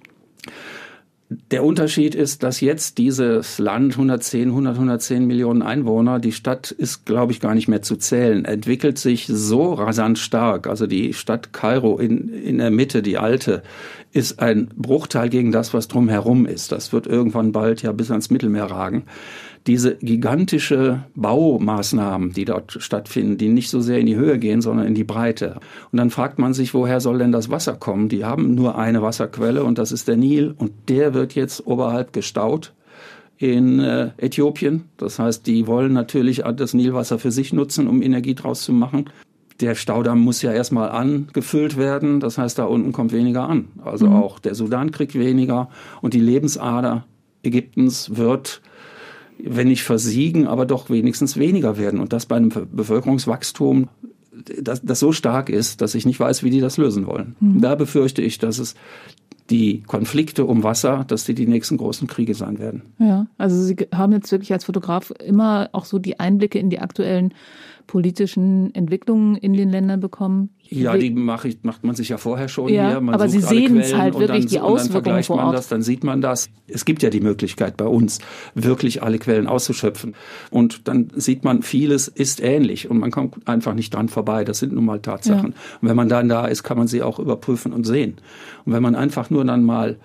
Der 1.52 1.64
Unterschied 1.64 2.16
ist, 2.16 2.42
dass 2.42 2.60
jetzt 2.60 2.98
dieses 2.98 3.60
Land 3.60 3.94
110, 3.94 4.50
100, 4.50 4.74
110 4.74 5.28
Millionen 5.28 5.62
Einwohner, 5.62 6.18
die 6.18 6.32
Stadt 6.32 6.72
ist, 6.72 7.06
glaube 7.06 7.34
ich, 7.34 7.40
gar 7.40 7.54
nicht 7.54 7.68
mehr 7.68 7.84
zu 7.84 7.98
zählen, 7.98 8.46
entwickelt 8.46 8.98
sich 8.98 9.28
so 9.28 9.74
rasant 9.74 10.18
stark. 10.18 10.66
Also 10.66 10.88
die 10.88 11.14
Stadt 11.14 11.54
Kairo 11.54 12.00
in, 12.00 12.30
in 12.34 12.58
der 12.58 12.72
Mitte, 12.72 13.04
die 13.04 13.20
alte, 13.20 13.62
ist 14.12 14.40
ein 14.40 14.70
Bruchteil 14.76 15.30
gegen 15.30 15.52
das, 15.52 15.74
was 15.74 15.88
drumherum 15.88 16.46
ist. 16.46 16.72
Das 16.72 16.92
wird 16.94 17.08
irgendwann 17.08 17.52
bald 17.52 17.82
ja 17.82 17.92
bis 17.92 18.10
ans 18.12 18.30
Mittelmeer 18.30 18.66
ragen 18.66 19.04
diese 19.68 19.96
gigantische 19.96 21.04
Baumaßnahmen, 21.16 22.32
die 22.32 22.46
dort 22.46 22.78
stattfinden, 22.80 23.38
die 23.38 23.50
nicht 23.50 23.70
so 23.70 23.82
sehr 23.82 24.00
in 24.00 24.06
die 24.06 24.16
Höhe 24.16 24.40
gehen, 24.40 24.62
sondern 24.62 24.88
in 24.88 24.96
die 24.96 25.04
Breite. 25.04 25.60
Und 25.92 25.98
dann 25.98 26.10
fragt 26.10 26.40
man 26.40 26.54
sich, 26.54 26.74
woher 26.74 27.02
soll 27.02 27.20
denn 27.20 27.32
das 27.32 27.50
Wasser 27.50 27.76
kommen? 27.76 28.10
Die 28.10 28.26
haben 28.26 28.56
nur 28.56 28.78
eine 28.78 29.02
Wasserquelle 29.02 29.64
und 29.64 29.78
das 29.78 29.92
ist 29.92 30.08
der 30.08 30.18
Nil 30.18 30.54
und 30.58 30.72
der 30.88 31.14
wird 31.14 31.36
jetzt 31.36 31.66
oberhalb 31.68 32.14
gestaut 32.14 32.74
in 33.38 33.80
äh, 33.80 34.10
Äthiopien. 34.18 34.86
Das 34.98 35.20
heißt, 35.20 35.46
die 35.48 35.68
wollen 35.68 35.94
natürlich 35.94 36.44
das 36.56 36.74
Nilwasser 36.74 37.20
für 37.20 37.32
sich 37.32 37.54
nutzen, 37.54 37.88
um 37.88 38.02
Energie 38.02 38.36
draus 38.36 38.64
zu 38.64 38.74
machen. 38.74 39.06
Der 39.62 39.76
Staudamm 39.76 40.20
muss 40.20 40.42
ja 40.42 40.54
erstmal 40.54 40.90
angefüllt 40.90 41.78
werden. 41.78 42.20
Das 42.20 42.38
heißt, 42.38 42.58
da 42.58 42.66
unten 42.66 42.92
kommt 42.92 43.12
weniger 43.12 43.48
an. 43.48 43.70
Also 43.84 44.08
mhm. 44.08 44.16
auch 44.16 44.40
der 44.40 44.56
Sudan 44.56 44.92
kriegt 44.92 45.16
weniger 45.16 45.70
und 46.02 46.14
die 46.14 46.22
Lebensader 46.22 47.06
Ägyptens 47.44 48.18
wird 48.18 48.62
wenn 49.44 49.68
nicht 49.68 49.84
versiegen, 49.84 50.48
aber 50.48 50.66
doch 50.66 50.90
wenigstens 50.90 51.38
weniger 51.38 51.78
werden. 51.78 52.00
Und 52.00 52.14
das 52.14 52.26
bei 52.26 52.36
einem 52.36 52.52
Bevölkerungswachstum, 52.72 53.88
das, 54.62 54.82
das 54.84 55.00
so 55.00 55.12
stark 55.12 55.50
ist, 55.50 55.82
dass 55.82 55.96
ich 55.96 56.06
nicht 56.06 56.20
weiß, 56.20 56.44
wie 56.44 56.50
die 56.50 56.60
das 56.60 56.78
lösen 56.78 57.06
wollen. 57.08 57.36
Mhm. 57.40 57.62
Da 57.62 57.76
befürchte 57.76 58.22
ich, 58.22 58.38
dass 58.38 58.60
es 58.60 58.76
die 59.50 59.82
Konflikte 59.88 60.46
um 60.46 60.64
Wasser, 60.64 61.06
dass 61.08 61.24
die 61.24 61.34
die 61.34 61.48
nächsten 61.48 61.78
großen 61.78 62.08
Kriege 62.08 62.36
sein 62.36 62.60
werden. 62.60 62.84
Ja, 63.00 63.26
also 63.38 63.62
Sie 63.64 63.76
haben 63.94 64.14
jetzt 64.14 64.32
wirklich 64.32 64.54
als 64.54 64.66
Fotograf 64.66 65.12
immer 65.26 65.70
auch 65.72 65.86
so 65.86 65.98
die 65.98 66.20
Einblicke 66.20 66.60
in 66.60 66.70
die 66.70 66.80
aktuellen 66.80 67.34
politischen 67.90 68.72
Entwicklungen 68.76 69.36
in 69.36 69.54
den 69.54 69.72
Ländern 69.72 70.00
bekommen? 70.00 70.52
Ja, 70.62 70.96
die 70.96 71.10
mache 71.10 71.48
ich, 71.48 71.58
macht 71.64 71.84
man 71.84 71.96
sich 71.96 72.10
ja 72.10 72.20
vorher 72.20 72.48
schon 72.48 72.70
ja, 72.70 72.88
hier. 72.88 73.02
Man 73.02 73.16
aber 73.16 73.28
Sie 73.28 73.40
sehen 73.40 73.80
es 73.80 73.96
halt 73.96 74.14
wirklich, 74.14 74.46
dann, 74.46 74.48
die 74.48 74.60
Auswirkungen 74.60 75.16
dann 75.16 75.24
vor 75.24 75.38
Ort. 75.44 75.56
Das, 75.56 75.70
dann 75.70 75.82
sieht 75.82 76.04
man 76.04 76.22
das. 76.22 76.52
Es 76.68 76.86
gibt 76.86 77.02
ja 77.02 77.10
die 77.10 77.20
Möglichkeit 77.20 77.78
bei 77.78 77.88
uns, 77.88 78.20
wirklich 78.54 79.02
alle 79.02 79.18
Quellen 79.18 79.48
auszuschöpfen. 79.48 80.14
Und 80.52 80.88
dann 80.88 81.10
sieht 81.16 81.44
man, 81.44 81.64
vieles 81.64 82.08
ist 82.08 82.44
ähnlich 82.44 82.92
und 82.92 83.00
man 83.00 83.10
kommt 83.10 83.48
einfach 83.48 83.74
nicht 83.74 83.92
dran 83.96 84.08
vorbei. 84.08 84.44
Das 84.44 84.60
sind 84.60 84.72
nun 84.72 84.86
mal 84.86 85.00
Tatsachen. 85.00 85.54
Ja. 85.54 85.78
Und 85.82 85.90
wenn 85.90 85.96
man 85.96 86.10
dann 86.10 86.30
da 86.30 86.46
ist, 86.46 86.62
kann 86.62 86.78
man 86.78 86.86
sie 86.86 87.02
auch 87.02 87.18
überprüfen 87.18 87.74
und 87.74 87.86
sehen. 87.86 88.18
Und 88.66 88.74
wenn 88.74 88.84
man 88.84 88.94
einfach 88.94 89.32
nur 89.32 89.44
dann 89.46 89.64
mal 89.64 89.98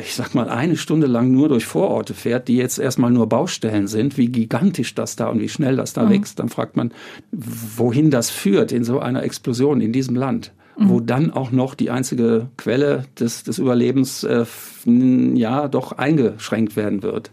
ich 0.00 0.14
sag 0.14 0.34
mal, 0.34 0.48
eine 0.48 0.76
Stunde 0.76 1.06
lang 1.06 1.30
nur 1.30 1.48
durch 1.48 1.64
Vororte 1.64 2.14
fährt, 2.14 2.48
die 2.48 2.56
jetzt 2.56 2.78
erstmal 2.78 3.10
nur 3.10 3.28
Baustellen 3.28 3.86
sind, 3.86 4.16
wie 4.16 4.28
gigantisch 4.28 4.94
das 4.94 5.16
da 5.16 5.28
und 5.28 5.40
wie 5.40 5.48
schnell 5.48 5.76
das 5.76 5.92
da 5.92 6.04
mhm. 6.04 6.10
wächst, 6.10 6.38
dann 6.38 6.48
fragt 6.48 6.76
man, 6.76 6.92
wohin 7.32 8.10
das 8.10 8.30
führt 8.30 8.72
in 8.72 8.84
so 8.84 9.00
einer 9.00 9.22
Explosion 9.22 9.80
in 9.80 9.92
diesem 9.92 10.16
Land, 10.16 10.52
mhm. 10.78 10.88
wo 10.88 11.00
dann 11.00 11.30
auch 11.30 11.52
noch 11.52 11.74
die 11.74 11.90
einzige 11.90 12.48
Quelle 12.56 13.04
des, 13.18 13.44
des 13.44 13.58
Überlebens 13.58 14.24
äh, 14.24 14.44
ja 14.86 15.68
doch 15.68 15.92
eingeschränkt 15.92 16.76
werden 16.76 17.02
wird. 17.02 17.30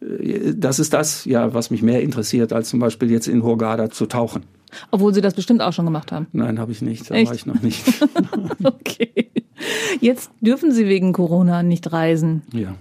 Äh, 0.00 0.54
das 0.54 0.78
ist 0.78 0.92
das, 0.92 1.24
ja, 1.24 1.54
was 1.54 1.70
mich 1.70 1.82
mehr 1.82 2.02
interessiert, 2.02 2.52
als 2.52 2.68
zum 2.68 2.80
Beispiel 2.80 3.10
jetzt 3.10 3.28
in 3.28 3.42
Hurghada 3.42 3.90
zu 3.90 4.06
tauchen. 4.06 4.44
Obwohl 4.90 5.12
Sie 5.12 5.20
das 5.20 5.34
bestimmt 5.34 5.60
auch 5.60 5.72
schon 5.72 5.84
gemacht 5.84 6.12
haben. 6.12 6.26
Nein, 6.32 6.58
habe 6.58 6.72
ich 6.72 6.82
nicht. 6.82 7.10
Da 7.10 7.14
Echt? 7.14 7.28
war 7.28 7.34
ich 7.34 7.46
noch 7.46 7.60
nicht. 7.60 7.84
okay. 8.64 9.31
Jetzt 10.00 10.30
dürfen 10.40 10.72
Sie 10.72 10.86
wegen 10.86 11.12
Corona 11.12 11.62
nicht 11.62 11.92
reisen. 11.92 12.42
Ja. 12.52 12.74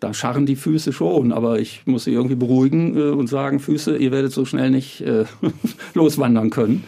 Da 0.00 0.12
scharren 0.12 0.44
die 0.44 0.56
Füße 0.56 0.92
schon, 0.92 1.32
aber 1.32 1.60
ich 1.60 1.86
muss 1.86 2.04
sie 2.04 2.12
irgendwie 2.12 2.34
beruhigen 2.34 2.96
äh, 2.96 3.10
und 3.10 3.26
sagen, 3.28 3.58
Füße, 3.58 3.96
ihr 3.96 4.10
werdet 4.12 4.32
so 4.32 4.44
schnell 4.44 4.70
nicht 4.70 5.00
äh, 5.00 5.24
loswandern 5.94 6.50
können. 6.50 6.84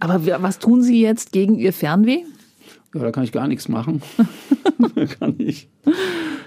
Aber 0.00 0.24
was 0.42 0.58
tun 0.58 0.82
Sie 0.82 1.00
jetzt 1.00 1.32
gegen 1.32 1.58
Ihr 1.58 1.72
Fernweh? 1.72 2.24
Ja, 2.94 3.02
da 3.02 3.10
kann 3.10 3.24
ich 3.24 3.32
gar 3.32 3.46
nichts 3.46 3.68
machen. 3.68 4.02
kann 5.18 5.34
ich. 5.38 5.68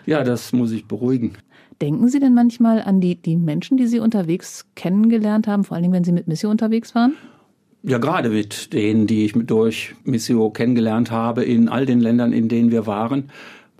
Ja, 0.05 0.23
das 0.23 0.53
muss 0.53 0.71
ich 0.71 0.87
beruhigen. 0.87 1.33
Denken 1.81 2.07
Sie 2.09 2.19
denn 2.19 2.33
manchmal 2.33 2.81
an 2.81 3.01
die, 3.01 3.15
die 3.15 3.35
Menschen, 3.35 3.77
die 3.77 3.87
Sie 3.87 3.99
unterwegs 3.99 4.65
kennengelernt 4.75 5.47
haben, 5.47 5.63
vor 5.63 5.75
allen 5.75 5.83
Dingen, 5.83 5.93
wenn 5.93 6.03
Sie 6.03 6.11
mit 6.11 6.27
Missio 6.27 6.49
unterwegs 6.49 6.95
waren? 6.95 7.13
Ja, 7.87 7.99
gerade 7.99 8.27
mit 8.27 8.73
denen, 8.73 9.07
die 9.07 9.23
ich 9.23 9.31
durch 9.33 9.95
Missio 10.03 10.49
kennengelernt 10.49 11.09
habe, 11.09 11.45
in 11.45 11.69
all 11.69 11.85
den 11.85 12.01
Ländern, 12.01 12.33
in 12.33 12.49
denen 12.49 12.69
wir 12.69 12.85
waren. 12.85 13.29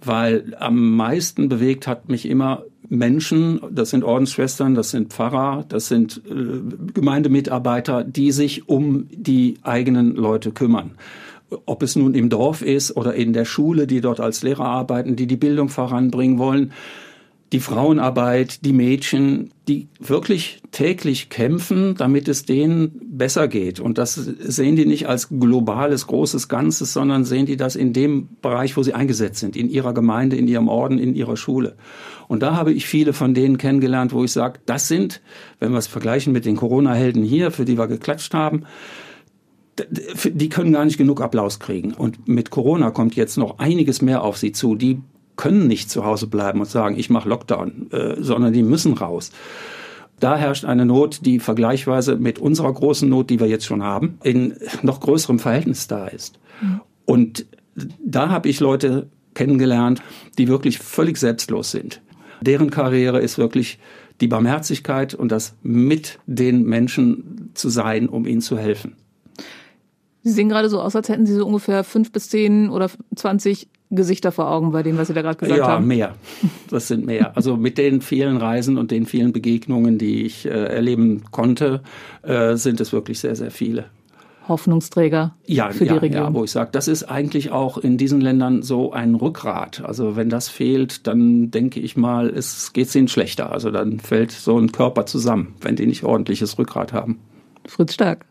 Weil 0.01 0.55
am 0.57 0.95
meisten 0.95 1.49
bewegt 1.49 1.87
hat 1.87 2.07
mich 2.07 2.25
immer 2.25 2.63
Menschen, 2.87 3.59
das 3.69 3.89
sind 3.89 4.05
Ordensschwestern, 4.05 4.75
das 4.75 4.91
sind 4.91 5.11
Pfarrer, 5.11 5.65
das 5.67 5.89
sind 5.89 6.21
äh, 6.25 6.93
Gemeindemitarbeiter, 6.93 8.05
die 8.05 8.31
sich 8.31 8.69
um 8.69 9.09
die 9.11 9.57
eigenen 9.63 10.15
Leute 10.15 10.51
kümmern. 10.51 10.91
Ob 11.65 11.83
es 11.83 11.97
nun 11.97 12.13
im 12.13 12.29
Dorf 12.29 12.61
ist 12.61 12.95
oder 12.95 13.13
in 13.13 13.33
der 13.33 13.43
Schule, 13.43 13.87
die 13.87 13.99
dort 13.99 14.21
als 14.21 14.41
Lehrer 14.41 14.67
arbeiten, 14.67 15.17
die 15.17 15.27
die 15.27 15.35
Bildung 15.35 15.67
voranbringen 15.67 16.37
wollen 16.37 16.71
die 17.53 17.61
Frauenarbeit, 17.61 18.65
die 18.65 18.73
Mädchen, 18.73 19.51
die 19.69 19.87
wirklich 19.99 20.61
täglich 20.71 21.29
kämpfen, 21.29 21.95
damit 21.95 22.27
es 22.27 22.43
denen 22.43 22.99
besser 23.09 23.47
geht. 23.47 23.79
Und 23.79 23.97
das 23.97 24.15
sehen 24.15 24.75
die 24.75 24.85
nicht 24.85 25.07
als 25.07 25.29
globales, 25.29 26.07
großes 26.07 26.49
Ganzes, 26.49 26.91
sondern 26.91 27.23
sehen 27.23 27.45
die 27.45 27.55
das 27.55 27.77
in 27.77 27.93
dem 27.93 28.27
Bereich, 28.41 28.75
wo 28.75 28.83
sie 28.83 28.93
eingesetzt 28.93 29.39
sind, 29.39 29.55
in 29.55 29.69
ihrer 29.69 29.93
Gemeinde, 29.93 30.35
in 30.35 30.47
ihrem 30.49 30.67
Orden, 30.67 30.99
in 30.99 31.15
ihrer 31.15 31.37
Schule. 31.37 31.77
Und 32.27 32.43
da 32.43 32.55
habe 32.55 32.73
ich 32.73 32.85
viele 32.85 33.13
von 33.13 33.33
denen 33.33 33.57
kennengelernt, 33.57 34.11
wo 34.11 34.25
ich 34.25 34.31
sage, 34.33 34.59
das 34.65 34.89
sind, 34.89 35.21
wenn 35.59 35.71
wir 35.71 35.77
es 35.77 35.87
vergleichen 35.87 36.33
mit 36.33 36.43
den 36.45 36.57
Corona-Helden 36.57 37.23
hier, 37.23 37.51
für 37.51 37.63
die 37.63 37.77
wir 37.77 37.87
geklatscht 37.87 38.33
haben, 38.33 38.63
die 39.89 40.49
können 40.49 40.73
gar 40.73 40.83
nicht 40.83 40.97
genug 40.97 41.21
Applaus 41.21 41.59
kriegen. 41.59 41.93
Und 41.93 42.27
mit 42.27 42.49
Corona 42.49 42.91
kommt 42.91 43.15
jetzt 43.15 43.37
noch 43.37 43.59
einiges 43.59 44.01
mehr 44.01 44.23
auf 44.23 44.37
sie 44.37 44.51
zu. 44.51 44.75
Die 44.75 45.01
können 45.37 45.67
nicht 45.67 45.89
zu 45.89 46.03
Hause 46.03 46.27
bleiben 46.27 46.59
und 46.59 46.65
sagen, 46.65 46.97
ich 46.99 47.09
mache 47.09 47.29
Lockdown, 47.29 47.91
äh, 47.91 48.15
sondern 48.19 48.51
die 48.51 48.63
müssen 48.63 48.93
raus. 48.93 49.31
Da 50.19 50.35
herrscht 50.35 50.65
eine 50.65 50.85
Not, 50.85 51.25
die 51.25 51.39
vergleichsweise 51.39 52.17
mit 52.17 52.39
unserer 52.39 52.73
großen 52.73 53.07
Not, 53.07 53.29
die 53.29 53.39
wir 53.39 53.47
jetzt 53.47 53.65
schon 53.65 53.83
haben, 53.83 54.17
in 54.23 54.55
noch 54.81 54.99
größerem 54.99 55.37
Verhältnis 55.39 55.87
da 55.87 56.07
ist. 56.07 56.39
Mhm. 56.59 56.81
Und 57.05 57.45
da 58.03 58.29
habe 58.29 58.49
ich 58.49 58.59
Leute 58.59 59.09
kennengelernt, 59.35 60.01
die 60.39 60.47
wirklich 60.47 60.79
völlig 60.79 61.17
selbstlos 61.17 61.69
sind. 61.69 62.01
Deren 62.41 62.71
Karriere 62.71 63.19
ist 63.21 63.37
wirklich 63.37 63.79
die 64.19 64.27
Barmherzigkeit 64.27 65.13
und 65.13 65.31
das 65.31 65.55
mit 65.61 66.17
den 66.25 66.63
Menschen 66.63 67.51
zu 67.53 67.69
sein, 67.69 68.09
um 68.09 68.25
ihnen 68.25 68.41
zu 68.41 68.57
helfen. 68.57 68.95
Sie 70.23 70.31
sehen 70.31 70.49
gerade 70.49 70.69
so 70.69 70.81
aus, 70.81 70.95
als 70.95 71.09
hätten 71.09 71.27
Sie 71.27 71.35
so 71.35 71.45
ungefähr 71.45 71.83
fünf 71.83 72.11
bis 72.11 72.29
zehn 72.29 72.69
oder 72.69 72.89
zwanzig 73.15 73.69
Gesichter 73.89 74.31
vor 74.31 74.51
Augen 74.51 74.71
bei 74.71 74.83
dem, 74.83 74.97
was 74.97 75.07
Sie 75.07 75.13
da 75.13 75.21
gerade 75.21 75.37
gesagt 75.37 75.57
ja, 75.57 75.67
haben? 75.67 75.83
Ja, 75.83 75.87
mehr. 75.87 76.15
Das 76.69 76.87
sind 76.87 77.05
mehr. 77.05 77.35
Also 77.37 77.55
mit 77.55 77.77
den 77.77 78.01
vielen 78.01 78.37
Reisen 78.37 78.77
und 78.77 78.91
den 78.91 79.05
vielen 79.05 79.31
Begegnungen, 79.31 79.97
die 79.97 80.23
ich 80.23 80.45
äh, 80.45 80.49
erleben 80.49 81.23
konnte, 81.31 81.81
äh, 82.23 82.55
sind 82.55 82.81
es 82.81 82.91
wirklich 82.91 83.19
sehr, 83.19 83.35
sehr 83.35 83.51
viele. 83.51 83.85
Hoffnungsträger 84.47 85.35
ja, 85.45 85.69
für 85.71 85.85
ja, 85.85 85.93
die 85.93 85.99
Region. 85.99 86.23
Ja, 86.23 86.33
wo 86.33 86.43
ich 86.43 86.51
sage, 86.51 86.69
das 86.71 86.87
ist 86.87 87.03
eigentlich 87.03 87.51
auch 87.51 87.77
in 87.77 87.97
diesen 87.97 88.21
Ländern 88.21 88.61
so 88.63 88.91
ein 88.91 89.15
Rückgrat. 89.15 89.83
Also 89.83 90.15
wenn 90.15 90.29
das 90.29 90.49
fehlt, 90.49 91.07
dann 91.07 91.51
denke 91.51 91.79
ich 91.79 91.97
mal, 91.97 92.29
es 92.29 92.73
geht 92.73 92.93
ihnen 92.95 93.07
schlechter. 93.07 93.51
Also 93.51 93.71
dann 93.71 93.99
fällt 93.99 94.31
so 94.31 94.57
ein 94.57 94.71
Körper 94.71 95.05
zusammen, 95.05 95.55
wenn 95.61 95.75
die 95.75 95.85
nicht 95.85 96.03
ordentliches 96.03 96.57
Rückgrat 96.57 96.93
haben. 96.93 97.19
Fritz 97.65 97.93
Stark, 97.93 98.25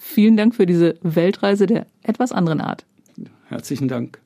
vielen 0.00 0.36
Dank 0.36 0.54
für 0.54 0.66
diese 0.66 0.96
Weltreise 1.02 1.66
der 1.66 1.86
etwas 2.02 2.32
anderen 2.32 2.60
Art. 2.60 2.84
Herzlichen 3.48 3.88
Dank. 3.88 4.20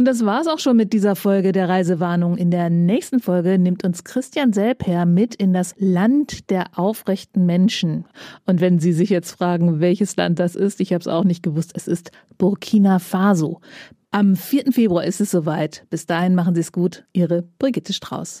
Und 0.00 0.06
das 0.06 0.24
war's 0.24 0.46
auch 0.46 0.58
schon 0.58 0.78
mit 0.78 0.94
dieser 0.94 1.14
Folge 1.14 1.52
der 1.52 1.68
Reisewarnung. 1.68 2.38
In 2.38 2.50
der 2.50 2.70
nächsten 2.70 3.20
Folge 3.20 3.58
nimmt 3.58 3.84
uns 3.84 4.02
Christian 4.02 4.54
Selper 4.54 5.04
mit 5.04 5.34
in 5.34 5.52
das 5.52 5.74
Land 5.76 6.48
der 6.48 6.78
aufrechten 6.78 7.44
Menschen. 7.44 8.06
Und 8.46 8.62
wenn 8.62 8.78
Sie 8.78 8.94
sich 8.94 9.10
jetzt 9.10 9.32
fragen, 9.32 9.78
welches 9.80 10.16
Land 10.16 10.38
das 10.38 10.56
ist, 10.56 10.80
ich 10.80 10.94
habe 10.94 11.02
es 11.02 11.06
auch 11.06 11.24
nicht 11.24 11.42
gewusst, 11.42 11.72
es 11.74 11.86
ist 11.86 12.12
Burkina 12.38 12.98
Faso. 12.98 13.60
Am 14.10 14.36
4. 14.36 14.72
Februar 14.72 15.04
ist 15.04 15.20
es 15.20 15.32
soweit. 15.32 15.84
Bis 15.90 16.06
dahin 16.06 16.34
machen 16.34 16.54
Sie 16.54 16.62
es 16.62 16.72
gut. 16.72 17.04
Ihre 17.12 17.44
Brigitte 17.58 17.92
Strauß. 17.92 18.40